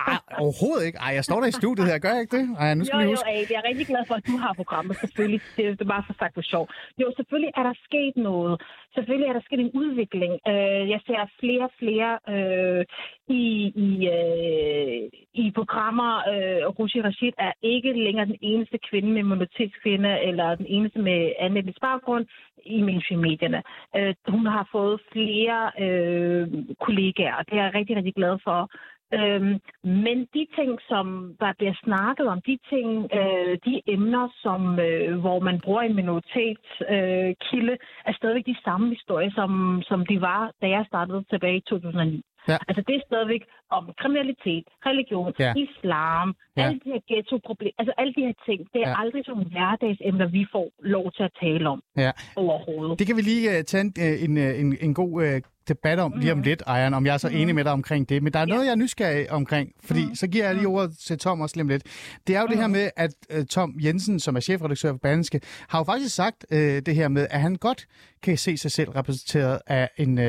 Ej, 0.08 0.18
overhovedet 0.44 0.84
ikke. 0.86 0.98
Ej, 1.06 1.12
jeg 1.18 1.24
står 1.28 1.38
der 1.40 1.48
i 1.52 1.58
studiet 1.62 1.86
her, 1.90 1.98
gør 2.04 2.12
jeg 2.16 2.22
ikke 2.24 2.36
det? 2.38 2.46
Ej, 2.60 2.74
nu 2.74 2.84
skal 2.84 2.96
Jo, 2.96 3.02
vi 3.02 3.04
jo, 3.04 3.10
huske. 3.10 3.28
Ade, 3.30 3.46
jeg 3.50 3.58
er 3.62 3.68
rigtig 3.70 3.86
glad 3.92 4.02
for, 4.08 4.14
at 4.20 4.26
du 4.30 4.36
har 4.44 4.52
programmet. 4.60 4.96
Selvfølgelig, 4.96 5.40
det, 5.56 5.80
er 5.80 5.92
bare 5.94 6.04
for 6.06 6.14
sagt 6.18 6.34
for 6.34 6.44
sjov. 6.52 6.64
Jo, 7.00 7.06
selvfølgelig 7.16 7.52
er 7.58 7.64
der 7.68 7.74
sket 7.88 8.16
noget. 8.16 8.54
Selvfølgelig 8.96 9.28
er 9.28 9.32
der 9.32 9.44
sket 9.48 9.60
en 9.60 9.74
udvikling. 9.82 10.32
Øh, 10.50 10.82
jeg 10.94 11.00
ser 11.06 11.20
flere 11.40 11.64
og 11.70 11.74
flere 11.82 12.10
øh, 12.34 12.84
i, 13.28 13.44
i, 13.86 13.90
øh, 14.16 15.10
i 15.42 15.44
programmer. 15.58 16.12
Øh, 16.30 16.62
Rushi 16.78 17.00
Rashid 17.02 17.34
er 17.38 17.52
ikke 17.62 17.92
længere 18.06 18.26
den 18.26 18.38
eneste 18.40 18.78
kvinde 18.88 19.10
med 19.16 19.22
minoritetskvinde, 19.22 20.12
eller 20.28 20.54
den 20.54 20.66
eneste 20.68 20.98
med 20.98 21.32
anden 21.38 21.56
etnisk 21.58 21.80
baggrund 21.80 22.26
i 22.66 22.82
mainstream-medierne. 22.82 23.62
Øh, 23.96 24.14
hun 24.28 24.46
har 24.46 24.68
fået 24.72 25.00
flere 25.12 25.60
øh, 25.84 26.48
kollegaer, 26.80 27.34
og 27.34 27.44
det 27.46 27.58
er 27.58 27.64
jeg 27.64 27.74
rigtig, 27.74 27.96
rigtig 27.96 28.14
glad 28.14 28.38
for. 28.44 28.70
Øhm, 29.12 29.60
men 29.84 30.18
de 30.34 30.46
ting, 30.58 30.78
som 30.88 31.36
der 31.40 31.52
bliver 31.58 31.74
snakket 31.84 32.26
om, 32.26 32.40
de 32.46 32.58
ting, 32.68 32.88
øh, 33.18 33.58
de 33.66 33.82
emner, 33.86 34.28
som, 34.42 34.78
øh, 34.78 35.20
hvor 35.20 35.40
man 35.40 35.60
bruger 35.60 35.82
en 35.82 35.96
minoritetskilde, 35.96 37.28
øh, 37.28 37.34
kilde, 37.50 37.76
er 38.06 38.12
stadigvæk 38.12 38.46
de 38.46 38.56
samme 38.64 38.88
historier, 38.88 39.30
som, 39.34 39.82
som 39.82 40.06
de 40.06 40.20
var, 40.20 40.52
da 40.62 40.68
jeg 40.68 40.84
startede 40.86 41.24
tilbage 41.30 41.56
i 41.56 41.60
2009. 41.60 42.22
Ja. 42.48 42.58
Altså 42.68 42.82
det 42.86 42.94
er 42.96 43.00
stadigvæk 43.06 43.42
om 43.78 43.84
kriminalitet, 44.00 44.64
religion, 44.88 45.32
Ja. 45.38 45.44
ja. 45.46 45.52
islam, 45.66 46.26
Ja. 46.56 46.62
ja. 46.62 46.66
alle 46.68 46.80
de 46.84 46.88
her 46.94 47.02
ghetto-problemer, 47.10 47.76
altså 47.80 47.92
alle 48.00 48.12
de 48.18 48.22
her 48.28 48.34
ting, 48.48 48.60
det 48.72 48.78
er 48.84 48.88
Ja. 48.88 48.94
ja. 48.94 49.00
aldrig 49.02 49.22
sådan 49.28 49.46
hverdagsemner, 49.54 50.26
vi 50.38 50.42
får 50.54 50.66
lov 50.96 51.06
til 51.16 51.22
at 51.28 51.32
tale 51.42 51.64
om 51.74 51.80
Ja. 52.04 52.10
overhovedet. 52.36 52.98
Det 52.98 53.06
kan 53.08 53.16
vi 53.16 53.22
lige 53.32 53.44
uh, 53.52 53.60
tage 53.70 53.80
en, 53.86 53.92
uh, 54.06 54.24
en, 54.24 54.32
uh, 54.44 54.60
en, 54.62 54.68
en 54.86 54.94
god 54.94 55.12
uh, 55.26 55.40
debat 55.68 55.98
om 55.98 56.12
lige 56.16 56.32
om 56.32 56.42
lidt, 56.42 56.62
Ejern, 56.66 56.94
om 56.94 57.06
jeg 57.06 57.14
er 57.14 57.18
så 57.18 57.28
enig 57.28 57.54
med 57.54 57.64
dig 57.64 57.72
omkring 57.72 58.08
det. 58.08 58.22
Men 58.22 58.32
der 58.32 58.38
er 58.38 58.44
noget, 58.46 58.64
jeg 58.64 58.70
er 58.70 58.76
nysgerrig 58.76 59.30
omkring, 59.32 59.72
fordi 59.84 60.02
så 60.14 60.26
giver 60.28 60.44
jeg 60.44 60.54
lige 60.54 60.66
ordet 60.68 60.98
til 60.98 61.18
Tom 61.18 61.40
også 61.40 61.56
lige 61.56 61.68
lidt. 61.68 61.84
Det 62.26 62.36
er 62.36 62.40
jo 62.40 62.46
det 62.46 62.56
her 62.58 62.66
med, 62.66 62.90
at 62.96 63.10
uh, 63.38 63.44
Tom 63.44 63.74
Jensen, 63.84 64.20
som 64.20 64.36
er 64.36 64.40
chefredaktør 64.40 64.90
for 64.92 64.98
Berlingske, 64.98 65.40
har 65.68 65.78
jo 65.78 65.84
faktisk 65.84 66.14
sagt 66.14 66.46
uh, 66.52 66.56
det 66.58 66.94
her 66.94 67.08
med, 67.08 67.26
at 67.30 67.40
han 67.40 67.54
godt 67.56 67.86
kan 68.22 68.36
se 68.38 68.56
sig 68.56 68.70
selv 68.70 68.90
repræsenteret 68.90 69.58
af 69.66 69.88
en, 69.98 70.18
uh, 70.18 70.24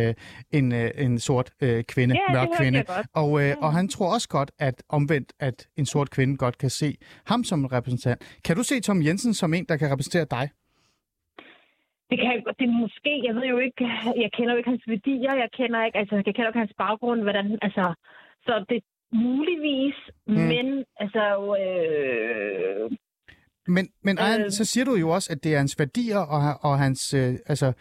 en, 0.52 0.72
uh, 0.72 0.80
en 0.98 1.20
sort 1.20 1.50
uh, 1.62 1.82
kvinde, 1.88 2.16
Ja, 2.30 2.34
mørk 2.34 2.48
kvinde. 2.60 2.84
godt. 2.84 3.08
Og, 3.36 3.58
uh, 3.58 3.64
og 3.66 3.74
han 3.74 3.88
tror 3.88 4.14
også 4.14 4.30
godt, 4.30 4.52
at 4.60 4.84
omvendt, 4.90 5.34
at 5.40 5.68
en 5.78 5.86
sort 5.86 6.10
kvinde 6.10 6.38
godt 6.38 6.58
kan 6.58 6.70
se 6.70 6.98
ham 7.26 7.44
som 7.44 7.60
en 7.60 7.72
repræsentant. 7.72 8.40
Kan 8.46 8.56
du 8.56 8.64
se 8.64 8.80
Tom 8.82 9.02
Jensen 9.06 9.34
som 9.34 9.54
en, 9.54 9.66
der 9.70 9.78
kan 9.78 9.92
repræsentere 9.92 10.26
dig? 10.38 10.50
Det 12.10 12.18
kan 12.24 12.44
det 12.60 12.66
er 12.70 12.80
måske, 12.84 13.12
jeg 13.28 13.36
ved 13.36 13.46
jo 13.54 13.58
ikke, 13.58 13.84
jeg 14.24 14.30
kender 14.38 14.52
jo 14.54 14.58
ikke 14.58 14.70
hans 14.70 14.84
værdier, 14.88 15.34
jeg 15.34 15.50
kender 15.58 15.86
ikke, 15.86 15.98
altså 15.98 16.16
jeg 16.16 16.26
kender 16.36 16.48
ikke 16.48 16.60
hans 16.60 16.74
baggrund, 16.78 17.22
hvordan, 17.22 17.60
altså, 17.62 17.94
så 18.46 18.66
det 18.70 18.84
muligvis, 19.14 19.96
Mm. 20.28 20.34
mm. 20.34 20.42
men 20.42 20.86
altså, 21.00 21.26
øh, 21.64 22.92
Men, 23.68 23.88
men 24.04 24.18
Ejern, 24.18 24.42
Øh. 24.42 24.52
så 24.52 24.66
siger 24.66 24.86
du 24.86 24.96
jo 24.96 25.10
også, 25.10 25.30
at 25.34 25.44
det 25.44 25.54
er 25.54 25.58
hans 25.58 25.80
værdier 25.80 26.18
og, 26.18 26.70
og 26.70 26.80
hans, 26.80 27.14
øh, 27.14 27.34
altså, 27.46 27.74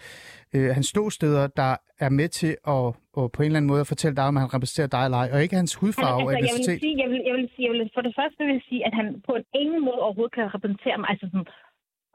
øh, 0.55 0.69
hans 0.77 0.87
ståsteder, 0.87 1.47
der 1.61 1.73
er 2.07 2.11
med 2.21 2.29
til 2.29 2.53
at, 2.75 2.87
at 3.21 3.27
på 3.35 3.38
en 3.40 3.47
eller 3.47 3.61
anden 3.61 3.73
måde 3.73 3.85
at 3.85 3.93
fortælle 3.93 4.17
dig, 4.17 4.27
om 4.31 4.37
han 4.37 4.55
repræsenterer 4.55 4.90
dig 4.95 5.03
eller 5.05 5.19
ej, 5.23 5.29
og 5.35 5.43
ikke 5.43 5.61
hans 5.62 5.75
hudfarve 5.81 6.25
og 6.27 6.33
altså, 6.33 6.47
jeg 6.49 6.55
vil 6.57 6.81
sige, 6.81 6.97
jeg 7.03 7.09
vil, 7.12 7.21
jeg 7.29 7.35
vil 7.38 7.49
sige, 7.55 7.64
jeg 7.67 7.73
vil, 7.73 7.90
for 7.95 8.03
det 8.07 8.14
første 8.21 8.40
vil 8.45 8.53
jeg 8.59 8.67
sige, 8.71 8.83
at 8.88 8.95
han 9.01 9.07
på 9.27 9.33
en 9.38 9.45
ingen 9.62 9.81
måde 9.87 10.01
overhovedet 10.07 10.35
kan 10.35 10.55
repræsentere 10.55 10.99
mig, 10.99 11.09
altså 11.12 11.27
sådan, 11.33 11.47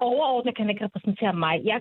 overordnet 0.08 0.56
kan 0.56 0.64
han 0.66 0.74
ikke 0.74 0.86
repræsentere 0.86 1.34
mig. 1.46 1.54
Jeg, 1.72 1.80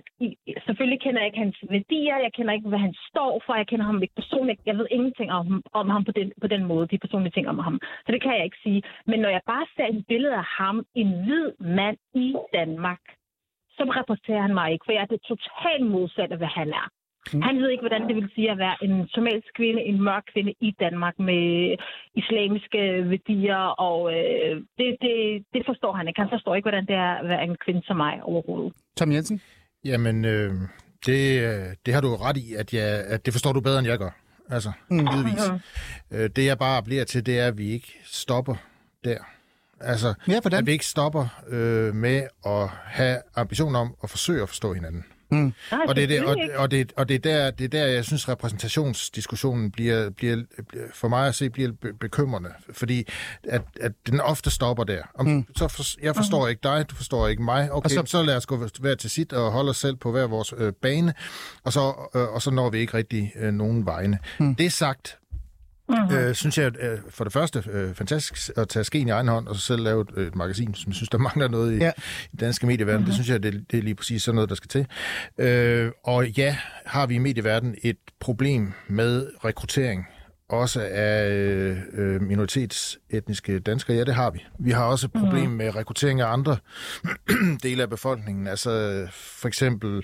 selvfølgelig 0.65 1.01
kender 1.01 1.19
jeg 1.21 1.29
ikke 1.29 1.43
hans 1.45 1.57
værdier, 1.75 2.17
jeg 2.25 2.31
kender 2.37 2.53
ikke, 2.53 2.69
hvad 2.69 2.83
han 2.87 2.95
står 3.09 3.41
for, 3.45 3.53
jeg 3.55 3.67
kender 3.67 3.85
ham 3.85 4.01
ikke 4.01 4.19
personligt, 4.21 4.59
jeg 4.65 4.77
ved 4.77 4.87
ingenting 4.91 5.29
om, 5.31 5.63
om 5.73 5.89
ham 5.89 6.03
på 6.05 6.11
den, 6.11 6.31
på 6.41 6.47
den 6.47 6.63
måde, 6.71 6.87
de 6.87 7.03
personlige 7.03 7.35
ting 7.35 7.47
om 7.49 7.59
ham. 7.59 7.75
Så 8.05 8.09
det 8.11 8.21
kan 8.21 8.35
jeg 8.37 8.45
ikke 8.45 8.63
sige. 8.63 8.81
Men 9.09 9.19
når 9.19 9.29
jeg 9.29 9.41
bare 9.53 9.65
ser 9.75 9.87
et 9.87 10.05
billede 10.07 10.35
af 10.43 10.47
ham, 10.59 10.85
en 10.95 11.09
hvid 11.23 11.47
mand 11.59 11.97
i 12.13 12.35
Danmark, 12.53 13.01
så 13.79 13.83
repræsenterer 13.99 14.41
han 14.47 14.53
mig 14.59 14.67
ikke, 14.73 14.85
for 14.85 14.93
jeg 14.95 15.01
er 15.05 15.11
det 15.13 15.21
totalt 15.31 15.85
modsatte 15.95 16.33
af, 16.35 16.39
hvad 16.43 16.53
han 16.61 16.69
er. 16.81 16.87
Mm. 17.33 17.41
Han 17.47 17.55
ved 17.61 17.69
ikke, 17.69 17.85
hvordan 17.87 18.07
det 18.07 18.15
vil 18.15 18.29
sige 18.35 18.51
at 18.51 18.57
være 18.65 18.77
en 18.85 18.95
somalisk 19.15 19.47
kvinde, 19.59 19.81
en 19.91 19.99
mørk 20.09 20.23
kvinde 20.33 20.53
i 20.67 20.69
Danmark 20.83 21.15
med 21.29 21.43
islamiske 22.21 22.79
værdier, 23.13 23.63
og 23.87 23.99
øh, 24.15 24.55
det, 24.77 24.87
det, 25.05 25.15
det 25.53 25.63
forstår 25.69 25.93
han 25.97 26.07
ikke. 26.07 26.21
Han 26.21 26.29
forstår 26.35 26.55
ikke, 26.55 26.67
hvordan 26.69 26.85
det 26.85 26.95
er 26.95 27.11
at 27.21 27.27
være 27.27 27.43
en 27.43 27.57
kvinde 27.65 27.81
som 27.85 27.97
mig 27.97 28.13
overhovedet. 28.23 28.73
Tom 28.97 29.11
Jensen? 29.11 29.41
Jamen, 29.85 30.25
øh, 30.25 30.51
det, 31.05 31.21
øh, 31.47 31.65
det 31.85 31.93
har 31.93 32.01
du 32.01 32.07
ret 32.25 32.37
i, 32.37 32.47
at, 32.61 32.73
jeg, 32.73 32.89
at 33.13 33.25
det 33.25 33.33
forstår 33.33 33.53
du 33.53 33.61
bedre, 33.61 33.79
end 33.79 33.87
jeg 33.87 33.97
gør. 33.97 34.13
Altså, 34.55 34.71
Mm. 34.89 34.97
givetvis. 35.07 35.43
Øh, 36.13 36.29
det 36.35 36.45
jeg 36.45 36.57
bare 36.57 36.77
appellerer 36.77 37.05
til, 37.05 37.25
det 37.25 37.39
er, 37.39 37.47
at 37.47 37.57
vi 37.57 37.67
ikke 37.71 37.91
stopper 38.03 38.55
der. 39.03 39.17
Altså, 39.81 40.13
Ja, 40.27 40.39
hvordan? 40.39 40.59
at 40.59 40.65
vi 40.65 40.71
ikke 40.71 40.85
stopper 40.85 41.41
øh, 41.49 41.95
med 41.95 42.23
at 42.45 42.67
have 42.85 43.17
ambition 43.35 43.75
om 43.75 43.95
at 44.03 44.09
forsøge 44.09 44.41
at 44.43 44.49
forstå 44.49 44.73
hinanden. 44.73 45.03
Mm. 45.31 45.53
Nej, 45.71 45.79
Og 45.87 45.95
det 45.95 46.03
er, 46.03 46.07
det, 46.07 46.25
og, 46.25 46.37
og, 46.55 46.71
det, 46.71 46.93
og 46.97 47.09
det, 47.09 47.15
er 47.15 47.19
der, 47.19 47.51
det 47.51 47.63
er 47.65 47.67
der, 47.69 47.85
jeg 47.85 48.05
synes, 48.05 48.29
repræsentationsdiskussionen 48.29 49.71
bliver, 49.71 50.09
bliver, 50.09 50.43
for 50.93 51.07
mig 51.07 51.27
at 51.27 51.35
se 51.35 51.49
bliver 51.49 51.71
be- 51.81 51.93
bekymrende. 51.93 52.49
Fordi 52.73 53.07
at, 53.43 53.61
at 53.81 53.91
den 54.07 54.21
ofte 54.21 54.49
stopper 54.51 54.83
der. 54.83 55.01
Om, 55.15 55.25
mm. 55.25 55.45
så 55.57 55.67
for, 55.67 55.83
jeg 56.01 56.15
forstår 56.15 56.47
ikke 56.47 56.59
dig, 56.63 56.85
du 56.89 56.95
forstår 56.95 57.27
ikke 57.27 57.43
mig. 57.43 57.71
Okay, 57.71 57.85
Og 57.85 57.89
så- 57.89 57.95
så, 58.05 58.11
så 58.17 58.23
lad 58.23 58.35
os 58.35 58.45
gå 58.45 58.67
hver 58.79 58.95
til 58.95 59.09
sit 59.09 59.33
og 59.33 59.51
holde 59.51 59.69
os 59.69 59.77
selv 59.77 59.95
på 59.95 60.11
hver 60.11 60.27
vores 60.27 60.53
øh, 60.57 60.73
bane. 60.73 61.13
Og 61.63 61.73
så, 61.73 62.09
øh, 62.15 62.21
og 62.21 62.41
så 62.41 62.51
når 62.51 62.69
vi 62.69 62.77
ikke 62.79 62.93
rigtig 62.93 63.31
øh, 63.35 63.53
nogen 63.53 63.85
vegne. 63.85 64.19
Mm. 64.39 64.55
Det 64.55 64.73
sagt, 64.73 65.17
Mhm. 65.89 66.15
Øh, 66.15 66.35
synes 66.35 66.57
jeg 66.57 66.71
øh, 66.81 66.97
for 67.09 67.23
det 67.23 67.33
første 67.33 67.63
øh, 67.71 67.93
fantastisk 67.93 68.49
at 68.57 68.69
tage 68.69 68.83
skeen 68.83 69.07
i 69.07 69.11
egen 69.11 69.27
hånd 69.27 69.47
og 69.47 69.55
så 69.55 69.61
selv 69.61 69.81
lave 69.83 70.05
et, 70.17 70.27
et 70.27 70.35
magasin, 70.35 70.73
som 70.75 70.89
jeg 70.89 70.95
synes, 70.95 71.09
der 71.09 71.17
mangler 71.27 71.47
noget 71.47 71.73
i, 71.73 71.77
Ja. 71.77 71.91
i 72.33 72.35
danske 72.35 72.67
medieverden. 72.67 72.97
Mm-hmm. 72.99 73.05
Det 73.05 73.13
synes 73.13 73.29
jeg, 73.29 73.43
det, 73.43 73.65
det 73.71 73.79
er 73.79 73.83
lige 73.83 73.95
præcis 73.95 74.23
sådan 74.23 74.35
noget, 74.35 74.49
der 74.49 74.55
skal 74.55 74.67
til. 74.67 74.87
Øh, 75.37 75.91
og 76.03 76.29
ja, 76.29 76.57
har 76.85 77.07
vi 77.07 77.15
i 77.15 77.17
medieverdenen 77.17 77.75
et 77.83 77.97
problem 78.19 78.73
med 78.87 79.27
rekruttering 79.45 80.05
også 80.49 80.81
af 80.91 81.29
øh, 81.31 81.77
øh, 81.93 82.21
minoritetsetniske 82.21 83.59
danskere? 83.59 83.97
Ja, 83.97 84.03
det 84.03 84.15
har 84.15 84.29
vi. 84.31 84.45
Vi 84.59 84.71
har 84.71 84.83
også 84.83 85.07
et 85.07 85.11
problem 85.21 85.49
med 85.49 85.75
rekruttering 85.75 86.21
af 86.21 86.27
andre 86.27 86.57
dele 87.63 87.81
af 87.83 87.89
befolkningen. 87.89 88.47
Altså 88.47 89.07
for 89.11 89.47
eksempel 89.47 90.03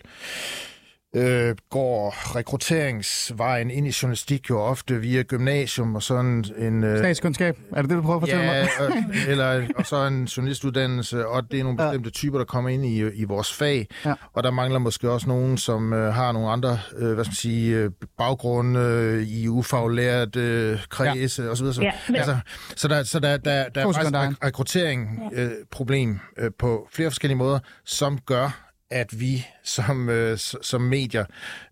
øh, 1.16 1.55
går 1.70 2.36
rekrutteringsvejen 2.36 3.72
ind 3.72 3.88
i 3.88 3.93
journalistik 4.01 4.49
jo 4.49 4.61
ofte 4.61 5.01
via 5.01 5.22
gymnasium 5.22 5.95
og 5.95 6.03
sådan 6.03 6.45
en... 6.57 6.84
Øh, 6.84 6.97
Statskundskab, 6.97 7.57
er 7.72 7.82
det 7.82 7.89
det, 7.89 7.97
du 7.97 8.01
prøver 8.01 8.16
at 8.16 8.22
fortælle 8.22 8.43
Ja, 8.43 8.68
mig? 8.80 8.89
og, 8.89 8.93
eller, 9.32 9.68
og 9.76 9.86
så 9.86 10.07
en 10.07 10.26
journalistuddannelse, 10.26 11.28
og 11.28 11.51
det 11.51 11.59
er 11.59 11.63
nogle 11.63 11.78
bestemte 11.78 12.09
typer, 12.09 12.38
der 12.38 12.45
kommer 12.45 12.70
ind 12.70 12.86
i, 12.86 13.01
i 13.01 13.24
vores 13.24 13.53
fag. 13.53 13.88
Ja. 14.05 14.13
Og 14.34 14.43
der 14.43 14.51
mangler 14.51 14.80
måske 14.80 15.11
også 15.11 15.28
nogen, 15.28 15.57
som 15.57 15.93
øh, 15.93 16.13
har 16.13 16.32
nogle 16.32 16.49
andre 16.49 16.80
øh, 16.97 17.13
hvad 17.13 17.24
skal 17.24 17.30
man 17.30 17.36
sige, 17.36 17.76
øh, 17.76 17.91
baggrunde 18.18 18.80
øh, 18.80 19.28
i 19.28 19.47
ufaglært 19.47 20.36
øh, 20.36 20.80
kredse 20.89 21.43
ja. 21.43 21.49
osv. 21.49 21.74
Så, 21.74 21.82
Ja, 21.82 21.91
altså, 22.16 22.38
så 22.76 22.88
der, 22.88 23.03
så 23.03 23.20
der, 23.20 23.38
der, 23.38 23.70
der 23.70 23.82
er 23.82 23.93
faktisk 23.93 24.16
et 24.16 24.38
rekruttering 24.43 25.20
øh, 25.34 25.51
problem 25.72 26.20
øh, 26.38 26.51
på 26.59 26.88
flere 26.91 27.09
forskellige 27.11 27.38
måder, 27.38 27.59
som 27.86 28.18
gør, 28.18 28.64
at 29.01 29.09
vi 29.23 29.33
som, 29.75 29.97
øh, 30.17 30.33
som 30.71 30.81
medier 30.95 31.25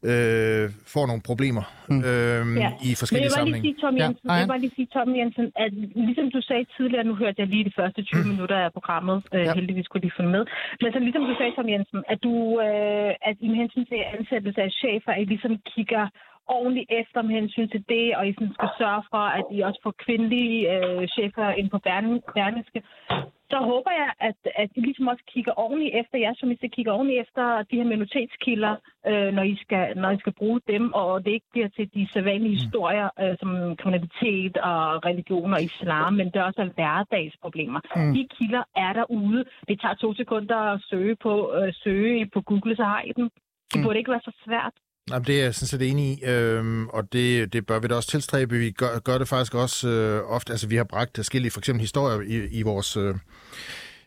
øh, 0.09 0.65
får 0.93 1.03
nogle 1.09 1.23
problemer 1.29 1.65
øh, 2.09 2.43
Ja. 2.65 2.69
i 2.89 2.91
forskellige 3.01 3.25
jeg 3.25 3.31
vil 3.31 3.37
bare 3.39 3.45
lige 3.45 3.53
sammenhænge. 3.53 3.65
sige, 3.67 3.77
Tom 3.83 3.93
Ja, 3.97 4.03
Jensen, 4.05 4.25
Ej. 4.29 4.35
jeg 4.35 4.43
vil 4.45 4.51
bare 4.53 4.63
lige 4.65 4.75
sige, 4.79 4.89
Tom 4.95 5.09
Jensen, 5.19 5.45
at 5.63 5.71
ligesom 6.07 6.27
du 6.35 6.39
sagde 6.49 6.65
tidligere, 6.77 7.03
nu 7.09 7.15
hørte 7.21 7.37
jeg 7.41 7.47
lige 7.53 7.65
de 7.69 7.73
første 7.79 7.99
20 8.03 8.25
minutter 8.31 8.57
af 8.65 8.69
programmet, 8.77 9.17
øh, 9.35 9.39
Ja. 9.39 9.45
ja. 9.47 9.53
heldigvis 9.59 9.87
kunne 9.87 10.03
lige 10.05 10.17
følge 10.19 10.33
med, 10.37 10.43
men 10.81 10.89
så 10.93 10.99
ligesom 11.07 11.23
du 11.29 11.33
sagde, 11.39 11.53
Tom 11.57 11.69
Jensen, 11.73 11.99
at 12.13 12.19
du, 12.27 12.33
øh, 12.67 13.11
at 13.29 13.35
i 13.45 13.47
hensyn 13.61 13.85
til 13.91 13.99
ansættelse 14.17 14.61
af 14.67 14.71
chefer, 14.81 15.11
at 15.15 15.21
I 15.23 15.25
ligesom 15.33 15.53
kigger 15.75 16.05
ordentligt 16.57 16.89
efter 17.01 17.19
med 17.21 17.33
hensyn 17.39 17.67
til 17.73 17.81
det, 17.93 18.05
og 18.17 18.23
I 18.27 18.33
sådan 18.37 18.53
skal 18.57 18.69
sørge 18.81 19.03
for, 19.11 19.23
at 19.39 19.45
I 19.55 19.57
også 19.67 19.79
får 19.85 19.93
kvindelige 20.05 20.57
øh, 20.75 21.01
chefer 21.15 21.45
ind 21.59 21.69
på 21.73 21.79
Bern- 21.87 22.23
Berlingske. 22.37 22.79
Så 23.53 23.59
håber 23.71 23.91
jeg, 24.01 24.09
at, 24.29 24.39
at 24.55 24.69
I 24.75 24.79
ligesom 24.81 25.07
også 25.07 25.23
kigger 25.33 25.53
ordentligt 25.63 25.95
efter, 26.01 26.17
jer 26.17 26.33
journalister 26.41 26.67
kigger 26.67 26.93
ordentligt 26.93 27.21
efter 27.25 27.43
de 27.69 27.75
her 27.79 27.87
minoritetskilder, 27.93 28.73
øh, 29.09 29.29
når, 29.37 29.43
I 29.43 29.55
skal, 29.63 29.97
når 29.97 30.09
I 30.11 30.19
skal 30.19 30.33
bruge 30.41 30.59
dem, 30.67 30.93
og 30.93 31.25
det 31.25 31.31
ikke 31.31 31.51
bliver 31.51 31.69
til 31.77 31.85
de 31.93 32.07
sædvanlige 32.13 32.55
historier, 32.63 33.09
øh, 33.21 33.35
som 33.39 33.75
kriminalitet 33.81 34.57
og 34.57 35.05
religion 35.09 35.53
og 35.53 35.61
islam, 35.61 36.13
men 36.13 36.27
det 36.31 36.35
er 36.35 36.43
også 36.43 36.69
hverdagsproblemer. 36.75 37.81
Mm. 37.95 38.13
De 38.13 38.27
kilder 38.35 38.63
er 38.75 38.93
derude. 38.93 39.45
Det 39.67 39.81
tager 39.81 39.95
to 39.95 40.13
sekunder 40.13 40.59
at 40.73 40.81
søge 40.89 41.15
på, 41.15 41.33
øh, 41.57 41.73
søge 41.83 42.29
på 42.33 42.41
Google, 42.41 42.75
så 42.75 42.83
har 42.83 43.01
I 43.01 43.11
dem. 43.19 43.29
Det 43.73 43.83
burde 43.83 43.99
ikke 43.99 44.11
være 44.11 44.29
så 44.29 44.35
svært. 44.45 44.73
Jamen, 45.09 45.25
det 45.27 45.39
er 45.39 45.43
jeg 45.43 45.55
sådan 45.55 45.67
set 45.67 45.89
enig 45.91 46.05
i, 46.19 46.23
øhm, 46.25 46.87
og 46.87 47.13
det, 47.13 47.53
det 47.53 47.65
bør 47.65 47.79
vi 47.79 47.87
da 47.87 47.95
også 47.95 48.09
tilstræbe. 48.09 48.55
Vi 48.57 48.71
gør, 48.71 48.99
gør 48.99 49.17
det 49.17 49.27
faktisk 49.27 49.55
også 49.55 49.87
øh, 49.89 50.21
ofte. 50.31 50.51
Altså, 50.53 50.67
vi 50.67 50.75
har 50.75 50.83
bragt 50.83 51.11
forskellige 51.15 51.51
for 51.51 51.59
eksempel 51.59 51.81
historier 51.81 52.21
i, 52.21 52.47
i 52.59 52.61
vores... 52.61 52.97
Øh, 52.97 53.15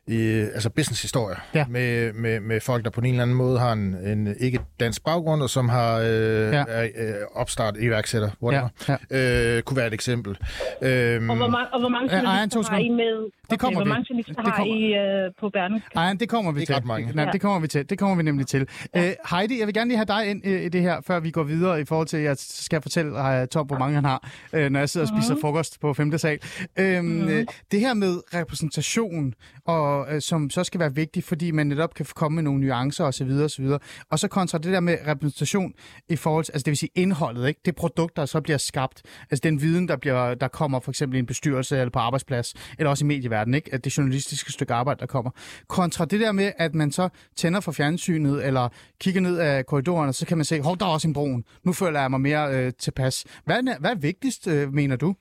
i, 0.09 0.17
altså 0.55 0.71
business-historier 0.71 1.37
Ja. 1.55 1.65
med, 1.69 2.13
med, 2.13 2.41
med 2.41 2.61
folk, 2.61 2.85
der 2.85 2.91
på 2.91 3.01
en 3.01 3.07
eller 3.07 3.23
anden 3.23 3.37
måde 3.37 3.59
har 3.59 3.73
en, 3.73 3.95
en 4.07 4.37
ikke 4.41 4.61
dansk 4.81 5.05
baggrund, 5.05 5.43
og 5.43 5.51
som 5.51 5.69
har 5.69 5.97
øh, 5.99 6.07
Ja. 6.09 6.65
ja. 6.69 6.85
øh, 6.87 7.15
opstart 7.35 7.75
iværksætter, 7.81 8.31
whatever. 8.43 8.69
Ja, 8.89 8.97
Ja. 9.11 9.57
Øh, 9.57 9.63
kunne 9.63 9.77
være 9.77 9.87
et 9.87 9.95
eksempel. 9.95 10.39
Øhm, 10.83 11.31
Og 11.31 11.37
hvor, 11.37 11.47
mange, 11.49 11.67
og 11.73 11.81
hvor 11.81 11.89
mange 11.89 12.09
to 12.09 12.15
journalister 12.17 12.71
har 12.71 12.79
I 12.79 12.89
med? 12.89 13.31
Det 13.51 13.59
kommer 13.61 13.81
okay, 13.81 13.85
vi. 13.85 13.89
Hvor 13.89 13.95
mange 13.95 14.07
journalister 14.11 14.35
Det 14.35 14.45
har 14.45 14.57
kommer- 14.57 14.77
I 14.77 15.25
øh, 15.27 15.33
på 15.41 15.49
Berlingske? 15.51 15.91
Ej, 15.97 16.13
det 16.21 16.29
kommer 16.29 16.53
vi 16.53 16.61
Ikke 16.61 16.69
til. 16.71 16.75
ret 16.77 16.85
mange. 16.85 17.13
Nej, 17.15 17.25
Ja. 17.25 17.31
det 17.31 17.41
kommer 17.41 17.59
vi 17.61 17.69
til. 17.69 17.91
Det 17.91 17.99
kommer 17.99 18.17
vi 18.17 18.23
nemlig 18.23 18.47
til. 18.47 18.69
Ja. 18.95 19.09
Uh, 19.09 19.39
Heidi, 19.39 19.59
jeg 19.59 19.67
vil 19.67 19.75
gerne 19.75 19.89
lige 19.89 19.97
have 19.99 20.05
dig 20.07 20.31
ind 20.31 20.47
uh, 20.47 20.53
i 20.53 20.69
det 20.69 20.83
her, 20.83 21.01
før 21.07 21.21
vi 21.21 21.31
går 21.31 21.43
videre 21.43 21.81
i 21.81 21.85
forhold 21.85 22.07
til, 22.07 22.17
at 22.17 22.23
jeg 22.25 22.37
skal 22.39 22.83
fortælle 22.83 23.13
uh, 23.13 23.47
Tom, 23.51 23.67
hvor 23.67 23.79
mange 23.79 23.95
han 23.95 24.05
har, 24.05 24.31
uh, 24.53 24.61
når 24.61 24.79
jeg 24.79 24.89
sidder 24.89 25.07
og 25.07 25.13
spiser 25.23 25.37
frokost 25.41 25.81
på 25.81 25.95
5. 25.95 26.19
sal. 26.19 26.39
Uh, 26.81 27.05
mm. 27.05 27.23
uh, 27.25 27.29
det 27.71 27.81
her 27.81 27.95
med 27.95 28.21
repræsentation, 28.35 29.35
og, 29.67 30.01
uh, 30.15 30.19
som 30.21 30.51
så 30.51 30.65
skal 30.65 30.81
være 30.81 30.95
vigtigt, 30.95 31.27
fordi 31.27 31.51
man 31.51 31.67
netop 31.67 31.95
kan 31.95 32.07
komme 32.15 32.35
med 32.37 32.43
nogle 32.43 32.61
nuancer 32.61 33.05
osv. 33.05 33.31
osv. 33.31 33.67
Og 34.11 34.19
så 34.19 34.29
kontra 34.29 34.59
det 34.59 34.73
der 34.73 34.81
med 34.81 34.97
repræsentation 35.07 35.73
i 36.09 36.17
forhold 36.17 36.45
til, 36.45 36.53
altså 36.53 36.65
det 36.65 36.71
vil 36.71 36.77
sige 36.79 36.91
indholdet, 36.95 37.49
ikke? 37.49 37.61
det 37.65 37.75
produkt, 37.77 38.17
der 38.17 38.27
så 38.27 38.41
bliver 38.41 38.59
skabt, 38.59 39.03
altså 39.31 39.41
den 39.43 39.61
viden, 39.61 39.89
der, 39.89 39.97
bliver, 39.97 40.35
der 40.35 40.49
kommer 40.49 40.81
for 40.81 40.91
eksempel 40.93 41.17
i 41.17 41.19
en 41.19 41.27
bestyrelse 41.27 41.79
eller 41.79 41.91
på 41.91 41.99
arbejdsplads, 41.99 42.55
eller 42.79 42.91
også 42.91 43.05
i 43.05 43.07
medieverdenen, 43.37 43.55
ikke? 43.55 43.71
at 43.75 43.85
det 43.85 43.99
journalistiske 43.99 44.53
stykke 44.53 44.75
arbejde, 44.75 45.01
der 45.01 45.07
kommer. 45.07 45.31
Kontra 45.69 46.05
det 46.05 46.21
der 46.21 46.33
med, 46.33 46.53
at 46.59 46.75
man 46.75 46.91
så 46.91 47.09
tænder 47.37 47.61
for 47.61 47.73
fjernsynet, 47.73 48.47
eller 48.47 48.69
kigger 49.01 49.21
ned 49.21 49.39
af 49.39 49.67
korridoren, 49.67 50.09
og 50.09 50.15
så 50.15 50.27
kan 50.27 50.37
man 50.39 50.45
se, 50.45 50.63
hov, 50.63 50.77
der 50.81 50.87
er 50.87 50.95
også 50.97 51.09
en 51.09 51.15
broen. 51.15 51.45
Nu 51.67 51.73
føler 51.73 52.01
jeg 52.01 52.11
mig 52.11 52.21
mere 52.21 52.45
øh, 52.57 52.73
tilpas. 52.85 53.17
Hvad 53.47 53.57
er, 53.57 53.81
hvad 53.81 53.91
er 53.97 54.01
vigtigst, 54.11 54.43
øh, 54.53 54.65
mener 54.81 54.97
du? 54.97 55.15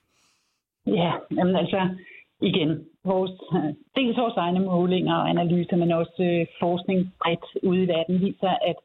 Ja, 0.87 1.11
jamen 1.37 1.55
altså, 1.55 1.79
igen, 2.49 2.69
vores, 3.11 3.33
dels 3.97 4.17
vores 4.17 4.37
egne 4.45 4.59
målinger 4.59 5.15
og 5.15 5.29
analyser, 5.29 5.75
men 5.75 5.91
også 5.91 6.19
øh, 6.29 6.45
forskning 6.63 6.99
bredt 7.21 7.45
ude 7.69 7.83
i 7.83 7.87
verden 7.87 8.15
viser, 8.21 8.53
at 8.69 8.77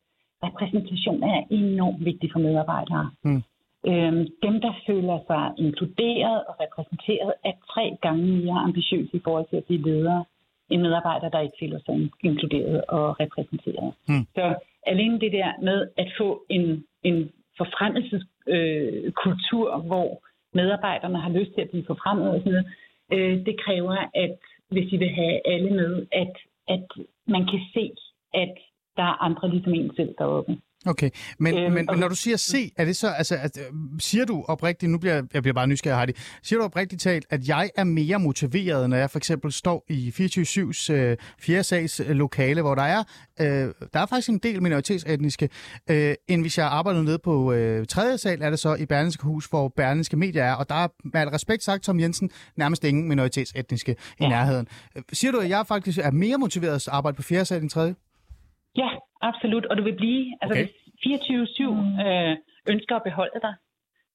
repræsentation 0.46 1.22
er 1.22 1.38
enormt 1.50 2.04
vigtig 2.04 2.28
for 2.32 2.40
medarbejdere. 2.46 3.10
Mm. 3.24 3.42
Øhm, 3.86 4.26
dem, 4.42 4.60
der 4.60 4.72
føler 4.86 5.18
sig 5.26 5.52
inkluderet 5.58 6.44
og 6.48 6.54
repræsenteret, 6.60 7.32
er 7.44 7.52
tre 7.72 7.96
gange 8.02 8.26
mere 8.26 8.60
ambitiøse 8.68 9.16
i 9.16 9.20
forhold 9.24 9.46
til 9.48 9.56
at 9.56 9.64
blive 9.64 9.82
ledere 9.82 10.24
end 10.70 10.82
medarbejdere, 10.82 11.30
der 11.30 11.40
ikke 11.40 11.56
føler 11.60 11.78
sig 11.86 12.10
inkluderet 12.22 12.84
og 12.88 13.20
repræsenteret. 13.20 13.94
Mm. 14.08 14.26
Så 14.34 14.54
alene 14.86 15.20
det 15.20 15.32
der 15.32 15.52
med 15.62 15.88
at 15.96 16.12
få 16.18 16.44
en, 16.48 16.84
en 17.02 17.30
forfremmelseskultur, 17.56 19.76
øh, 19.76 19.86
hvor 19.86 20.22
medarbejderne 20.54 21.20
har 21.20 21.30
lyst 21.30 21.54
til 21.54 21.60
at 21.60 21.70
blive 21.70 21.86
forfremmet 21.86 22.30
og 22.30 22.38
sådan 22.38 22.52
noget, 22.52 22.66
øh, 23.12 23.46
det 23.46 23.60
kræver, 23.64 23.96
at 24.14 24.38
hvis 24.68 24.92
I 24.92 24.96
vil 24.96 25.08
have 25.08 25.52
alle 25.52 25.70
med, 25.70 26.06
at, 26.12 26.36
at 26.68 26.86
man 27.26 27.46
kan 27.50 27.60
se, 27.74 27.92
at 28.34 28.54
der 28.96 29.02
er 29.02 29.22
andre 29.22 29.50
ligesom 29.50 29.74
en 29.74 29.94
selv 29.96 30.14
deroppe. 30.18 30.58
Okay, 30.86 31.10
men, 31.38 31.58
øhm, 31.58 31.72
men, 31.72 31.90
og- 31.90 31.98
når 31.98 32.08
du 32.08 32.14
siger 32.14 32.36
se, 32.36 32.70
er 32.76 32.84
det 32.84 32.96
så, 32.96 33.08
altså, 33.08 33.36
at, 33.36 33.58
øh, 33.58 33.64
siger 33.98 34.24
du 34.24 34.44
oprigtigt, 34.48 34.92
nu 34.92 34.98
bliver 34.98 35.14
jeg- 35.14 35.42
bliver 35.42 35.52
bare 35.54 35.66
nysgerrig, 35.66 35.98
Heidi, 35.98 36.12
siger 36.42 36.58
du 36.58 36.64
oprigtigt 36.64 37.02
talt, 37.02 37.26
at 37.30 37.48
jeg 37.48 37.70
er 37.76 37.84
mere 37.84 38.18
motiveret, 38.18 38.90
når 38.90 38.96
jeg 38.96 39.10
for 39.10 39.18
eksempel 39.18 39.52
står 39.52 39.84
i 39.88 40.10
24-7's 40.10 40.90
øh, 40.90 41.16
fjerde 41.40 41.62
sags 41.64 42.00
øh, 42.00 42.10
lokale, 42.10 42.62
hvor 42.62 42.74
der 42.74 42.82
er, 42.82 43.04
øh, 43.40 43.46
der 43.94 44.00
er 44.00 44.06
faktisk 44.06 44.28
en 44.28 44.38
del 44.38 44.62
minoritetsetniske, 44.62 45.48
øh, 45.90 46.14
end 46.28 46.40
hvis 46.40 46.58
jeg 46.58 46.66
arbejder 46.66 47.02
nede 47.02 47.18
på 47.24 47.52
øh, 47.52 47.86
tredje 47.86 48.18
sal, 48.18 48.42
er 48.42 48.50
det 48.50 48.58
så 48.58 48.74
i 48.74 48.86
Berlingske 48.86 49.22
Hus, 49.22 49.46
hvor 49.46 49.72
Berlingske 49.76 50.16
Medier 50.16 50.44
er, 50.44 50.52
og 50.54 50.68
der 50.68 50.74
er 50.74 50.88
med 51.04 51.20
al 51.20 51.28
respekt 51.28 51.62
sagt, 51.62 51.82
Tom 51.82 52.00
Jensen, 52.00 52.30
nærmest 52.56 52.84
ingen 52.84 53.08
minoritetsetniske 53.08 53.92
i 53.92 53.96
Ja. 54.20 54.28
nærheden. 54.28 54.66
Øh, 54.96 55.02
Siger 55.12 55.32
du, 55.32 55.38
at 55.38 55.48
jeg 55.48 55.66
faktisk 55.66 55.98
er 55.98 56.10
mere 56.10 56.38
motiveret 56.38 56.74
at 56.74 56.88
arbejde 56.88 57.16
på 57.16 57.22
fjerde 57.22 57.44
sal 57.44 57.62
end 57.62 57.70
tredje? 57.70 57.94
Ja, 58.76 58.88
absolut. 59.20 59.66
Og 59.66 59.76
du 59.76 59.82
vil 59.82 59.96
blive, 59.96 60.36
altså 60.40 60.58
Okay. 60.58 60.66
hvis 61.02 61.20
24-7 62.00 62.06
øh, 62.06 62.36
ønsker 62.70 62.96
at 62.96 63.02
beholde 63.02 63.40
dig 63.46 63.54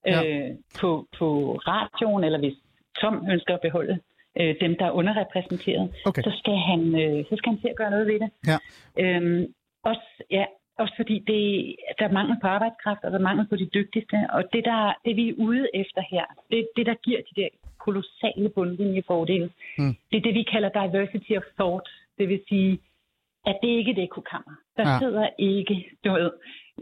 øh, 0.08 0.50
på, 0.82 1.08
på 1.18 1.28
radioen, 1.68 2.24
eller 2.24 2.40
hvis 2.40 2.54
Tom 3.02 3.28
ønsker 3.32 3.54
at 3.54 3.62
beholde 3.62 4.00
øh, 4.40 4.56
dem, 4.62 4.76
der 4.80 4.86
er 4.86 4.92
underrepræsenteret, 4.92 5.94
Okay. 6.06 6.22
så, 6.22 6.32
skal 6.40 6.58
han, 6.58 6.82
øh, 7.02 7.26
så 7.30 7.36
skal 7.38 7.50
han 7.52 7.62
til 7.62 7.68
at 7.70 7.76
gøre 7.76 7.92
noget 7.92 8.08
ved 8.08 8.20
det. 8.20 8.30
Ja. 8.52 8.58
Øhm, 9.04 9.54
også, 9.84 10.08
ja, 10.32 10.46
også 10.80 10.94
fordi 10.96 11.16
det, 11.20 11.76
der 12.00 12.06
er 12.08 12.12
mangel 12.12 12.38
på 12.42 12.48
arbejdskraft, 12.48 13.04
og 13.04 13.12
der 13.12 13.18
er 13.18 13.22
mangel 13.30 13.48
på 13.48 13.56
de 13.56 13.66
dygtigste. 13.66 14.18
Og 14.30 14.44
det, 14.54 14.66
der, 14.66 14.94
det 15.06 15.16
vi 15.16 15.30
er 15.30 15.34
ude 15.38 15.68
efter 15.74 16.02
her, 16.12 16.26
det, 16.52 16.68
det 16.78 16.86
der 16.86 16.94
giver 16.94 17.22
de 17.30 17.42
der 17.42 17.48
kolossale 17.80 18.50
bundlinjefordele, 18.50 19.50
Mm. 19.78 19.96
det 20.12 20.18
er 20.18 20.22
det, 20.22 20.34
vi 20.34 20.44
kalder 20.44 20.70
diversity 20.70 21.32
of 21.32 21.44
thought. 21.60 21.88
Det 22.18 22.30
vil 22.30 22.42
sige, 22.50 22.80
at 23.46 23.58
det 23.62 23.68
ikke 23.68 23.92
er 23.92 23.96
et 23.96 24.04
ekokammer. 24.04 24.56
Der 24.78 24.84
Ja. 24.90 25.00
sidder 25.00 25.28
ikke, 25.38 25.76
du 26.06 26.10
ved, 26.14 26.32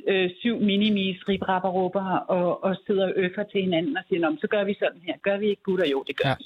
øh, 0.08 0.30
syv 0.40 0.60
minimis, 0.60 1.18
ribrapperupper 1.30 2.08
og, 2.38 2.64
og 2.64 2.76
sidder 2.88 3.06
og 3.06 3.14
øffer 3.16 3.44
til 3.44 3.62
hinanden 3.62 3.98
og 3.98 4.04
siger, 4.08 4.20
Nå, 4.20 4.38
så 4.42 4.48
gør 4.48 4.64
vi 4.64 4.76
sådan 4.80 5.02
her. 5.08 5.16
Gør 5.22 5.38
vi 5.38 5.48
ikke 5.50 5.64
gutter? 5.64 5.86
Jo, 5.92 6.04
det 6.08 6.16
gør 6.18 6.30
ja. 6.30 6.36
vi. 6.40 6.46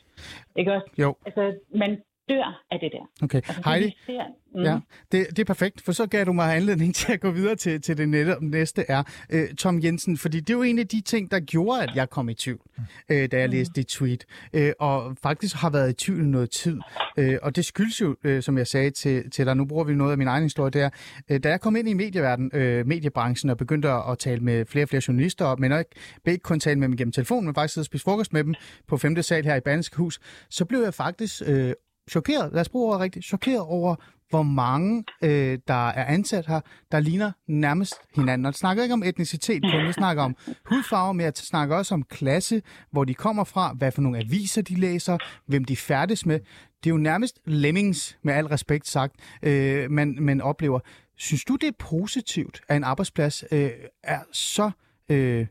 Ikke 0.59 0.73
også? 0.73 0.87
Jo. 0.97 1.15
Altså, 1.25 1.43
man, 1.75 2.01
dør 2.29 2.63
af 2.71 2.79
det 2.79 2.91
der. 2.91 3.23
Okay, 3.23 3.37
Altså, 3.37 3.61
Heidi, 3.65 3.95
ser, 4.05 4.23
mm, 4.55 4.63
Ja, 4.63 4.79
det, 5.11 5.27
det 5.29 5.39
er 5.39 5.43
perfekt, 5.43 5.81
for 5.81 5.91
så 5.91 6.05
gav 6.05 6.25
du 6.25 6.33
mig 6.33 6.55
anledning 6.55 6.95
til 6.95 7.13
at 7.13 7.19
gå 7.19 7.31
videre 7.31 7.55
til, 7.55 7.81
til 7.81 7.97
det 7.97 8.09
næste, 8.09 8.35
næste 8.41 8.85
er 8.87 9.03
øh, 9.29 9.49
Tom 9.53 9.83
Jensen, 9.83 10.17
fordi 10.17 10.39
det 10.39 10.49
er 10.49 10.53
jo 10.57 10.63
en 10.63 10.79
af 10.79 10.87
de 10.87 11.01
ting, 11.01 11.31
der 11.31 11.39
gjorde, 11.39 11.83
at 11.83 11.89
jeg 11.95 12.09
kom 12.09 12.29
i 12.29 12.33
tvivl, 12.33 12.61
øh, 13.09 13.31
da 13.31 13.39
jeg 13.39 13.49
læste 13.49 13.73
dit 13.73 13.87
tweet, 13.87 14.25
øh, 14.53 14.71
og 14.79 15.17
faktisk 15.23 15.55
har 15.55 15.69
været 15.69 15.89
i 15.89 15.93
tvivl 15.93 16.23
noget 16.25 16.49
tid. 16.49 16.79
Øh, 17.17 17.37
og 17.41 17.55
det 17.55 17.65
skyldes 17.65 18.01
jo, 18.01 18.15
øh, 18.23 18.41
som 18.43 18.57
jeg 18.57 18.67
sagde 18.67 18.89
til, 18.89 19.29
til 19.31 19.45
dig, 19.45 19.55
nu 19.57 19.65
bruger 19.65 19.83
vi 19.83 19.95
noget 19.95 20.11
af 20.11 20.17
min 20.17 20.27
egen 20.27 20.43
historie 20.43 20.71
der, 20.71 20.89
øh, 21.29 21.39
da 21.43 21.49
jeg 21.49 21.61
kom 21.61 21.75
ind 21.75 21.89
i 21.89 21.93
medieverden, 21.93 22.51
øh, 22.53 22.87
mediebranchen 22.87 23.49
og 23.49 23.57
begyndte 23.57 23.89
at, 23.89 24.03
at 24.11 24.17
tale 24.17 24.41
med 24.41 24.65
flere 24.65 24.85
og 24.85 24.89
flere 24.89 25.01
journalister, 25.07 25.55
men 25.55 25.71
ikke, 25.71 25.91
ikke 26.27 26.43
kun 26.43 26.59
tale 26.59 26.79
med 26.79 26.87
dem 26.87 26.97
gennem 26.97 27.11
telefonen, 27.11 27.45
men 27.45 27.55
faktisk 27.55 27.73
sidde 27.73 27.83
og 27.83 27.85
spise 27.85 28.03
frokost 28.03 28.33
med 28.33 28.43
dem 28.43 28.53
på 28.87 28.97
5. 28.97 29.21
sal 29.21 29.45
her 29.45 29.55
i 29.55 29.59
Banske 29.59 29.97
Hus, 29.97 30.19
så 30.49 30.65
blev 30.65 30.79
jeg 30.79 30.93
faktisk 30.93 31.41
øh, 31.45 31.73
chokeret, 32.09 32.53
lad 32.53 32.61
os 32.61 32.69
bruge 32.69 32.87
ordet 32.87 33.01
rigtigt, 33.01 33.25
chokeret 33.25 33.61
over, 33.61 33.95
hvor 34.29 34.43
mange, 34.43 35.03
øh, 35.23 35.59
der 35.67 35.89
er 35.89 36.05
ansat 36.05 36.47
her, 36.47 36.59
der 36.91 36.99
ligner 36.99 37.31
nærmest 37.47 37.95
hinanden. 38.15 38.45
Og 38.45 38.51
det 38.51 38.59
snakker 38.59 38.83
ikke 38.83 38.93
om 38.93 39.03
etnicitet 39.03 39.63
kun, 39.71 39.87
vi 39.87 39.93
snakker 39.93 40.23
om 40.23 40.35
hudfarve, 40.65 41.13
men 41.13 41.23
jeg 41.23 41.33
snakker 41.35 41.75
også 41.75 41.93
om 41.93 42.03
klasse, 42.03 42.61
hvor 42.91 43.03
de 43.03 43.13
kommer 43.13 43.43
fra, 43.43 43.73
hvad 43.73 43.91
for 43.91 44.01
nogle 44.01 44.19
aviser 44.19 44.61
de 44.61 44.75
læser, 44.75 45.17
hvem 45.45 45.65
de 45.65 45.75
færdes 45.75 46.25
med. 46.25 46.39
Det 46.83 46.89
er 46.89 46.93
jo 46.93 46.97
nærmest 46.97 47.39
lemmings, 47.45 48.17
med 48.23 48.33
al 48.33 48.45
respekt 48.47 48.87
sagt, 48.87 49.15
øh, 49.43 49.91
man, 49.91 50.17
man 50.19 50.41
oplever. 50.41 50.79
Synes 51.15 51.43
du, 51.43 51.55
det 51.55 51.67
er 51.67 51.71
positivt, 51.79 52.61
at 52.67 52.77
en 52.77 52.83
arbejdsplads 52.83 53.43
øh, 53.51 53.71
er 54.03 54.19
så 54.31 54.71
øh, 55.09 55.47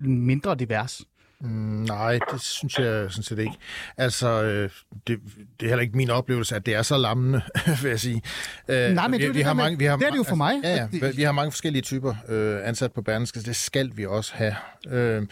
mindre 0.00 0.54
divers? 0.54 1.04
Mm, 1.40 1.48
nej, 1.88 2.18
det 2.32 2.40
synes 2.42 2.78
jeg 2.78 3.10
sådan 3.10 3.22
set 3.22 3.38
ikke. 3.38 3.52
Altså, 3.96 4.42
øh, 4.42 4.70
det, 5.06 5.18
det 5.60 5.66
er 5.66 5.68
heller 5.68 5.80
ikke 5.82 5.96
min 5.96 6.10
oplevelse, 6.10 6.56
at 6.56 6.66
det 6.66 6.74
er 6.74 6.82
så 6.82 6.96
lammende, 6.96 7.42
vil 7.82 7.88
jeg 7.88 8.00
sige. 8.00 8.22
Øh, 8.68 8.90
Nej, 8.90 9.08
men 9.08 9.20
det 9.20 9.24
er 9.24 9.28
jo 9.28 9.32
det 9.34 9.44
der 9.44 9.52
med- 9.54 9.64
det 9.98 10.06
er 10.06 10.10
det 10.10 10.18
jo 10.18 10.22
for 10.22 10.36
mig. 10.36 10.54
Altså, 10.64 10.98
ja, 11.02 11.06
ja, 11.06 11.12
vi 11.16 11.22
har 11.22 11.32
mange 11.32 11.52
forskellige 11.52 11.82
typer 11.82 12.14
øh, 12.28 12.68
ansat 12.68 12.92
på 12.92 13.02
Berlingske, 13.02 13.40
det 13.40 13.56
skal 13.56 13.90
vi 13.94 14.06
også 14.06 14.32
have, 14.34 14.54
øh, 14.88 15.26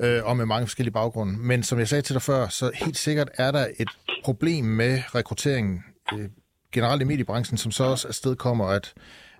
øh, 0.00 0.24
og 0.24 0.36
med 0.36 0.46
mange 0.46 0.66
forskellige 0.66 0.92
baggrunde. 0.92 1.38
Men 1.38 1.62
som 1.62 1.78
jeg 1.78 1.88
sagde 1.88 2.02
til 2.02 2.14
dig 2.14 2.22
før, 2.22 2.48
så 2.48 2.70
helt 2.74 2.96
sikkert 2.96 3.28
er 3.34 3.50
der 3.50 3.66
et 3.78 3.88
problem 4.24 4.64
med 4.64 5.02
rekrutteringen 5.14 5.84
øh, 6.14 6.28
generelt 6.72 7.02
i 7.02 7.04
mediebranchen, 7.04 7.58
som 7.58 7.72
så 7.72 7.84
også 7.84 8.08
afsted 8.08 8.36
kommer, 8.36 8.66
at, 8.66 8.92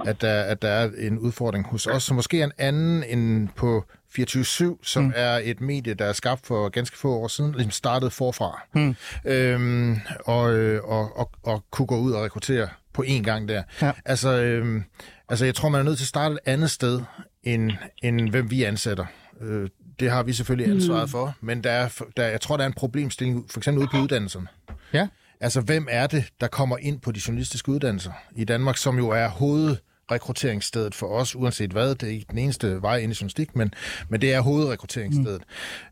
at, 0.06 0.20
der, 0.20 0.42
at 0.42 0.62
der 0.62 0.68
er 0.68 0.90
en 0.98 1.18
udfordring 1.18 1.66
hos 1.66 1.86
os, 1.86 2.02
som 2.02 2.16
måske 2.16 2.40
er 2.40 2.44
en 2.44 2.52
anden 2.58 3.04
end 3.04 3.48
på 3.56 3.84
24-7, 4.18 4.78
som 4.82 5.04
mm. 5.04 5.12
er 5.16 5.40
et 5.44 5.60
medie, 5.60 5.94
der 5.94 6.04
er 6.04 6.12
skabt 6.12 6.46
for 6.46 6.68
ganske 6.68 6.98
få 6.98 7.14
år 7.14 7.28
siden, 7.28 7.52
ligesom 7.52 7.70
startede 7.70 8.10
forfra. 8.10 8.62
Mm. 8.74 8.96
Øhm, 9.24 10.00
og, 10.24 10.54
øh, 10.54 10.84
og, 10.84 11.18
og, 11.18 11.30
og 11.42 11.64
kunne 11.70 11.86
gå 11.86 11.98
ud 11.98 12.12
og 12.12 12.24
rekruttere 12.24 12.68
på 12.92 13.04
én 13.06 13.22
gang 13.22 13.48
der. 13.48 13.62
Ja. 13.82 13.92
Altså, 14.04 14.42
øhm, 14.42 14.84
altså, 15.28 15.44
jeg 15.44 15.54
tror, 15.54 15.68
man 15.68 15.80
er 15.80 15.84
nødt 15.84 15.98
til 15.98 16.04
at 16.04 16.08
starte 16.08 16.32
et 16.32 16.38
andet 16.46 16.70
sted, 16.70 17.00
end, 17.42 17.72
end 18.02 18.30
hvem 18.30 18.50
vi 18.50 18.62
ansætter. 18.62 19.06
Øh, 19.40 19.68
det 20.00 20.10
har 20.10 20.22
vi 20.22 20.32
selvfølgelig 20.32 20.74
ansvaret 20.74 21.10
for, 21.10 21.34
men 21.40 21.64
der 21.64 21.70
er, 21.70 22.02
der, 22.16 22.26
jeg 22.26 22.40
tror, 22.40 22.56
der 22.56 22.64
er 22.64 22.68
en 22.68 22.74
problemstilling, 22.74 23.50
for 23.50 23.60
eksempel 23.60 23.80
ude 23.80 23.88
på 23.90 23.96
uddannelserne. 23.96 24.46
Ja. 24.92 25.08
Altså, 25.40 25.60
hvem 25.60 25.86
er 25.90 26.06
det, 26.06 26.24
der 26.40 26.46
kommer 26.46 26.78
ind 26.78 27.00
på 27.00 27.12
de 27.12 27.20
journalistiske 27.26 27.68
uddannelser 27.68 28.12
i 28.36 28.44
Danmark, 28.44 28.76
som 28.76 28.98
jo 28.98 29.08
er 29.08 29.28
hovedrekrutteringsstedet 29.28 30.94
for 30.94 31.06
os, 31.06 31.36
uanset 31.36 31.70
hvad. 31.70 31.94
Det 31.94 32.02
er 32.02 32.12
ikke 32.12 32.26
den 32.30 32.38
eneste 32.38 32.82
vej 32.82 32.96
ind 32.96 33.12
i 33.12 33.16
journalistik, 33.20 33.56
men, 33.56 33.74
men 34.08 34.20
det 34.20 34.34
er 34.34 34.40
hovedrekrutteringsstedet. 34.40 35.42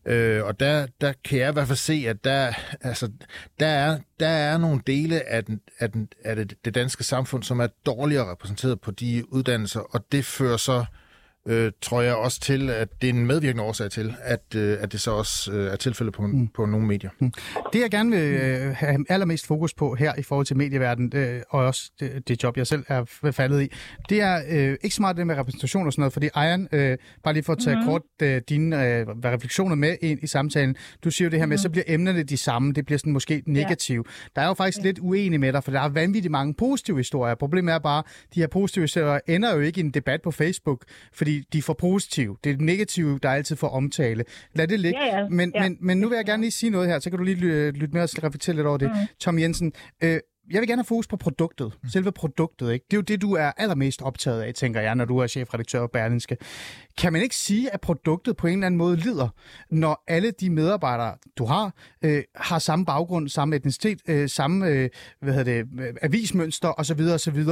Mm. 0.06 0.12
Øh, 0.12 0.44
og 0.46 0.60
der, 0.60 0.86
der 1.00 1.12
kan 1.24 1.38
jeg 1.38 1.48
i 1.48 1.52
hvert 1.52 1.66
fald 1.66 1.78
se, 1.78 2.04
at 2.08 2.24
der, 2.24 2.52
altså, 2.80 3.10
der, 3.60 3.66
er, 3.66 3.98
der 4.20 4.28
er 4.28 4.58
nogle 4.58 4.80
dele 4.86 5.28
af, 5.28 5.44
den, 5.44 5.60
af, 5.78 5.92
den, 5.92 6.08
af 6.24 6.36
det, 6.36 6.54
det 6.64 6.74
danske 6.74 7.04
samfund, 7.04 7.42
som 7.42 7.60
er 7.60 7.66
dårligere 7.86 8.30
repræsenteret 8.30 8.80
på 8.80 8.90
de 8.90 9.32
uddannelser, 9.32 9.80
og 9.80 10.04
det 10.12 10.24
fører 10.24 10.56
så 10.56 10.78
øh, 10.78 10.86
tror 11.82 12.00
jeg 12.00 12.14
også 12.14 12.40
til, 12.40 12.70
at 12.70 12.88
det 13.00 13.10
er 13.10 13.12
en 13.12 13.26
medvirkende 13.26 13.64
årsag 13.64 13.90
til, 13.90 14.14
at, 14.22 14.54
øh, 14.56 14.76
at 14.80 14.92
det 14.92 15.00
så 15.00 15.10
også 15.10 15.52
øh, 15.52 15.72
er 15.72 15.76
tilfældet 15.76 16.14
på, 16.14 16.26
mm. 16.26 16.48
på 16.48 16.66
nogle 16.66 16.86
medier. 16.86 17.10
Mm. 17.18 17.32
Det, 17.72 17.80
jeg 17.80 17.90
gerne 17.90 18.10
vil 18.10 18.20
øh, 18.20 18.76
have 18.76 19.04
allermest 19.08 19.46
fokus 19.46 19.74
på 19.74 19.94
her 19.94 20.12
i 20.18 20.22
forhold 20.22 20.46
til 20.46 20.56
medieverdenen, 20.56 21.12
øh, 21.14 21.42
og 21.48 21.64
også 21.64 21.90
det, 22.00 22.28
det 22.28 22.42
job, 22.42 22.56
jeg 22.56 22.66
selv 22.66 22.84
er 22.88 23.30
faldet 23.32 23.62
i, 23.62 23.68
det 24.08 24.20
er 24.20 24.42
øh, 24.50 24.76
ikke 24.82 24.96
så 24.96 25.02
meget 25.02 25.16
det 25.16 25.26
med 25.26 25.36
repræsentation 25.36 25.86
og 25.86 25.92
sådan 25.92 26.00
noget, 26.00 26.12
fordi 26.12 26.28
Ejern, 26.34 26.68
øh, 26.72 26.98
bare 27.22 27.34
lige 27.34 27.44
for 27.44 27.52
at 27.52 27.58
tage 27.58 27.76
mm. 27.76 27.84
kort 27.84 28.02
øh, 28.22 28.40
dine 28.48 28.86
øh, 28.86 29.06
refleksioner 29.08 29.74
med 29.74 29.96
ind 30.00 30.18
i 30.22 30.26
samtalen, 30.26 30.76
du 31.04 31.10
siger 31.10 31.26
jo 31.26 31.30
det 31.30 31.38
her 31.38 31.46
med, 31.46 31.58
så 31.58 31.70
bliver 31.70 31.84
emnerne 31.86 32.22
de 32.22 32.36
samme, 32.36 32.72
det 32.72 32.86
bliver 32.86 32.98
sådan 32.98 33.12
måske 33.12 33.42
negativt. 33.46 34.06
Der 34.36 34.42
er 34.42 34.46
jo 34.46 34.54
faktisk 34.54 34.78
lidt 34.82 34.98
uenig 34.98 35.40
med 35.40 35.52
dig, 35.52 35.64
for 35.64 35.70
der 35.70 35.80
er 35.80 35.88
vanvittigt 35.88 36.32
mange 36.32 36.54
positive 36.54 36.96
historier. 36.96 37.34
Problemet 37.34 37.74
er 37.74 37.78
bare, 37.78 38.02
de 38.34 38.40
her 38.40 38.46
positive 38.46 38.82
historier 38.82 39.20
ender 39.28 39.54
jo 39.54 39.60
ikke 39.60 39.80
i 39.80 39.84
en 39.84 39.90
debat 39.90 40.22
på 40.22 40.30
Facebook, 40.30 40.84
fordi 41.12 41.31
de 41.52 41.58
er 41.58 41.62
for 41.62 41.72
positive. 41.74 42.36
Det 42.44 42.50
er 42.50 42.54
det 42.54 42.64
negative, 42.64 43.18
der 43.22 43.30
altid 43.30 43.56
får 43.56 43.68
omtale. 43.68 44.24
Lad 44.54 44.68
det 44.68 44.80
ligge. 44.80 45.00
Ja, 45.04 45.18
ja. 45.18 45.28
Men, 45.28 45.52
Ja. 45.54 45.62
men, 45.62 45.78
men 45.80 45.98
nu 45.98 46.08
vil 46.08 46.16
jeg 46.16 46.24
gerne 46.26 46.42
lige 46.42 46.50
sige 46.50 46.70
noget 46.70 46.88
her, 46.88 46.98
så 46.98 47.10
kan 47.10 47.18
du 47.18 47.24
lige 47.24 47.36
lytte, 47.36 47.70
lytte 47.70 47.94
med 47.94 48.02
og 48.02 48.08
reflektere 48.24 48.56
lidt 48.56 48.66
over 48.66 48.78
det. 48.78 48.88
Mm. 48.90 48.96
Tom 49.20 49.38
Jensen, 49.38 49.72
øh, 50.02 50.20
jeg 50.50 50.60
vil 50.60 50.68
gerne 50.68 50.80
have 50.80 50.86
fokus 50.86 51.06
på 51.06 51.16
produktet. 51.16 51.72
Selve 51.92 52.12
produktet, 52.12 52.72
ikke? 52.72 52.86
Det 52.90 52.96
er 52.96 52.98
jo 52.98 53.02
det, 53.02 53.22
du 53.22 53.32
er 53.32 53.52
allermest 53.56 54.02
optaget 54.02 54.42
af, 54.42 54.54
tænker 54.54 54.80
jeg, 54.80 54.94
når 54.94 55.04
du 55.04 55.18
er 55.18 55.26
chefredaktør 55.26 55.80
på 55.80 55.86
Berlingske. 55.92 56.36
Kan 56.98 57.12
man 57.12 57.22
ikke 57.22 57.36
sige, 57.36 57.74
at 57.74 57.80
produktet 57.80 58.36
på 58.36 58.46
en 58.46 58.52
eller 58.52 58.66
anden 58.66 58.78
måde 58.78 58.96
lider, 58.96 59.28
når 59.70 60.04
alle 60.08 60.30
de 60.30 60.50
medarbejdere, 60.50 61.14
du 61.38 61.44
har, 61.44 61.74
øh, 62.04 62.22
har 62.36 62.58
samme 62.58 62.84
baggrund, 62.84 63.28
samme 63.28 63.56
etnicitet, 63.56 63.98
øh, 64.08 64.28
samme 64.28 64.66
øh, 64.68 64.88
hvad 65.20 65.34
hedder 65.34 65.62
det, 65.64 65.80
øh, 65.80 65.94
avismønster 66.02 66.80
osv. 66.80 67.00
osv. 67.00 67.44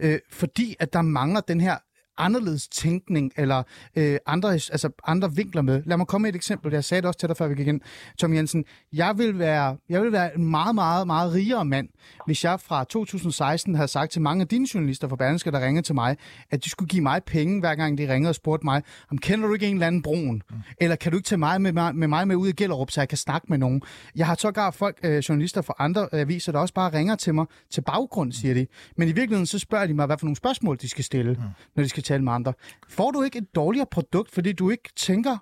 Øh, 0.00 0.18
fordi 0.32 0.76
at 0.80 0.92
der 0.92 1.02
mangler 1.02 1.40
den 1.40 1.60
her 1.60 1.76
anderledes 2.18 2.68
tænkning 2.68 3.32
eller 3.36 3.62
øh, 3.96 4.18
andre, 4.26 4.52
altså 4.52 4.90
andre 5.06 5.34
vinkler 5.34 5.62
med. 5.62 5.82
Lad 5.86 5.96
mig 5.96 6.06
komme 6.06 6.22
med 6.22 6.30
et 6.30 6.36
eksempel. 6.36 6.72
Jeg 6.72 6.84
sagde 6.84 7.00
det 7.00 7.08
også 7.08 7.18
til 7.18 7.28
dig, 7.28 7.36
før 7.36 7.48
vi 7.48 7.54
gik 7.54 7.66
ind. 7.66 7.80
Tom 8.18 8.34
Jensen, 8.34 8.64
jeg 8.92 9.18
vil, 9.18 9.38
være, 9.38 9.76
jeg 9.88 10.02
vil 10.02 10.12
være 10.12 10.34
en 10.36 10.44
meget, 10.50 10.74
meget, 10.74 11.06
meget 11.06 11.32
rigere 11.32 11.64
mand, 11.64 11.88
hvis 12.26 12.44
jeg 12.44 12.60
fra 12.60 12.84
2016 12.84 13.74
havde 13.74 13.88
sagt 13.88 14.12
til 14.12 14.22
mange 14.22 14.42
af 14.42 14.48
dine 14.48 14.66
journalister 14.74 15.08
fra 15.08 15.16
Berlingske, 15.16 15.50
der 15.50 15.66
ringede 15.66 15.86
til 15.86 15.94
mig, 15.94 16.16
at 16.50 16.64
de 16.64 16.70
skulle 16.70 16.88
give 16.88 17.02
mig 17.02 17.22
penge, 17.24 17.60
hver 17.60 17.74
gang 17.74 17.98
de 17.98 18.12
ringede 18.12 18.30
og 18.30 18.34
spurgte 18.34 18.64
mig, 18.66 18.82
om 19.10 19.18
kender 19.18 19.46
du 19.48 19.54
ikke 19.54 19.66
en 19.66 19.74
eller 19.74 19.86
anden 19.86 20.02
broen? 20.02 20.42
Mm. 20.50 20.56
Eller 20.80 20.96
kan 20.96 21.12
du 21.12 21.18
ikke 21.18 21.26
tage 21.26 21.38
mig 21.38 21.60
med, 21.60 21.72
mig- 21.72 21.96
med 21.96 22.08
mig 22.08 22.28
med 22.28 22.36
ud 22.36 22.48
i 22.48 22.52
Gellerup, 22.52 22.90
så 22.90 23.00
jeg 23.00 23.08
kan 23.08 23.18
snakke 23.18 23.46
med 23.50 23.58
nogen? 23.58 23.82
Jeg 24.16 24.26
har 24.26 24.34
sågar 24.34 24.70
folk, 24.70 24.98
øh, 25.02 25.18
journalister 25.18 25.62
fra 25.62 25.74
andre 25.78 26.08
aviser, 26.12 26.52
der 26.52 26.58
også 26.58 26.74
bare 26.74 26.92
ringer 26.92 27.16
til 27.16 27.34
mig 27.34 27.46
til 27.70 27.80
baggrund, 27.80 28.32
siger 28.32 28.54
de. 28.54 28.66
Men 28.96 29.08
i 29.08 29.12
virkeligheden 29.12 29.46
så 29.46 29.58
spørger 29.58 29.86
de 29.86 29.94
mig, 29.94 30.06
hvad 30.06 30.18
for 30.18 30.26
nogle 30.26 30.36
spørgsmål 30.36 30.78
de 30.80 30.88
skal 30.88 31.04
stille, 31.04 31.32
mm. 31.32 31.40
når 31.76 31.82
de 31.82 31.88
skal 31.88 32.02
tale 32.08 32.24
med 32.24 32.32
andre. 32.32 32.52
Får 32.88 33.10
du 33.10 33.22
ikke 33.22 33.38
et 33.38 33.54
dårligere 33.54 33.86
produkt, 33.90 34.30
fordi 34.30 34.52
du 34.52 34.70
ikke 34.70 34.88
tænker 34.96 35.36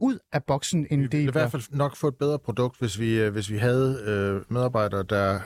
ud 0.00 0.18
af 0.32 0.44
boksen, 0.44 0.86
end 0.90 1.00
Vi 1.00 1.06
det 1.06 1.18
ville 1.18 1.30
I 1.30 1.32
hvert 1.32 1.50
fald 1.50 1.62
nok 1.70 1.96
få 1.96 2.08
et 2.08 2.16
bedre 2.16 2.38
produkt, 2.38 2.78
hvis 2.78 2.98
vi, 2.98 3.20
øh, 3.20 3.32
hvis 3.32 3.50
vi 3.50 3.56
havde 3.58 4.02
øh, 4.06 4.52
medarbejdere, 4.52 5.02
der 5.02 5.34
øh, 5.34 5.40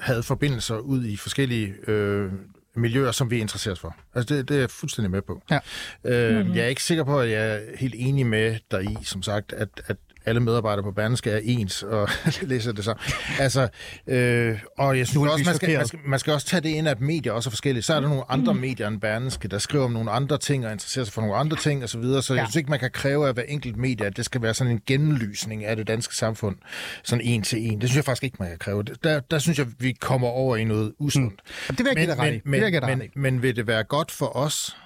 havde 0.00 0.22
forbindelser 0.22 0.78
ud 0.78 1.04
i 1.04 1.16
forskellige 1.16 1.74
øh, 1.86 2.32
miljøer, 2.76 3.12
som 3.12 3.30
vi 3.30 3.38
interesserer 3.38 3.72
os 3.72 3.80
for. 3.80 3.96
Altså 4.14 4.34
det, 4.34 4.48
det 4.48 4.56
er 4.56 4.60
jeg 4.60 4.70
fuldstændig 4.70 5.10
med 5.10 5.22
på. 5.22 5.42
Ja. 5.50 5.58
Øh, 6.04 6.36
mm-hmm. 6.36 6.54
Jeg 6.54 6.64
er 6.64 6.68
ikke 6.68 6.82
sikker 6.82 7.04
på, 7.04 7.20
at 7.20 7.30
jeg 7.30 7.54
er 7.54 7.60
helt 7.76 7.94
enig 7.98 8.26
med 8.26 8.58
dig 8.70 8.84
i, 8.84 8.96
som 9.02 9.22
sagt, 9.22 9.52
at, 9.52 9.68
at 9.86 9.96
alle 10.26 10.40
medarbejdere 10.40 10.82
på 10.82 10.90
Berlingske 10.92 11.30
er 11.30 11.40
ens 11.42 11.82
og 11.82 12.08
læser 12.42 12.72
det 12.72 12.84
så. 12.84 12.94
Altså, 13.40 13.68
øh, 14.06 14.58
og 14.78 14.98
jeg 14.98 15.06
synes 15.06 15.30
også, 15.30 15.44
man 15.44 15.54
skal, 15.54 15.76
man, 15.76 15.86
skal, 15.86 15.98
man 16.06 16.18
skal 16.18 16.32
også 16.32 16.46
tage 16.46 16.60
det 16.60 16.68
ind, 16.68 16.88
at 16.88 17.00
medier 17.00 17.32
også 17.32 17.48
er 17.48 17.50
forskellige. 17.50 17.82
Så 17.82 17.94
er 17.94 18.00
der 18.00 18.08
nogle 18.08 18.24
andre 18.28 18.54
medier 18.54 18.88
end 18.88 19.00
Berlingske, 19.00 19.48
der 19.48 19.58
skriver 19.58 19.84
om 19.84 19.90
nogle 19.92 20.10
andre 20.10 20.38
ting 20.38 20.66
og 20.66 20.72
interesserer 20.72 21.04
sig 21.04 21.14
for 21.14 21.20
nogle 21.20 21.36
andre 21.36 21.56
ting 21.56 21.82
osv. 21.84 21.88
Så, 21.88 21.98
videre. 21.98 22.22
så 22.22 22.34
Ja. 22.34 22.40
jeg 22.40 22.46
synes 22.46 22.56
ikke, 22.56 22.70
man 22.70 22.78
kan 22.78 22.90
kræve 22.90 23.28
af 23.28 23.34
hver 23.34 23.42
enkelt 23.42 23.76
medie, 23.76 24.06
at 24.06 24.16
det 24.16 24.24
skal 24.24 24.42
være 24.42 24.54
sådan 24.54 24.72
en 24.72 24.80
genlysning 24.86 25.64
af 25.64 25.76
det 25.76 25.86
danske 25.86 26.16
samfund, 26.16 26.56
sådan 27.04 27.24
en 27.24 27.42
til 27.42 27.66
en. 27.66 27.80
Det 27.80 27.88
synes 27.88 27.96
jeg 27.96 28.04
faktisk 28.04 28.24
ikke, 28.24 28.36
man 28.40 28.48
kan 28.48 28.58
kræve. 28.58 28.82
Der, 28.82 29.20
der 29.20 29.38
synes 29.38 29.58
jeg, 29.58 29.66
vi 29.78 29.92
kommer 29.92 30.28
over 30.28 30.56
i 30.56 30.64
noget 30.64 30.92
usundt. 30.98 31.40
Det 31.68 31.78
vil 31.78 31.86
jeg 31.96 32.02
i. 32.02 32.06
Det 32.06 32.42
men, 32.44 32.52
vil 32.52 32.60
jeg 32.60 32.72
dig 32.72 32.82
ret 32.82 32.98
men, 32.98 33.06
i. 33.06 33.10
men 33.14 33.42
vil 33.42 33.56
det 33.56 33.66
være 33.66 33.84
godt 33.84 34.10
for 34.10 34.36
os 34.36 34.76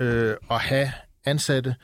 øh, 0.00 0.34
at 0.50 0.60
have 0.60 0.92
ansatte, 1.26 1.74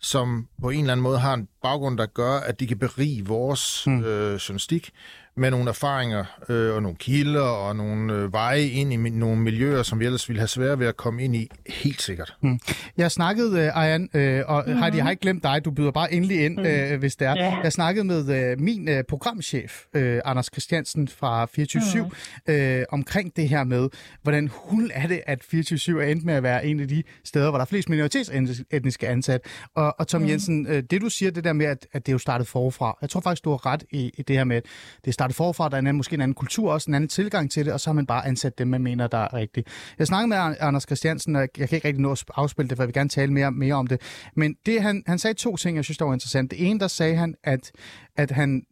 som 0.00 0.48
på 0.62 0.70
en 0.70 0.80
eller 0.80 0.92
anden 0.92 1.02
måde 1.02 1.18
har 1.18 1.34
en 1.34 1.48
baggrund, 1.62 1.98
der 1.98 2.06
gør, 2.06 2.40
at 2.40 2.60
de 2.60 2.66
kan 2.66 2.78
berige 2.78 3.26
vores 3.26 3.86
mm. 3.86 4.04
øh, 4.04 4.34
journalistik 4.34 4.90
med 5.36 5.50
nogle 5.50 5.68
erfaringer 5.68 6.24
øh, 6.48 6.74
og 6.74 6.82
nogle 6.82 6.96
kilder 6.96 7.42
og 7.42 7.76
nogle 7.76 8.14
øh, 8.14 8.32
veje 8.32 8.62
ind 8.62 8.92
i 8.92 8.96
mi- 8.96 9.18
nogle 9.18 9.40
miljøer, 9.40 9.82
som 9.82 10.00
vi 10.00 10.04
ellers 10.04 10.28
ville 10.28 10.40
have 10.40 10.48
svært 10.48 10.78
ved 10.78 10.86
at 10.86 10.96
komme 10.96 11.24
ind 11.24 11.36
i, 11.36 11.48
helt 11.66 12.02
sikkert. 12.02 12.36
Mm. 12.42 12.60
Jeg 12.96 13.10
snakkede, 13.10 13.50
uh, 13.52 13.82
Ayan, 13.82 14.08
øh, 14.14 14.42
og 14.46 14.64
mm-hmm. 14.66 14.82
Heidi, 14.82 14.96
jeg 14.96 15.04
har 15.04 15.10
ikke 15.10 15.20
glemt 15.20 15.42
dig, 15.42 15.64
du 15.64 15.70
byder 15.70 15.90
bare 15.90 16.12
endelig 16.12 16.44
ind, 16.44 16.66
øh, 16.66 16.98
hvis 16.98 17.16
det 17.16 17.28
er. 17.28 17.34
Ja. 17.36 17.56
Jeg 17.62 17.72
snakkede 17.72 18.04
med 18.04 18.50
øh, 18.50 18.60
min 18.60 18.88
øh, 18.88 19.04
programchef, 19.08 19.84
øh, 19.94 20.20
Anders 20.24 20.46
Christiansen 20.52 21.08
fra 21.08 21.46
24 21.46 22.04
mm. 22.04 22.52
øh, 22.52 22.84
omkring 22.92 23.36
det 23.36 23.48
her 23.48 23.64
med, 23.64 23.88
hvordan 24.22 24.50
hun 24.52 24.90
er 24.94 25.06
det, 25.06 25.20
at 25.26 25.44
24 25.44 26.04
er 26.04 26.10
endt 26.10 26.24
med 26.24 26.34
at 26.34 26.42
være 26.42 26.66
en 26.66 26.80
af 26.80 26.88
de 26.88 27.02
steder, 27.24 27.48
hvor 27.50 27.58
der 27.58 27.64
er 27.64 27.68
flest 27.68 27.88
minoritetsetniske 27.88 29.08
ansat. 29.08 29.40
Og, 29.74 29.94
og 29.98 30.08
Tom 30.08 30.20
mm. 30.20 30.28
Jensen, 30.28 30.66
øh, 30.66 30.82
det 30.90 31.00
du 31.00 31.08
siger, 31.08 31.30
det 31.30 31.44
der 31.44 31.52
med, 31.52 31.66
at, 31.66 31.86
at 31.92 32.06
det 32.06 32.12
er 32.12 32.14
jo 32.14 32.18
startet 32.18 32.46
forfra, 32.46 32.98
jeg 33.00 33.10
tror 33.10 33.20
faktisk, 33.20 33.44
du 33.44 33.50
har 33.50 33.66
ret 33.66 33.84
i, 33.90 34.10
i 34.18 34.22
det 34.22 34.36
her 34.36 34.44
med, 34.44 34.56
at 34.56 34.64
det 35.04 35.14
startet 35.20 35.36
forfra, 35.36 35.68
der 35.68 35.74
er 35.74 35.78
en 35.78 35.86
anden, 35.86 35.96
måske 35.96 36.14
en 36.14 36.20
anden 36.20 36.34
kultur 36.34 36.72
også, 36.72 36.90
en 36.90 36.94
anden 36.94 37.08
tilgang 37.08 37.50
til 37.50 37.64
det, 37.64 37.72
og 37.72 37.80
så 37.80 37.90
har 37.90 37.94
man 37.94 38.06
bare 38.06 38.26
ansat 38.26 38.58
dem, 38.58 38.68
man 38.68 38.82
mener, 38.82 39.06
der 39.06 39.18
er 39.18 39.34
rigtigt. 39.34 39.68
Jeg 39.98 40.06
snakkede 40.06 40.28
med 40.28 40.56
Anders 40.60 40.82
Christiansen, 40.82 41.36
og 41.36 41.40
jeg 41.40 41.68
kan 41.68 41.76
ikke 41.76 41.88
rigtig 41.88 42.02
nå 42.02 42.12
at 42.12 42.24
afspille 42.34 42.68
det, 42.68 42.76
for 42.76 42.82
jeg 42.82 42.88
vil 42.88 42.94
gerne 42.94 43.08
tale 43.08 43.32
mere, 43.32 43.52
mere 43.52 43.74
om 43.74 43.86
det. 43.86 44.00
Men 44.36 44.56
det, 44.66 44.82
han, 44.82 45.02
han 45.06 45.18
sagde 45.18 45.34
to 45.34 45.56
ting, 45.56 45.76
jeg 45.76 45.84
synes, 45.84 45.98
der 45.98 46.04
var 46.04 46.12
interessant. 46.12 46.50
Det 46.50 46.68
ene, 46.68 46.80
der 46.80 46.88
sagde 46.88 47.16
han, 47.16 47.34
at, 47.44 47.72
at 48.16 48.30
han, 48.30 48.62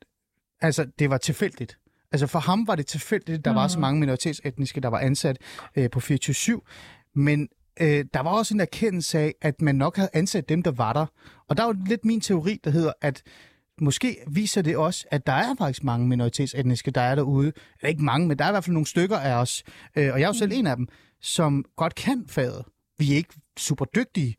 altså, 0.60 0.86
det 0.98 1.10
var 1.10 1.18
tilfældigt. 1.18 1.78
Altså 2.12 2.26
for 2.26 2.38
ham 2.38 2.66
var 2.66 2.74
det 2.74 2.86
tilfældigt, 2.86 3.38
at 3.38 3.44
der 3.44 3.52
mm. 3.52 3.56
var 3.56 3.68
så 3.68 3.78
mange 3.78 4.00
minoritetsetniske, 4.00 4.80
der 4.80 4.88
var 4.88 4.98
ansat 4.98 5.38
øh, 5.76 5.90
på 5.90 5.98
24-7. 5.98 7.12
Men 7.14 7.48
øh, 7.80 8.04
der 8.14 8.20
var 8.20 8.30
også 8.30 8.54
en 8.54 8.60
erkendelse 8.60 9.18
af, 9.18 9.34
at 9.42 9.62
man 9.62 9.74
nok 9.74 9.96
havde 9.96 10.10
ansat 10.12 10.48
dem, 10.48 10.62
der 10.62 10.70
var 10.72 10.92
der. 10.92 11.06
Og 11.48 11.56
der 11.56 11.62
er 11.62 11.66
jo 11.66 11.74
lidt 11.86 12.04
min 12.04 12.20
teori, 12.20 12.60
der 12.64 12.70
hedder, 12.70 12.92
at 13.00 13.22
måske 13.80 14.16
viser 14.26 14.62
det 14.62 14.76
også, 14.76 15.06
at 15.10 15.26
der 15.26 15.32
er 15.32 15.54
faktisk 15.58 15.84
mange 15.84 16.08
minoritetsetniske, 16.08 16.90
der 16.90 17.00
er 17.00 17.14
derude. 17.14 17.52
Eller 17.80 17.88
ikke 17.88 18.04
mange, 18.04 18.28
men 18.28 18.38
der 18.38 18.44
er 18.44 18.48
i 18.48 18.52
hvert 18.52 18.64
fald 18.64 18.74
nogle 18.74 18.86
stykker 18.86 19.18
af 19.18 19.34
os. 19.34 19.64
Øh, 19.96 20.12
og 20.12 20.20
jeg 20.20 20.24
er 20.24 20.28
jo 20.28 20.32
selv 20.32 20.52
en 20.52 20.66
af 20.66 20.76
dem, 20.76 20.88
som 21.20 21.64
godt 21.76 21.94
kan 21.94 22.24
faget. 22.28 22.64
Vi 22.98 23.12
er 23.12 23.16
ikke 23.16 23.34
super 23.58 23.84
dygtige. 23.84 24.36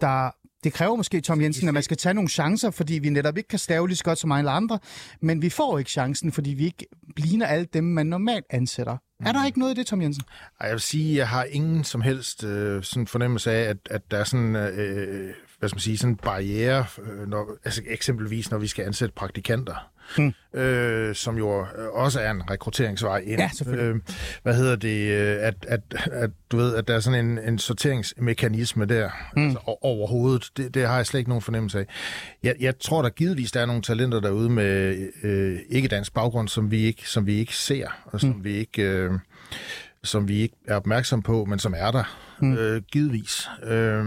Der, 0.00 0.30
det 0.64 0.72
kræver 0.72 0.96
måske, 0.96 1.20
Tom 1.20 1.40
Jensen, 1.40 1.68
at 1.68 1.74
man 1.74 1.82
skal 1.82 1.96
tage 1.96 2.14
nogle 2.14 2.28
chancer, 2.28 2.70
fordi 2.70 2.94
vi 2.94 3.08
netop 3.08 3.36
ikke 3.36 3.48
kan 3.48 3.58
stave 3.58 3.88
lige 3.88 3.96
så 3.96 4.04
godt 4.04 4.18
som 4.18 4.32
alle 4.32 4.50
andre. 4.50 4.78
Men 5.20 5.42
vi 5.42 5.50
får 5.50 5.78
ikke 5.78 5.90
chancen, 5.90 6.32
fordi 6.32 6.50
vi 6.50 6.64
ikke 6.64 6.86
ligner 7.16 7.46
alle 7.46 7.66
dem, 7.72 7.84
man 7.84 8.06
normalt 8.06 8.44
ansætter. 8.50 8.96
Er 9.24 9.32
der 9.32 9.46
ikke 9.46 9.58
noget 9.58 9.74
i 9.74 9.78
det, 9.78 9.86
Tom 9.86 10.02
Jensen? 10.02 10.24
Jeg 10.62 10.72
vil 10.72 10.80
sige, 10.80 11.10
at 11.10 11.16
jeg 11.16 11.28
har 11.28 11.44
ingen 11.44 11.84
som 11.84 12.00
helst 12.00 12.44
øh, 12.44 12.82
sådan 12.82 13.06
fornemmelse 13.06 13.52
af, 13.52 13.70
at, 13.70 13.76
at 13.90 14.10
der 14.10 14.18
er 14.18 14.24
sådan, 14.24 14.56
øh, 14.56 15.34
hvad 15.58 15.68
skal 15.68 15.76
man 15.76 15.80
sige, 15.80 15.98
sådan 15.98 16.12
en 16.12 16.16
barriere, 16.16 16.84
øh, 17.02 17.28
når, 17.28 17.56
altså 17.64 17.82
eksempelvis 17.88 18.50
når 18.50 18.58
vi 18.58 18.66
skal 18.66 18.84
ansætte 18.84 19.14
praktikanter, 19.14 19.90
Hmm. 20.16 20.32
øh, 20.60 21.14
som 21.14 21.38
jo 21.38 21.66
også 21.92 22.20
er 22.20 22.30
en 22.30 22.50
rekrutteringsvej 22.50 23.18
ind. 23.26 23.40
Ja. 23.40 23.50
Øh, 23.72 23.96
hvad 24.42 24.54
hedder 24.54 24.76
det, 24.76 25.10
øh, 25.10 25.36
at, 25.40 25.54
at, 25.68 25.80
at 26.12 26.30
du 26.52 26.56
ved, 26.56 26.74
at 26.76 26.88
der 26.88 26.94
er 26.94 27.00
sådan 27.00 27.26
en, 27.26 27.38
en 27.38 27.58
sorteringsmekanisme 27.58 28.84
der 28.84 29.10
Hmm. 29.32 29.44
altså, 29.44 29.58
overhovedet. 29.82 30.50
Det, 30.56 30.74
det 30.74 30.86
har 30.86 30.96
jeg 30.96 31.06
slet 31.06 31.18
ikke 31.18 31.30
nogen 31.30 31.42
fornemmelse 31.42 31.78
af. 31.78 31.86
Jeg, 32.42 32.54
jeg 32.60 32.78
tror, 32.78 33.02
der 33.02 33.08
givetvis 33.08 33.52
der 33.52 33.60
er 33.60 33.66
nogle 33.66 33.82
talenter 33.82 34.20
derude 34.20 34.50
med 34.50 34.96
øh, 35.22 35.58
ikke-dansk 35.68 36.14
baggrund, 36.14 36.48
som 36.48 36.70
vi 36.70 36.80
ikke, 36.80 37.08
som 37.08 37.26
vi 37.26 37.34
ikke 37.34 37.56
ser, 37.56 37.88
og 38.04 38.20
som 38.20 38.30
Hmm. 38.30 38.44
vi 38.44 38.52
ikke... 38.56 38.82
Øh, 38.82 39.12
som 40.14 40.22
vi 40.30 40.36
ikke 40.44 40.56
er 40.72 40.76
opmærksom 40.82 41.22
på, 41.30 41.36
men 41.50 41.58
som 41.58 41.72
er 41.84 41.90
der, 41.96 42.04
mm. 42.42 42.52
øh, 42.60 42.76
givetvis. 42.92 43.34
Øh, 43.72 44.04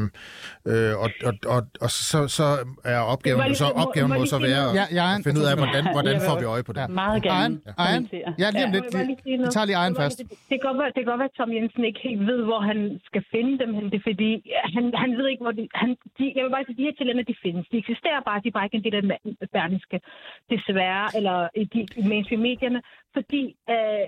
øh, 0.71 0.93
og 1.03 1.09
og, 1.29 1.33
og, 1.55 1.61
og 1.83 1.89
så, 2.11 2.19
så 2.37 2.47
er 2.93 2.99
opgaven, 3.13 3.39
så, 3.61 3.65
lige- 3.65 3.73
må- 3.77 3.81
opgaven 3.83 4.09
må 4.13 4.19
må 4.23 4.25
så 4.35 4.39
være? 4.49 4.65
Ja, 4.79 4.85
ja, 4.99 5.05
at 5.15 5.21
finde 5.25 5.39
ud 5.41 5.47
af, 5.51 5.55
hvordan, 5.63 5.83
hvordan 5.95 6.15
vil 6.19 6.23
får 6.29 6.35
vi 6.41 6.45
øje 6.55 6.63
på 6.69 6.73
det. 6.75 6.81
Ja. 6.81 6.87
Meget 7.03 7.19
gerne 7.31 7.53
kommentere. 7.77 8.29
ja, 8.43 8.47
lige 8.55 8.65
om 8.67 8.71
Ja, 8.73 8.75
lidt. 8.77 8.85
bare 8.95 9.05
lige 9.11 9.37
Vi 9.43 9.47
tager 9.55 9.67
lige 9.69 9.77
Det 9.79 9.87
kan 9.95 10.01
først. 10.03 10.17
godt 10.19 10.29
være- 10.29 10.39
Det 10.49 10.55
kan, 10.59 10.65
godt 10.67 10.77
være, 10.81 10.89
det 10.95 10.99
kan 11.03 11.09
godt 11.11 11.21
være, 11.23 11.31
at 11.33 11.37
Tom 11.39 11.49
Jensen 11.57 11.83
ikke 11.89 12.01
helt 12.07 12.21
ved, 12.31 12.39
hvor 12.49 12.61
han 12.69 12.79
skal 13.09 13.23
finde 13.33 13.53
dem 13.63 13.69
hen. 13.77 13.85
Det 13.91 13.97
er 14.01 14.05
fordi, 14.11 14.31
han, 14.75 14.83
han 15.03 15.09
ved 15.19 15.25
ikke, 15.31 15.43
hvor 15.45 15.55
de... 15.59 15.63
Han, 15.81 15.89
de 16.17 16.23
jeg 16.35 16.43
vil 16.45 16.53
bare 16.55 16.65
sige, 16.67 16.77
de 16.81 16.85
her 16.87 16.95
talenter, 16.99 17.25
de 17.31 17.35
findes. 17.45 17.63
De 17.71 17.77
eksisterer 17.83 18.21
bare, 18.29 18.37
de 18.43 18.47
er 18.51 18.55
bare 18.57 18.65
ikke 18.67 18.77
en 18.81 18.85
del 18.87 18.95
af 18.99 19.03
den 19.05 19.11
berlingske, 19.55 19.97
desværre, 20.53 21.05
eller 21.17 21.37
i 21.61 21.63
de 21.73 21.79
i 22.01 22.03
mainstream-medierne, 22.11 22.79
fordi 23.15 23.43
øh, 23.73 24.03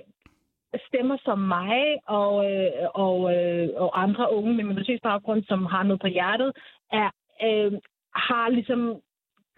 stemmer 0.87 1.17
som 1.25 1.39
mig 1.39 1.77
og, 2.07 2.33
øh, 2.51 2.71
og, 2.93 3.17
øh, 3.35 3.69
og 3.75 4.01
andre 4.03 4.33
unge 4.33 4.53
med 4.53 4.63
minoritetsbaggrund, 4.63 5.43
som 5.43 5.65
har 5.65 5.83
noget 5.83 6.01
på 6.01 6.07
hjertet, 6.07 6.51
er, 6.91 7.09
øh, 7.47 7.71
har 8.15 8.49
ligesom 8.49 8.81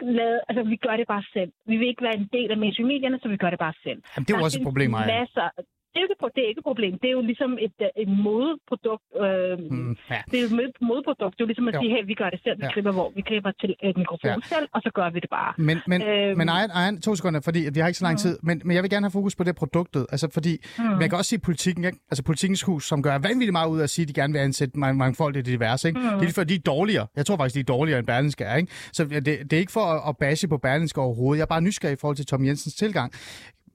lavet, 0.02 0.40
altså 0.50 0.64
vi 0.64 0.76
gør 0.76 0.96
det 0.98 1.08
bare 1.08 1.24
selv. 1.34 1.52
Vi 1.66 1.78
vil 1.78 1.88
ikke 1.88 2.04
være 2.04 2.18
en 2.18 2.30
del 2.34 2.52
af 2.52 2.58
mainstream-medierne, 2.58 3.20
så 3.22 3.28
vi 3.28 3.38
gør 3.38 3.50
det 3.50 3.60
bare 3.60 3.74
selv. 3.84 4.00
Jamen, 4.14 4.26
det 4.26 4.34
er 4.34 4.38
jo 4.38 4.40
Der 4.40 4.44
også 4.44 4.60
et 4.60 4.70
problem, 4.70 4.94
Ejern. 4.94 5.20
Masser. 5.20 5.50
Er, 5.96 6.00
ikke, 6.04 6.16
det 6.36 6.42
er 6.46 6.50
ikke 6.52 6.60
et 6.64 6.70
problem. 6.72 6.94
Det 7.02 7.08
er 7.12 7.16
jo 7.20 7.22
ligesom 7.32 7.52
et, 7.68 7.76
øh, 7.82 8.04
et 8.04 8.10
modeprodukt. 8.28 9.06
Øh, 9.24 9.54
Mm, 9.74 9.96
ja. 10.14 10.20
Det 10.32 10.36
er 10.40 10.44
jo 10.44 10.50
et 10.70 10.76
modeprodukt. 10.92 11.34
Det 11.36 11.42
er 11.42 11.46
jo 11.46 11.52
ligesom 11.52 11.68
at 11.68 11.74
Jo. 11.76 11.80
sige, 11.82 11.92
hey, 11.96 12.04
vi 12.12 12.14
gør 12.22 12.30
det 12.34 12.40
selv. 12.46 12.58
Vi 12.62 12.66
Ja. 12.66 12.72
klipper, 12.76 12.92
hvor 12.98 13.08
vi 13.16 13.22
klipper 13.30 13.52
til 13.62 13.70
et 13.90 13.98
mikrofon 14.04 14.40
Ja. 14.44 14.56
selv, 14.56 14.68
og 14.76 14.82
så 14.86 14.90
gør 14.98 15.10
vi 15.16 15.20
det 15.20 15.30
bare. 15.40 15.52
Men, 15.70 15.78
men, 15.92 16.00
øhm, 16.02 16.38
men 16.40 16.50
Ejern, 16.50 16.70
Ejern, 16.80 17.02
to 17.02 17.16
sekunder, 17.16 17.40
fordi 17.50 17.60
vi 17.76 17.80
har 17.80 17.88
ikke 17.88 18.00
så 18.04 18.06
lang 18.10 18.18
tid, 18.26 18.34
men, 18.44 18.62
men 18.66 18.74
jeg 18.76 18.84
vil 18.84 18.90
gerne 18.96 19.06
have 19.06 19.12
fokus 19.20 19.36
på 19.36 19.44
det 19.44 19.56
produktet. 19.56 20.04
Altså 20.14 20.28
fordi, 20.38 20.54
mm. 20.78 20.84
man 21.02 21.10
kan 21.10 21.18
også 21.20 21.30
sige 21.30 21.40
politikken, 21.40 21.84
ikke? 21.90 21.98
altså 22.12 22.24
politikens 22.24 22.62
hus, 22.64 22.84
som 22.92 23.04
gør 23.04 23.14
vanvittigt 23.30 23.52
meget 23.52 23.70
ud 23.74 23.80
af 23.80 23.84
at 23.84 23.90
sige, 23.90 24.04
at 24.04 24.10
de 24.10 24.14
gerne 24.22 24.34
vil 24.34 24.40
ansætte 24.40 24.80
mange, 24.80 24.98
mange 24.98 25.16
folk 25.16 25.36
i 25.36 25.38
det 25.38 25.46
diverse. 25.46 25.88
Ikke? 25.88 26.00
Mm. 26.00 26.06
Det 26.06 26.14
er 26.14 26.20
lige 26.20 26.34
for, 26.34 26.44
de 26.44 26.56
er 26.56 26.60
dårligere. 26.66 27.08
Jeg 27.16 27.26
tror 27.26 27.38
faktisk, 27.38 27.56
de 27.56 27.60
er 27.60 27.76
dårligere 27.78 28.00
end 28.00 28.08
Berlinske 28.08 28.44
er. 28.44 28.56
Ikke? 28.56 28.72
Så 28.94 29.04
det, 29.06 29.26
det 29.26 29.54
er 29.54 29.58
ikke 29.58 29.72
for 29.72 29.86
at, 29.94 30.10
at 30.10 30.18
bashe 30.18 30.48
på 30.48 30.58
Berlinske 30.58 31.02
overhovedet. 31.02 31.38
Jeg 31.40 31.44
er 31.44 31.54
bare 31.56 31.62
nysgerrig 31.62 31.94
i 31.94 31.98
forhold 32.02 32.16
til 32.18 32.26
Tom 32.26 32.46
Jensens 32.46 32.76
tilgang. 32.76 33.14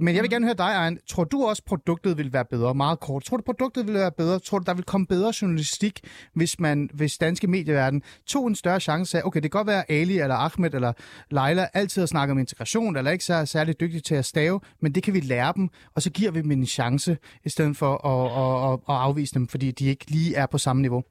Men 0.01 0.14
jeg 0.14 0.22
vil 0.22 0.30
gerne 0.30 0.46
høre 0.46 0.55
dig, 0.55 0.64
Ejern. 0.64 0.99
Tror 1.09 1.24
du 1.24 1.44
også, 1.44 1.62
produktet 1.66 2.18
vil 2.18 2.32
være 2.32 2.44
bedre? 2.44 2.74
Meget 2.74 3.01
kort. 3.01 3.24
Tror 3.24 3.36
du, 3.36 3.42
produktet 3.42 3.86
vil 3.86 3.94
være 3.94 4.12
bedre? 4.12 4.38
Tror 4.38 4.59
du, 4.59 4.64
der 4.64 4.74
vil 4.74 4.84
komme 4.84 5.07
bedre 5.07 5.32
journalistik, 5.42 6.01
hvis 6.34 6.61
man, 6.61 6.90
hvis 6.94 7.18
danske 7.18 7.46
medieverden 7.46 8.03
tog 8.26 8.46
en 8.46 8.55
større 8.55 8.80
chance 8.80 9.18
af, 9.18 9.22
okay, 9.24 9.40
det 9.40 9.51
kan 9.51 9.59
godt 9.59 9.66
være 9.66 9.90
Ali 9.90 10.18
eller 10.18 10.34
Ahmed 10.34 10.74
eller 10.74 10.92
Leila 11.30 11.68
altid 11.74 12.03
har 12.03 12.07
snakket 12.07 12.32
om 12.32 12.38
integration, 12.38 12.96
eller 12.96 13.11
ikke 13.11 13.24
så 13.24 13.34
er 13.34 13.44
særlig 13.44 13.80
dygtige 13.80 14.01
til 14.01 14.14
at 14.14 14.24
stave, 14.24 14.61
men 14.80 14.92
det 14.92 15.03
kan 15.03 15.14
vi 15.14 15.20
lære 15.20 15.53
dem, 15.57 15.68
og 15.94 16.03
så 16.03 16.11
giver 16.11 16.30
vi 16.30 16.42
dem 16.42 16.51
en 16.51 16.66
chance, 16.66 17.18
i 17.44 17.49
stedet 17.49 17.76
for 17.76 18.07
at, 18.07 18.66
at, 18.66 18.72
at, 18.72 18.96
at 18.96 19.03
afvise 19.03 19.34
dem, 19.34 19.49
fordi 19.49 19.70
de 19.70 19.86
ikke 19.86 20.11
lige 20.11 20.34
er 20.34 20.46
på 20.46 20.59
samme 20.59 20.82
niveau. 20.82 21.05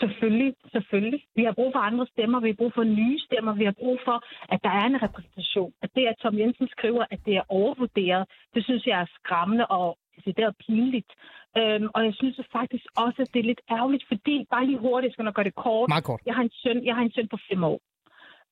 Selvfølgelig, 0.00 0.54
selvfølgelig. 0.72 1.22
Vi 1.36 1.44
har 1.44 1.52
brug 1.52 1.72
for 1.74 1.78
andre 1.78 2.06
stemmer, 2.06 2.40
vi 2.40 2.48
har 2.48 2.60
brug 2.60 2.72
for 2.74 2.84
nye 2.84 3.18
stemmer, 3.18 3.52
vi 3.54 3.64
har 3.64 3.76
brug 3.82 3.98
for, 4.04 4.22
at 4.54 4.60
der 4.64 4.70
er 4.70 4.86
en 4.86 5.02
repræsentation. 5.02 5.72
At 5.82 5.90
det, 5.96 6.06
at 6.06 6.16
Tom 6.22 6.38
Jensen 6.38 6.68
skriver, 6.68 7.04
at 7.10 7.20
det 7.26 7.34
er 7.36 7.42
overvurderet, 7.48 8.24
det 8.54 8.64
synes 8.64 8.86
jeg 8.86 9.00
er 9.00 9.06
skræmmende 9.18 9.66
og 9.66 9.98
det 10.24 10.38
er 10.38 10.52
pinligt. 10.66 11.10
Øhm, 11.58 11.88
og 11.94 12.04
jeg 12.04 12.14
synes 12.14 12.40
faktisk 12.52 12.84
også, 13.04 13.22
at 13.22 13.30
det 13.32 13.40
er 13.40 13.50
lidt 13.50 13.60
ærgerligt, 13.70 14.04
fordi, 14.08 14.46
bare 14.50 14.66
lige 14.66 14.78
hurtigt, 14.78 15.08
jeg 15.08 15.12
skal 15.12 15.24
nok 15.24 15.34
gøre 15.34 15.50
det 15.50 15.54
kort. 15.54 15.88
Meget 15.88 16.04
kort. 16.04 16.20
Jeg 16.26 16.34
har 16.34 16.42
en 16.42 16.50
søn, 16.62 16.84
jeg 16.84 16.94
har 16.94 17.02
en 17.02 17.12
søn 17.12 17.28
på 17.28 17.38
fem 17.50 17.64
år. 17.64 17.80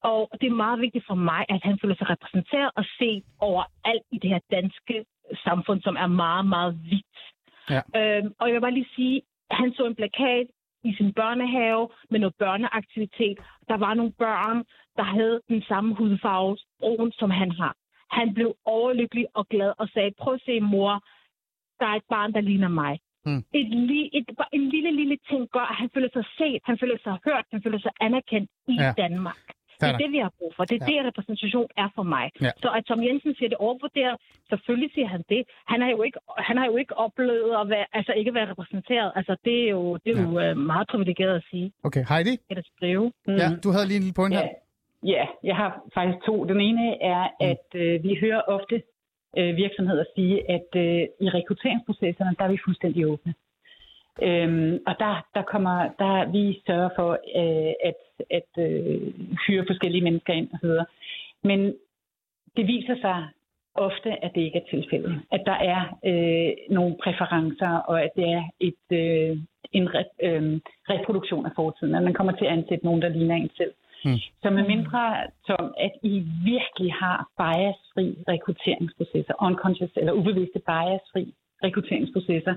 Og 0.03 0.29
det 0.41 0.47
er 0.47 0.63
meget 0.65 0.81
vigtigt 0.81 1.07
for 1.07 1.15
mig, 1.15 1.43
at 1.49 1.61
han 1.63 1.79
føler 1.83 1.97
sig 1.97 2.11
repræsenteret 2.11 2.71
og 2.77 2.85
set 2.99 3.25
overalt 3.39 4.07
i 4.13 4.19
det 4.19 4.31
her 4.31 4.41
danske 4.51 5.05
samfund, 5.45 5.81
som 5.83 5.97
er 5.97 6.07
meget, 6.07 6.47
meget 6.47 6.73
hvidt. 6.87 7.17
Ja. 7.71 7.81
Øhm, 7.99 8.33
og 8.39 8.47
jeg 8.47 8.55
vil 8.55 8.61
bare 8.61 8.79
lige 8.79 8.95
sige, 8.97 9.23
han 9.51 9.73
så 9.73 9.87
en 9.87 9.95
plakat 9.95 10.47
i 10.89 10.95
sin 10.99 11.13
børnehave 11.13 11.89
med 12.11 12.19
noget 12.21 12.35
børneaktivitet. 12.45 13.39
Der 13.69 13.77
var 13.77 13.95
nogle 13.95 14.13
børn, 14.25 14.59
der 14.97 15.03
havde 15.03 15.41
den 15.49 15.63
samme 15.63 15.95
hudfarve, 15.95 16.57
brun, 16.81 17.13
som 17.13 17.31
han 17.31 17.51
har. 17.61 17.75
Han 18.11 18.35
blev 18.35 18.55
overlykkelig 18.65 19.27
og 19.35 19.47
glad 19.49 19.73
og 19.79 19.89
sagde, 19.89 20.11
prøv 20.21 20.35
at 20.35 20.43
se 20.47 20.61
mor, 20.61 20.93
der 21.81 21.87
er 21.87 21.95
et 21.95 22.09
barn, 22.09 22.33
der 22.33 22.41
ligner 22.41 22.69
mig. 22.69 22.99
Mm. 23.27 23.43
Et, 23.61 23.67
li- 23.89 24.11
et, 24.19 24.27
en 24.53 24.69
lille, 24.69 24.91
lille 25.01 25.17
ting 25.31 25.49
gør, 25.53 25.67
at 25.73 25.77
han 25.77 25.91
føler 25.95 26.09
sig 26.13 26.25
set, 26.39 26.61
han 26.65 26.79
føler 26.79 26.99
sig 27.03 27.19
hørt, 27.25 27.45
han 27.53 27.63
føler 27.63 27.79
sig 27.79 27.91
anerkendt 28.01 28.51
i 28.69 28.75
Ja. 28.81 28.93
Danmark. 29.03 29.43
Det 29.81 29.89
er 29.95 29.97
det, 30.05 30.13
vi 30.17 30.19
har 30.27 30.33
brug 30.39 30.53
for. 30.57 30.65
Det 30.65 30.77
er 30.83 30.87
Ja. 30.87 30.93
ja. 30.93 30.99
det, 31.03 31.07
repræsentation 31.11 31.69
er 31.77 31.89
for 31.95 32.03
mig. 32.03 32.27
Ja. 32.41 32.51
Så 32.63 32.69
at 32.77 32.83
Tom 32.89 33.01
Jensen 33.07 33.35
siger 33.35 33.49
det 33.49 33.59
overvurderet, 33.67 34.17
selvfølgelig 34.51 34.91
siger 34.95 35.09
han 35.15 35.23
det. 35.29 35.43
Han 35.73 35.79
har 35.83 35.91
jo 35.91 36.03
ikke, 36.03 36.19
han 36.39 36.57
har 36.57 36.67
jo 36.67 36.77
ikke 36.77 36.95
oplevet 37.07 37.51
at 37.61 37.69
være, 37.69 37.87
altså 37.93 38.13
ikke 38.13 38.35
være 38.35 38.51
repræsenteret. 38.51 39.13
Altså 39.19 39.37
det 39.45 39.57
er 39.67 39.71
jo, 39.71 39.97
det 40.05 40.11
er 40.19 40.23
jo 40.23 40.41
øh, 40.41 40.57
meget 40.57 40.87
privilegeret 40.89 41.37
at 41.41 41.45
sige. 41.51 41.73
Okay, 41.85 42.05
Heidi? 42.11 42.35
Eller 42.51 42.63
skrive. 42.77 43.13
Mm. 43.27 43.35
Ja, 43.43 43.49
du 43.65 43.69
havde 43.75 43.87
lige 43.87 43.97
en 43.97 44.03
lille 44.03 44.19
point 44.21 44.35
her. 44.35 44.47
Ja. 44.47 44.49
ja, 45.15 45.25
jeg 45.49 45.57
har 45.57 45.71
faktisk 45.95 46.19
to. 46.27 46.45
Den 46.45 46.61
ene 46.61 47.03
er, 47.03 47.23
at 47.41 47.67
øh, 47.75 48.03
vi 48.03 48.19
hører 48.21 48.41
ofte 48.57 48.83
øh, 49.39 49.57
virksomheder 49.57 50.05
sige, 50.15 50.51
at 50.51 50.69
øh, 50.77 51.03
i 51.25 51.29
rekrutteringsprocesserne, 51.37 52.35
der 52.39 52.45
er 52.45 52.49
vi 52.49 52.59
fuldstændig 52.65 53.07
åbne. 53.07 53.35
Øhm, 54.23 54.79
og 54.87 54.95
der, 54.99 55.27
der 55.35 55.43
kommer, 55.43 55.77
der 55.99 56.31
vi 56.31 56.63
sørger 56.67 56.91
for 56.97 57.11
øh, 57.13 57.73
at, 57.89 57.99
at 58.31 58.51
øh, 58.59 59.15
hyre 59.47 59.65
forskellige 59.67 60.05
mennesker 60.05 60.33
ind 60.33 60.49
osv. 60.55 60.71
Men 61.43 61.75
det 62.57 62.67
viser 62.67 62.97
sig 63.01 63.29
ofte, 63.75 64.25
at 64.25 64.31
det 64.35 64.41
ikke 64.41 64.59
er 64.59 64.71
tilfældet. 64.71 65.21
At 65.33 65.43
der 65.47 65.59
er 65.73 65.81
øh, 66.11 66.75
nogle 66.75 66.97
præferencer, 67.03 67.73
og 67.91 68.03
at 68.03 68.11
det 68.17 68.29
er 68.39 68.45
et, 68.61 68.85
øh, 68.93 69.37
en 69.73 69.95
re, 69.95 70.05
øh, 70.23 70.61
reproduktion 70.91 71.47
af 71.47 71.53
fortiden. 71.57 71.95
At 71.95 72.03
man 72.03 72.15
kommer 72.15 72.33
til 72.33 72.45
at 72.45 72.53
ansætte 72.53 72.85
nogen, 72.85 73.03
der 73.03 73.09
ligner 73.09 73.35
en 73.35 73.51
selv. 73.57 73.73
Mm. 74.05 74.19
Så 74.43 74.51
med 74.51 74.65
mindre, 74.67 75.03
Tom, 75.47 75.75
at 75.79 75.93
I 76.03 76.15
virkelig 76.45 76.93
har 76.93 77.19
biasfri 77.39 78.07
rekrutteringsprocesser, 78.29 79.35
unconscious 79.43 79.91
eller 79.97 80.13
ubevidste 80.13 80.59
biasfri 80.59 81.35
rekrutteringsprocesser, 81.65 82.55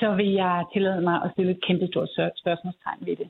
så 0.00 0.14
vil 0.14 0.30
jeg 0.32 0.64
tillade 0.72 1.00
mig 1.00 1.16
at 1.24 1.30
stille 1.32 1.52
et 1.52 1.64
kæmpe 1.66 1.86
stort 1.86 2.08
spørgsmålstegn 2.42 3.06
ved 3.06 3.16
det. 3.16 3.28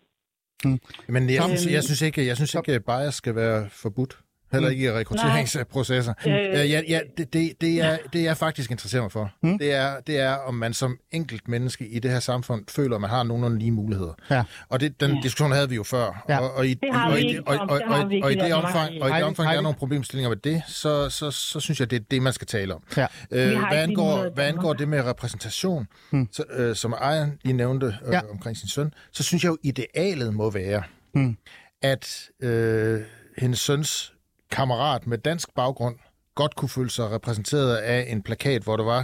Men 1.09 1.31
jeg 1.31 1.43
synes, 1.43 1.67
jeg 1.67 1.85
synes 1.85 2.03
ikke, 2.03 2.27
jeg 2.27 2.37
synes 2.37 2.55
ikke, 2.55 2.73
at 2.73 2.85
bias 2.85 3.15
skal 3.15 3.35
være 3.35 3.69
forbudt. 3.71 4.19
Heller 4.53 4.69
ikke 4.69 4.85
i 4.85 4.91
rekrutteringsprocesser. 4.93 6.15
Øh. 6.27 6.33
Ja, 6.33 6.65
ja, 6.65 6.83
ja, 6.89 7.01
det, 7.19 7.33
det, 7.33 7.53
det, 7.61 7.81
er, 7.81 7.99
det 8.13 8.23
jeg 8.23 8.37
faktisk 8.37 8.71
interesserer 8.71 9.03
mig 9.03 9.13
for, 9.13 9.33
mm. 9.43 9.59
det, 9.59 9.73
er, 9.73 10.01
det 10.01 10.19
er, 10.21 10.33
om 10.35 10.55
man 10.55 10.75
som 10.75 10.99
enkelt 11.11 11.49
menneske 11.49 11.87
i 11.89 11.99
det 11.99 12.11
her 12.11 12.21
samfund 12.21 12.65
føler, 12.69 12.95
at 12.95 13.01
man 13.01 13.11
har 13.11 13.23
nogenlunde 13.23 13.59
lige 13.59 13.71
muligheder. 13.71 14.13
Ja. 14.31 14.45
Og 14.69 14.81
det, 14.81 15.01
den 15.01 15.23
diskussion 15.23 15.53
havde 15.53 15.69
vi 15.69 15.75
jo 15.75 15.83
før. 15.83 16.25
Ja. 16.29 16.39
Og, 16.39 16.55
og 16.55 16.67
i, 16.67 16.75
Det 16.75 16.89
har 16.93 17.11
og, 17.11 17.17
vi 17.17 17.21
i, 17.23 17.39
og, 17.39 17.45
og, 17.47 17.79
Det 17.79 17.87
og, 17.87 18.25
og 18.25 18.33
i 18.49 18.53
omfang, 18.53 19.03
og 19.03 19.11
i 19.11 19.13
det 19.13 19.23
omfang 19.23 19.49
der 19.51 19.57
er 19.57 19.61
nogle 19.61 19.79
problemstillinger 19.79 20.29
med 20.29 20.37
det, 20.37 20.63
så, 20.67 21.11
så, 21.11 21.31
så 21.31 21.61
synes 21.61 21.81
jeg, 21.81 21.91
det 21.91 21.97
er 22.01 22.05
det, 22.11 22.23
man 22.23 22.33
skal 22.33 22.47
tale 22.47 22.75
om. 22.75 22.83
Ja. 22.97 23.07
Øh, 23.31 23.49
hvad, 23.69 23.79
angår, 23.79 24.35
hvad 24.35 24.45
angår 24.45 24.73
det 24.73 24.89
med 24.89 25.05
repræsentation, 25.05 25.87
hmm. 26.11 26.29
så, 26.33 26.45
øh, 26.51 26.77
som 26.77 26.93
Ejern 26.93 27.39
lige 27.45 27.57
nævnte 27.57 27.87
øh, 27.87 27.93
Ja. 28.07 28.13
ja. 28.17 28.21
omkring 28.31 28.57
sin 28.57 28.69
søn, 28.69 28.95
så 29.13 29.23
synes 29.23 29.45
jeg 29.45 29.51
jo, 29.51 29.57
idealet 29.63 30.35
må 30.35 30.51
være, 30.51 30.83
Hmm. 31.15 31.37
at 31.83 32.29
øh, 32.43 33.01
hendes 33.39 33.59
søns 33.61 34.15
kammerat 34.51 35.07
med 35.07 35.19
dansk 35.19 35.55
baggrund 35.55 35.97
godt 36.35 36.57
kunne 36.57 36.69
føle 36.69 36.91
sig 36.91 37.11
repræsenteret 37.11 37.77
af 37.77 38.01
en 38.13 38.23
plakat, 38.23 38.63
hvor 38.63 38.77
der 38.77 38.85
var 38.85 39.03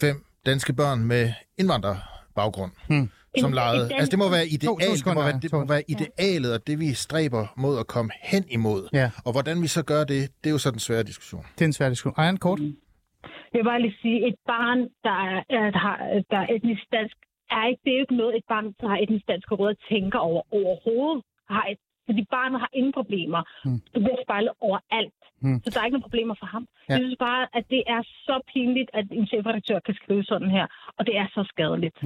fem 0.00 0.16
danske 0.46 0.72
børn 0.72 1.00
med 1.04 1.32
indvandrerbaggrund, 1.58 2.72
hmm. 2.88 3.08
som 3.42 3.52
legede. 3.52 3.88
Altså 3.98 4.10
det 4.10 4.18
må 4.18 4.28
være 4.36 4.44
To- 4.46 4.66
to 4.66 4.78
ideal, 4.78 4.96
det 4.96 5.06
må 5.14 5.22
være, 5.22 5.38
det 5.42 5.52
må 5.52 5.60
to- 5.60 5.66
være 5.74 5.82
idealet, 5.94 6.50
og 6.56 6.66
det 6.66 6.76
vi 6.80 6.88
stræber 6.94 7.44
mod 7.56 7.74
at 7.78 7.86
komme 7.86 8.10
hen 8.22 8.44
imod. 8.50 8.88
Ja. 8.92 9.10
Og 9.26 9.30
hvordan 9.32 9.62
vi 9.62 9.66
så 9.76 9.82
gør 9.92 10.02
det, 10.12 10.20
det 10.40 10.46
er 10.50 10.54
jo 10.56 10.58
så 10.58 10.70
den 10.70 10.78
svære 10.86 11.02
diskussion. 11.02 11.42
Det 11.54 11.60
er 11.64 11.68
en 11.72 11.72
svær 11.78 11.88
diskussion. 11.88 12.14
Ejern, 12.22 12.36
kort? 12.36 12.60
Jeg 13.52 13.58
vil 13.60 13.64
bare 13.72 13.82
lige 13.86 13.96
sige, 14.02 14.18
et 14.28 14.38
barn, 14.52 14.78
der 15.06 15.16
er, 15.32 15.38
er- 15.58 16.22
der 16.32 16.38
er 16.44 16.46
etnisk 16.56 16.84
dansk, 16.96 17.16
er 17.56 17.62
ikke, 17.70 17.80
det 17.84 17.90
er 17.92 17.96
jo 17.98 18.04
ikke 18.06 18.16
noget, 18.22 18.32
et 18.40 18.46
barn, 18.52 18.66
der 18.80 18.86
har 18.92 18.98
etnisk 19.04 19.26
danske 19.32 19.52
rødder, 19.60 19.76
tænker 19.92 20.18
over 20.30 20.42
overhovedet. 20.58 21.20
Har 21.54 21.64
et, 21.72 21.80
fordi 22.06 22.22
barnet 22.36 22.58
har 22.64 22.70
ingen 22.78 22.92
problemer. 22.98 23.40
Mm. 23.64 23.80
Du 23.94 23.98
bliver 24.04 24.20
spejlet 24.26 24.52
overalt. 24.66 25.20
Mm. 25.42 25.60
Så 25.64 25.68
der 25.70 25.78
er 25.80 25.84
ikke 25.84 25.96
nogen 25.96 26.08
problemer 26.08 26.34
for 26.42 26.48
ham. 26.54 26.62
Ja. 26.68 26.76
Ja. 26.88 26.94
Jeg 26.94 27.00
synes 27.04 27.18
bare, 27.28 27.42
at 27.58 27.64
det 27.74 27.82
er 27.94 28.00
så 28.26 28.36
pinligt, 28.52 28.90
at 28.98 29.04
en 29.18 29.26
chefredaktør 29.26 29.78
kan 29.86 29.94
skrive 30.00 30.24
sådan 30.24 30.50
her. 30.56 30.66
Og 30.98 31.06
det 31.06 31.14
er 31.16 31.26
så 31.36 31.42
skadeligt. 31.52 31.96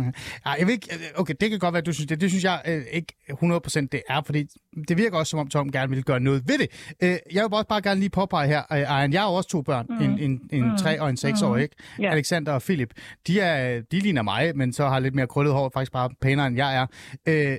Ej, 0.46 0.54
jeg 0.58 0.66
ved 0.66 0.74
ikke, 0.78 0.88
okay, 1.20 1.34
det 1.40 1.50
kan 1.50 1.58
godt 1.58 1.72
være, 1.74 1.84
at 1.84 1.86
du 1.86 1.92
synes 1.92 2.08
det. 2.08 2.20
Det 2.20 2.30
synes 2.30 2.44
jeg 2.50 2.58
øh, 2.70 2.82
ikke 2.98 3.12
100% 3.30 3.88
det 3.94 4.02
er, 4.08 4.20
fordi 4.28 4.40
det 4.88 4.94
virker 5.02 5.16
også, 5.18 5.30
som 5.30 5.40
om 5.40 5.48
Tom 5.48 5.72
gerne 5.72 5.90
vil 5.94 6.04
gøre 6.04 6.20
noget 6.20 6.40
ved 6.50 6.58
det. 6.62 6.68
Øh, 7.02 7.16
jeg 7.34 7.42
vil 7.44 7.54
også 7.60 7.70
bare 7.74 7.82
gerne 7.82 8.00
lige 8.00 8.10
påpege 8.10 8.46
her, 8.48 8.62
øh, 8.72 8.78
Ejern, 8.78 9.12
jeg 9.12 9.20
har 9.20 9.28
også 9.28 9.48
to 9.48 9.62
børn, 9.62 9.86
mm. 9.88 10.04
en, 10.04 10.18
en, 10.26 10.32
en 10.52 10.64
mm. 10.70 10.76
tre 10.76 11.00
og 11.00 11.10
en 11.10 11.16
seks 11.16 11.42
år, 11.42 11.56
ikke? 11.56 11.76
Ja. 11.98 12.10
Alexander 12.10 12.52
og 12.52 12.62
Philip. 12.62 12.92
De, 13.26 13.40
er, 13.40 13.82
de 13.92 13.98
ligner 13.98 14.22
mig, 14.22 14.56
men 14.56 14.72
så 14.72 14.88
har 14.88 14.98
lidt 14.98 15.14
mere 15.14 15.26
krøllet 15.26 15.54
hår, 15.54 15.70
faktisk 15.74 15.92
bare 15.92 16.10
pænere 16.20 16.46
end 16.46 16.56
jeg 16.56 16.76
er. 16.76 16.86
Øh, 17.28 17.56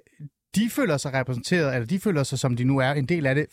de 0.55 0.69
føler 0.69 0.97
sig 0.97 1.13
repræsenteret, 1.13 1.73
eller 1.75 1.87
de 1.87 1.99
føler 1.99 2.23
sig, 2.23 2.39
som 2.39 2.55
de 2.55 2.63
nu 2.63 2.77
er, 2.77 2.91
en 2.91 3.05
del 3.05 3.25
af 3.25 3.35
det, 3.35 3.45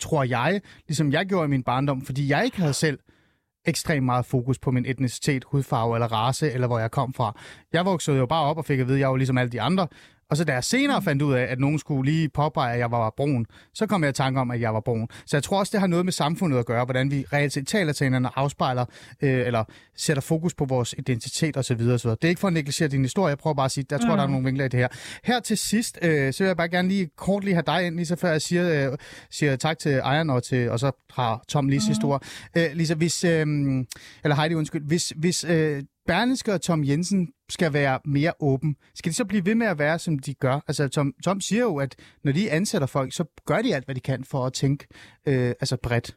tror 0.00 0.24
jeg, 0.24 0.60
ligesom 0.88 1.12
jeg 1.12 1.26
gjorde 1.26 1.44
i 1.44 1.48
min 1.48 1.62
barndom, 1.62 2.02
fordi 2.02 2.28
jeg 2.28 2.44
ikke 2.44 2.60
havde 2.60 2.72
selv 2.72 2.98
ekstremt 3.66 4.06
meget 4.06 4.26
fokus 4.26 4.58
på 4.58 4.70
min 4.70 4.86
etnicitet, 4.86 5.44
hudfarve 5.46 5.96
eller 5.96 6.12
race, 6.12 6.52
eller 6.52 6.66
hvor 6.66 6.78
jeg 6.78 6.90
kom 6.90 7.14
fra. 7.14 7.36
Jeg 7.72 7.84
voksede 7.84 8.16
jo 8.16 8.26
bare 8.26 8.44
op 8.44 8.58
og 8.58 8.64
fik 8.64 8.80
at 8.80 8.86
vide, 8.86 8.96
at 8.96 9.00
jeg 9.00 9.10
var 9.10 9.16
ligesom 9.16 9.38
alle 9.38 9.52
de 9.52 9.60
andre. 9.60 9.88
Og 10.30 10.36
så 10.36 10.44
da 10.44 10.52
jeg 10.52 10.64
senere 10.64 11.02
fandt 11.02 11.22
ud 11.22 11.34
af, 11.34 11.42
at 11.42 11.58
nogen 11.58 11.78
skulle 11.78 12.10
lige 12.12 12.28
påpege, 12.28 12.72
at 12.72 12.78
jeg 12.78 12.90
var 12.90 13.14
brun, 13.16 13.46
så 13.74 13.86
kom 13.86 14.02
jeg 14.02 14.10
i 14.10 14.12
tanke 14.12 14.40
om, 14.40 14.50
at 14.50 14.60
jeg 14.60 14.74
var 14.74 14.80
brun. 14.80 15.08
Så 15.26 15.36
jeg 15.36 15.42
tror 15.42 15.58
også, 15.58 15.70
det 15.72 15.80
har 15.80 15.86
noget 15.86 16.04
med 16.04 16.12
samfundet 16.12 16.58
at 16.58 16.66
gøre, 16.66 16.84
hvordan 16.84 17.10
vi 17.10 17.24
reelt 17.32 17.52
set 17.52 17.66
taler 17.66 17.92
til 17.92 18.04
hinanden 18.04 18.26
og 18.26 18.40
afspejler, 18.40 18.84
øh, 19.22 19.46
eller 19.46 19.64
sætter 19.96 20.20
fokus 20.20 20.54
på 20.54 20.64
vores 20.64 20.94
identitet 20.98 21.56
osv. 21.56 21.72
osv. 21.72 22.10
Det 22.10 22.24
er 22.24 22.28
ikke 22.28 22.40
for 22.40 22.48
at 22.48 22.54
negligere 22.54 22.88
din 22.88 23.02
historie, 23.02 23.28
jeg 23.28 23.38
prøver 23.38 23.54
bare 23.54 23.64
at 23.64 23.70
sige, 23.70 23.84
der 23.90 23.98
tror, 23.98 24.16
der 24.16 24.22
er 24.22 24.26
nogle 24.26 24.44
vinkler 24.44 24.64
i 24.64 24.68
det 24.68 24.80
her. 24.80 24.88
Her 25.24 25.40
til 25.40 25.58
sidst, 25.58 25.98
øh, 26.02 26.32
så 26.32 26.42
vil 26.42 26.46
jeg 26.48 26.56
bare 26.56 26.68
gerne 26.68 26.88
lige 26.88 27.08
kort 27.16 27.44
lige 27.44 27.54
have 27.54 27.64
dig 27.66 27.86
ind, 27.86 27.96
lige 27.96 28.06
så 28.06 28.16
før 28.16 28.30
jeg 28.30 28.42
siger, 28.42 28.90
øh, 28.90 28.98
siger 29.30 29.56
tak 29.56 29.78
til 29.78 29.92
ejeren, 29.92 30.30
og, 30.30 30.42
til, 30.42 30.70
og 30.70 30.80
så 30.80 30.92
har 31.10 31.44
Tom 31.48 31.68
lige 31.68 31.80
sidste 31.80 32.04
ord. 32.04 32.22
Øh, 32.56 32.64
Lisa, 32.74 32.94
hvis, 32.94 33.24
øh, 33.24 33.46
eller 34.24 34.34
Heidi, 34.34 34.54
undskyld, 34.54 34.86
hvis, 34.86 35.12
hvis 35.16 35.44
øh, 35.44 35.82
Berlingske 36.06 36.52
og 36.52 36.60
Tom 36.60 36.84
Jensen 36.84 37.32
skal 37.48 37.72
være 37.72 37.98
mere 38.04 38.32
åben, 38.40 38.76
skal 38.94 39.10
de 39.10 39.16
så 39.16 39.26
blive 39.26 39.46
ved 39.46 39.54
med 39.54 39.66
at 39.66 39.78
være, 39.78 39.98
som 39.98 40.18
de 40.18 40.34
gør? 40.34 40.56
Altså, 40.68 40.88
Tom, 40.88 41.14
Tom 41.24 41.40
siger 41.40 41.62
jo, 41.62 41.76
at 41.76 41.96
når 42.24 42.32
de 42.32 42.50
ansætter 42.50 42.86
folk, 42.86 43.12
så 43.12 43.24
gør 43.46 43.62
de 43.62 43.74
alt, 43.74 43.84
hvad 43.84 43.94
de 43.94 44.00
kan 44.00 44.24
for 44.24 44.46
at 44.46 44.52
tænke 44.52 44.86
øh, 45.28 45.50
altså 45.62 45.76
bredt. 45.82 46.16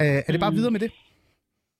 Øh, 0.00 0.06
er 0.26 0.32
det 0.32 0.40
bare 0.40 0.52
videre 0.52 0.70
med 0.70 0.80
det? 0.80 0.92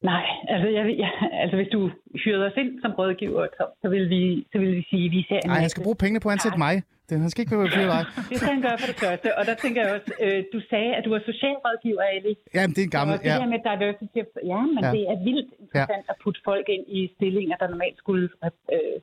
Nej, 0.02 0.24
altså, 0.48 0.68
jeg, 0.68 0.84
jeg, 0.98 1.10
altså 1.42 1.56
hvis 1.56 1.68
du 1.72 1.90
hyrede 2.24 2.46
os 2.46 2.56
ind 2.56 2.80
som 2.82 2.92
rådgiver, 2.98 3.46
så, 3.56 3.64
så, 3.82 3.88
vil, 3.88 4.08
vi, 4.08 4.46
så 4.52 4.58
vil 4.58 4.76
vi 4.76 4.82
sige, 4.90 5.04
at 5.04 5.12
vi 5.12 5.22
ser 5.28 5.40
Nej, 5.46 5.60
han 5.60 5.70
skal 5.70 5.82
bruge 5.82 5.96
pengene 5.96 6.20
på 6.20 6.28
at 6.28 6.32
ansætte 6.32 6.58
mig. 6.58 6.82
Det, 7.10 7.20
han 7.24 7.30
skal 7.30 7.40
ikke 7.44 7.56
være 7.58 7.88
dig. 7.94 8.04
Det 8.30 8.36
han 8.54 8.62
gøre 8.68 8.78
for 8.82 8.88
det 8.92 8.98
første. 9.04 9.28
Og 9.38 9.42
der 9.48 9.54
tænker 9.64 9.80
jeg 9.84 9.90
også, 9.96 10.10
øh, 10.24 10.38
du 10.54 10.58
sagde, 10.70 10.90
at 10.98 11.02
du 11.06 11.10
er 11.18 11.20
socialrådgiver, 11.30 12.02
Ali. 12.16 12.32
Jamen, 12.54 12.72
det 12.74 12.80
er 12.84 12.88
en 12.90 12.96
gammel... 12.98 13.12
Og 13.14 13.20
det 13.22 13.30
Ja. 13.30 13.36
her 13.42 13.48
med 13.54 13.60
diversity, 13.70 14.20
ja, 14.52 14.60
men 14.74 14.80
Ja. 14.86 14.90
det 14.96 15.02
er 15.12 15.18
vildt 15.28 15.50
interessant 15.62 16.04
ja. 16.08 16.12
at 16.12 16.16
putte 16.24 16.40
folk 16.50 16.66
ind 16.76 16.84
i 16.98 17.00
stillinger, 17.16 17.56
der 17.60 17.68
normalt 17.74 17.98
skulle 18.02 18.26
øh, 18.76 18.96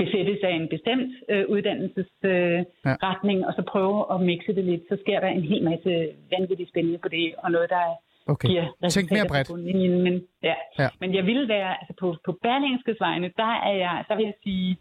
besættes 0.00 0.40
af 0.48 0.52
en 0.60 0.66
bestemt 0.74 1.10
øh, 1.32 1.44
uddannelsesretning, 1.54 3.38
øh, 3.38 3.42
Ja. 3.42 3.46
og 3.48 3.52
så 3.58 3.62
prøve 3.72 3.98
at 4.14 4.18
mixe 4.30 4.52
det 4.58 4.64
lidt. 4.70 4.82
Så 4.90 4.94
sker 5.04 5.18
der 5.24 5.28
en 5.38 5.44
hel 5.52 5.62
masse 5.70 5.90
vanvittigt 6.34 6.68
spændende 6.72 6.98
på 7.04 7.08
det, 7.08 7.26
og 7.44 7.50
noget, 7.56 7.70
der 7.76 7.84
Okay. 8.34 8.48
giver 8.48 8.66
Tænk 8.96 9.10
mere 9.16 9.26
bredt. 9.32 9.50
Men, 10.06 10.14
ja. 10.42 10.54
Ja. 10.78 10.88
men 11.00 11.14
jeg 11.14 11.24
vil 11.30 11.48
være, 11.48 11.70
altså 11.80 11.94
på, 12.00 12.06
på 12.26 12.32
Berlingskes 12.42 13.00
vegne, 13.00 13.30
der, 13.36 13.52
er 13.68 13.74
jeg, 13.84 14.04
der 14.08 14.14
vil 14.16 14.24
jeg 14.24 14.34
sige, 14.44 14.76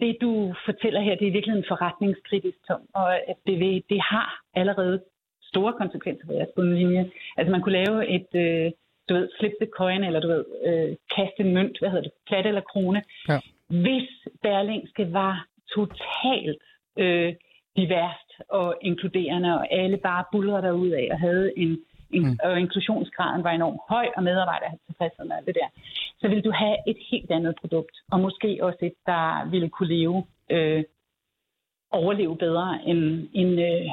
det 0.00 0.16
du 0.20 0.54
fortæller 0.64 1.00
her, 1.00 1.14
det 1.14 1.28
er 1.28 1.32
virkelig 1.32 1.56
en 1.56 1.64
forretningskritisk 1.68 2.58
tom, 2.68 2.80
og 2.94 3.30
at 3.30 3.36
det, 3.46 3.58
vil, 3.58 3.82
det 3.88 4.00
har 4.00 4.40
allerede 4.54 5.02
store 5.42 5.72
konsekvenser 5.72 6.26
for 6.26 6.32
jeres 6.32 6.56
bundlinje. 6.56 7.10
Altså 7.36 7.50
man 7.52 7.62
kunne 7.62 7.82
lave 7.84 8.08
et, 8.16 8.30
øh, 8.34 8.72
du 9.08 9.14
ved, 9.14 9.28
flip 9.38 9.52
the 9.60 9.70
coin, 9.78 10.04
eller 10.04 10.20
du 10.20 10.28
ved, 10.28 10.44
øh, 10.68 10.96
kaste 11.16 11.40
en 11.40 11.54
mønt, 11.54 11.78
hvad 11.78 11.90
hedder 11.90 12.02
det, 12.02 12.12
plat 12.28 12.46
eller 12.46 12.60
krone. 12.60 13.02
Ja. 13.28 13.38
Hvis 13.84 14.08
Berlingske 14.42 15.12
var 15.12 15.46
totalt 15.74 16.62
øh, 16.98 17.34
diverst 17.76 18.30
og 18.48 18.76
inkluderende, 18.82 19.54
og 19.58 19.72
alle 19.72 19.96
bare 19.96 20.24
bulrede 20.32 20.62
derud 20.62 20.90
af 20.90 21.08
og 21.10 21.20
havde 21.20 21.52
en 21.56 21.78
mm. 22.12 22.38
og 22.44 22.60
inklusionsgraden 22.60 23.44
var 23.44 23.50
enormt 23.50 23.80
høj, 23.88 24.06
og 24.16 24.22
medarbejdere 24.22 24.68
havde 24.68 24.82
tilfredshed 24.86 25.24
med 25.24 25.36
det 25.46 25.54
der, 25.54 25.68
så 26.20 26.28
ville 26.28 26.42
du 26.42 26.52
have 26.62 26.76
et 26.86 26.96
helt 27.10 27.30
andet 27.30 27.54
produkt, 27.60 27.96
og 28.12 28.20
måske 28.20 28.58
også 28.62 28.78
et, 28.82 28.98
der 29.06 29.50
ville 29.50 29.68
kunne 29.68 29.88
leve, 29.88 30.24
øh, 30.50 30.84
overleve 31.90 32.36
bedre, 32.36 32.78
end, 32.86 33.28
end, 33.34 33.60
øh, 33.60 33.86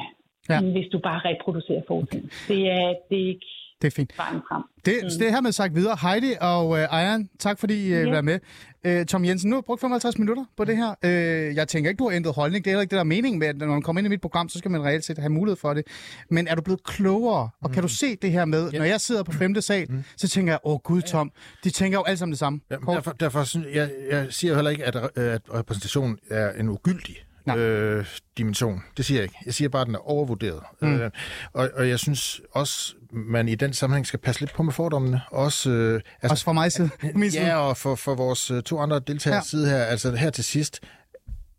Ja. 0.50 0.58
end 0.58 0.72
hvis 0.72 0.88
du 0.92 0.98
bare 0.98 1.20
reproducerer 1.24 1.82
fortiden. 1.88 2.30
Det 2.48 2.70
er, 2.70 2.94
det 3.10 3.22
er 3.22 3.28
ikke 3.28 3.46
Det 3.82 3.86
er 3.86 3.90
fint. 3.90 4.12
vejen 4.18 4.40
frem. 4.48 4.62
Det, 4.84 4.94
mm. 5.02 5.08
det 5.18 5.26
er 5.26 5.30
hermed 5.30 5.52
sagt 5.52 5.74
videre. 5.74 5.96
Heidi 6.02 6.34
og 6.40 6.78
øh, 6.78 6.84
Ejern, 6.84 7.28
tak 7.38 7.58
fordi 7.60 7.74
I 7.74 7.92
øh, 7.92 8.06
Ja. 8.06 8.10
var 8.10 8.20
med. 8.20 8.38
Øh, 8.84 9.06
Tom 9.06 9.24
Jensen, 9.24 9.50
nu 9.50 9.56
har 9.56 9.60
du 9.60 9.66
brugt 9.66 9.80
55 9.80 10.18
minutter 10.18 10.44
på 10.56 10.64
det 10.64 10.76
her. 10.76 10.94
Øh, 11.04 11.54
jeg 11.56 11.68
tænker 11.68 11.90
ikke, 11.90 11.98
du 11.98 12.08
har 12.08 12.16
ændret 12.16 12.34
holdning. 12.34 12.64
Det 12.64 12.70
er 12.70 12.72
heller 12.72 12.80
ikke 12.82 12.90
det, 12.90 12.96
der 12.96 13.00
er 13.00 13.04
meningen 13.04 13.38
med, 13.38 13.48
at 13.48 13.56
når 13.56 13.66
man 13.66 13.82
kommer 13.82 14.00
ind 14.00 14.06
i 14.06 14.08
mit 14.08 14.20
program, 14.20 14.48
så 14.48 14.58
skal 14.58 14.70
man 14.70 14.84
reelt 14.84 15.04
set 15.04 15.18
have 15.18 15.28
mulighed 15.30 15.56
for 15.56 15.74
det. 15.74 15.84
Men 16.30 16.48
er 16.48 16.54
du 16.54 16.62
blevet 16.62 16.84
klogere? 16.84 17.48
Og 17.62 17.70
kan 17.70 17.82
du 17.82 17.88
se 17.88 18.16
det 18.16 18.30
her 18.32 18.44
med, 18.44 18.72
når 18.72 18.84
jeg 18.84 19.00
sidder 19.00 19.22
på 19.22 19.32
femte 19.32 19.62
sal, 19.62 20.04
så 20.16 20.28
tænker 20.28 20.52
jeg, 20.52 20.58
åh 20.64 20.78
gud 20.78 21.02
Tom, 21.02 21.32
de 21.64 21.70
tænker 21.70 21.98
jo 21.98 22.02
alle 22.04 22.16
sammen 22.18 22.32
det 22.32 22.38
samme. 22.38 22.60
Ja, 22.70 22.76
derfor, 22.94 23.12
derfor 23.12 23.44
synes 23.44 23.66
jeg, 23.74 23.90
jeg 24.10 24.26
siger 24.30 24.54
heller 24.54 24.70
ikke, 24.70 24.84
at, 24.84 24.96
at 25.16 25.40
repræsentation 25.54 26.16
er 26.30 26.52
en 26.52 26.68
ugyldig 26.68 27.16
Nej. 27.48 27.58
øh, 27.58 28.06
dimension. 28.38 28.82
Det 28.96 29.04
siger 29.04 29.18
jeg 29.18 29.22
ikke. 29.22 29.34
Jeg 29.46 29.54
siger 29.54 29.68
bare, 29.68 29.80
at 29.82 29.86
den 29.86 29.94
er 29.94 30.08
overvurderet. 30.10 30.60
Mm. 30.82 30.94
Øh, 30.94 31.10
og, 31.52 31.70
og 31.74 31.88
jeg 31.88 31.98
synes 31.98 32.40
også, 32.52 32.94
man 33.12 33.48
i 33.48 33.54
den 33.54 33.72
sammenhæng 33.72 34.06
skal 34.06 34.18
passe 34.20 34.40
lidt 34.40 34.52
på 34.54 34.62
med 34.62 34.72
fordommene. 34.72 35.20
Også, 35.30 35.70
øh, 35.70 36.00
altså, 36.22 36.32
Også 36.32 36.44
fra 36.44 36.52
mig 36.52 36.72
side. 36.72 36.90
Ja, 37.34 37.56
og 37.56 37.76
for, 37.76 37.94
for 37.94 38.14
vores 38.14 38.50
øh, 38.50 38.62
to 38.62 38.78
andre 38.78 39.00
deltagere 39.06 39.36
Ja. 39.36 39.42
side 39.42 39.68
her, 39.68 39.84
altså 39.84 40.14
her 40.16 40.30
til 40.30 40.44
sidst, 40.44 40.80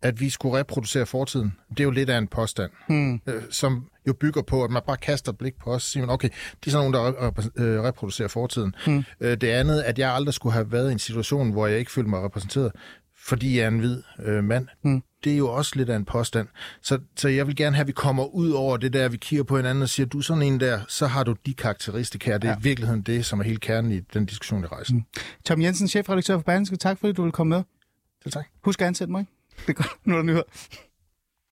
at 0.02 0.20
vi 0.20 0.30
skulle 0.30 0.58
reproducere 0.60 1.06
fortiden, 1.06 1.54
det 1.70 1.80
er 1.80 1.84
jo 1.84 1.92
lidt 1.92 2.10
af 2.10 2.18
en 2.18 2.28
påstand, 2.28 2.72
Hmm. 2.88 3.22
øh, 3.28 3.42
som 3.50 3.86
jo 4.08 4.14
bygger 4.14 4.42
på, 4.42 4.64
at 4.64 4.72
man 4.72 4.82
bare 4.88 4.98
kaster 4.98 5.32
blik 5.32 5.54
på 5.64 5.70
os 5.70 5.76
og 5.76 5.82
siger, 5.82 6.06
man, 6.06 6.14
okay, 6.14 6.30
det 6.62 6.68
er 6.68 6.72
sådan 6.72 6.92
nogen, 6.92 7.16
der 7.16 7.42
øh, 7.56 7.82
reproducerer 7.84 8.28
fortiden. 8.28 8.76
Hmm. 8.86 9.04
Øh, 9.22 9.38
det 9.42 9.48
andet, 9.48 9.82
at 9.82 10.00
jeg 10.00 10.12
aldrig 10.14 10.34
skulle 10.34 10.54
have 10.54 10.72
været 10.72 10.90
i 10.90 10.92
en 10.92 11.00
situation, 11.00 11.52
hvor 11.52 11.68
jeg 11.68 11.80
ikke 11.80 11.92
følte 11.92 12.10
mig 12.10 12.24
repræsenteret, 12.24 12.72
fordi 13.26 13.58
jeg 13.58 13.64
er 13.64 13.68
en 13.68 13.80
hvid 13.80 14.02
øh, 14.24 14.44
mand. 14.44 14.68
Hmm. 14.82 15.04
Det 15.24 15.34
er 15.34 15.38
jo 15.38 15.48
også 15.50 15.72
lidt 15.76 15.90
af 15.90 15.96
en 15.96 16.06
påstand. 16.06 16.48
Så, 16.82 17.00
så 17.16 17.28
jeg 17.30 17.48
vil 17.48 17.56
gerne 17.56 17.76
have, 17.76 17.82
at 17.82 17.88
vi 17.88 17.92
kommer 17.92 18.26
ud 18.26 18.50
over 18.52 18.78
det 18.78 18.94
der, 18.94 19.10
vi 19.10 19.18
kigger 19.18 19.44
på 19.44 19.58
hinanden 19.58 19.82
og 19.82 19.90
siger, 19.90 20.08
du 20.08 20.18
er 20.18 20.22
sådan 20.22 20.44
en 20.44 20.60
der, 20.60 20.82
så 20.88 21.08
har 21.08 21.24
du 21.24 21.36
de 21.46 21.54
karakteristika. 21.54 22.34
Det 22.38 22.44
er 22.44 22.50
Ja. 22.50 22.56
i 22.58 22.62
virkeligheden 22.62 23.02
det, 23.02 23.26
som 23.26 23.40
er 23.40 23.44
helt 23.44 23.62
kernen 23.62 23.92
i 23.92 24.00
den 24.00 24.26
diskussion, 24.26 24.64
der 24.64 24.72
rejser. 24.72 24.94
Mm. 24.94 25.04
Tom 25.46 25.62
Jensen, 25.62 25.88
chefredaktør 25.88 26.38
for 26.38 26.42
Berlingske, 26.44 26.76
tak 26.78 27.00
fordi 27.00 27.14
du 27.14 27.24
vil 27.24 27.32
komme 27.32 27.50
med. 27.56 27.64
Selv 28.24 28.34
tak. 28.34 28.46
Husk 28.64 28.82
at 28.82 28.88
ansætte 28.88 29.12
mig. 29.12 29.26
Det 29.58 29.70
er 29.70 29.74
godt. 29.74 29.88
Nu 30.06 30.14
er 30.14 30.18
der 30.18 30.24
nyheder. 30.24 30.44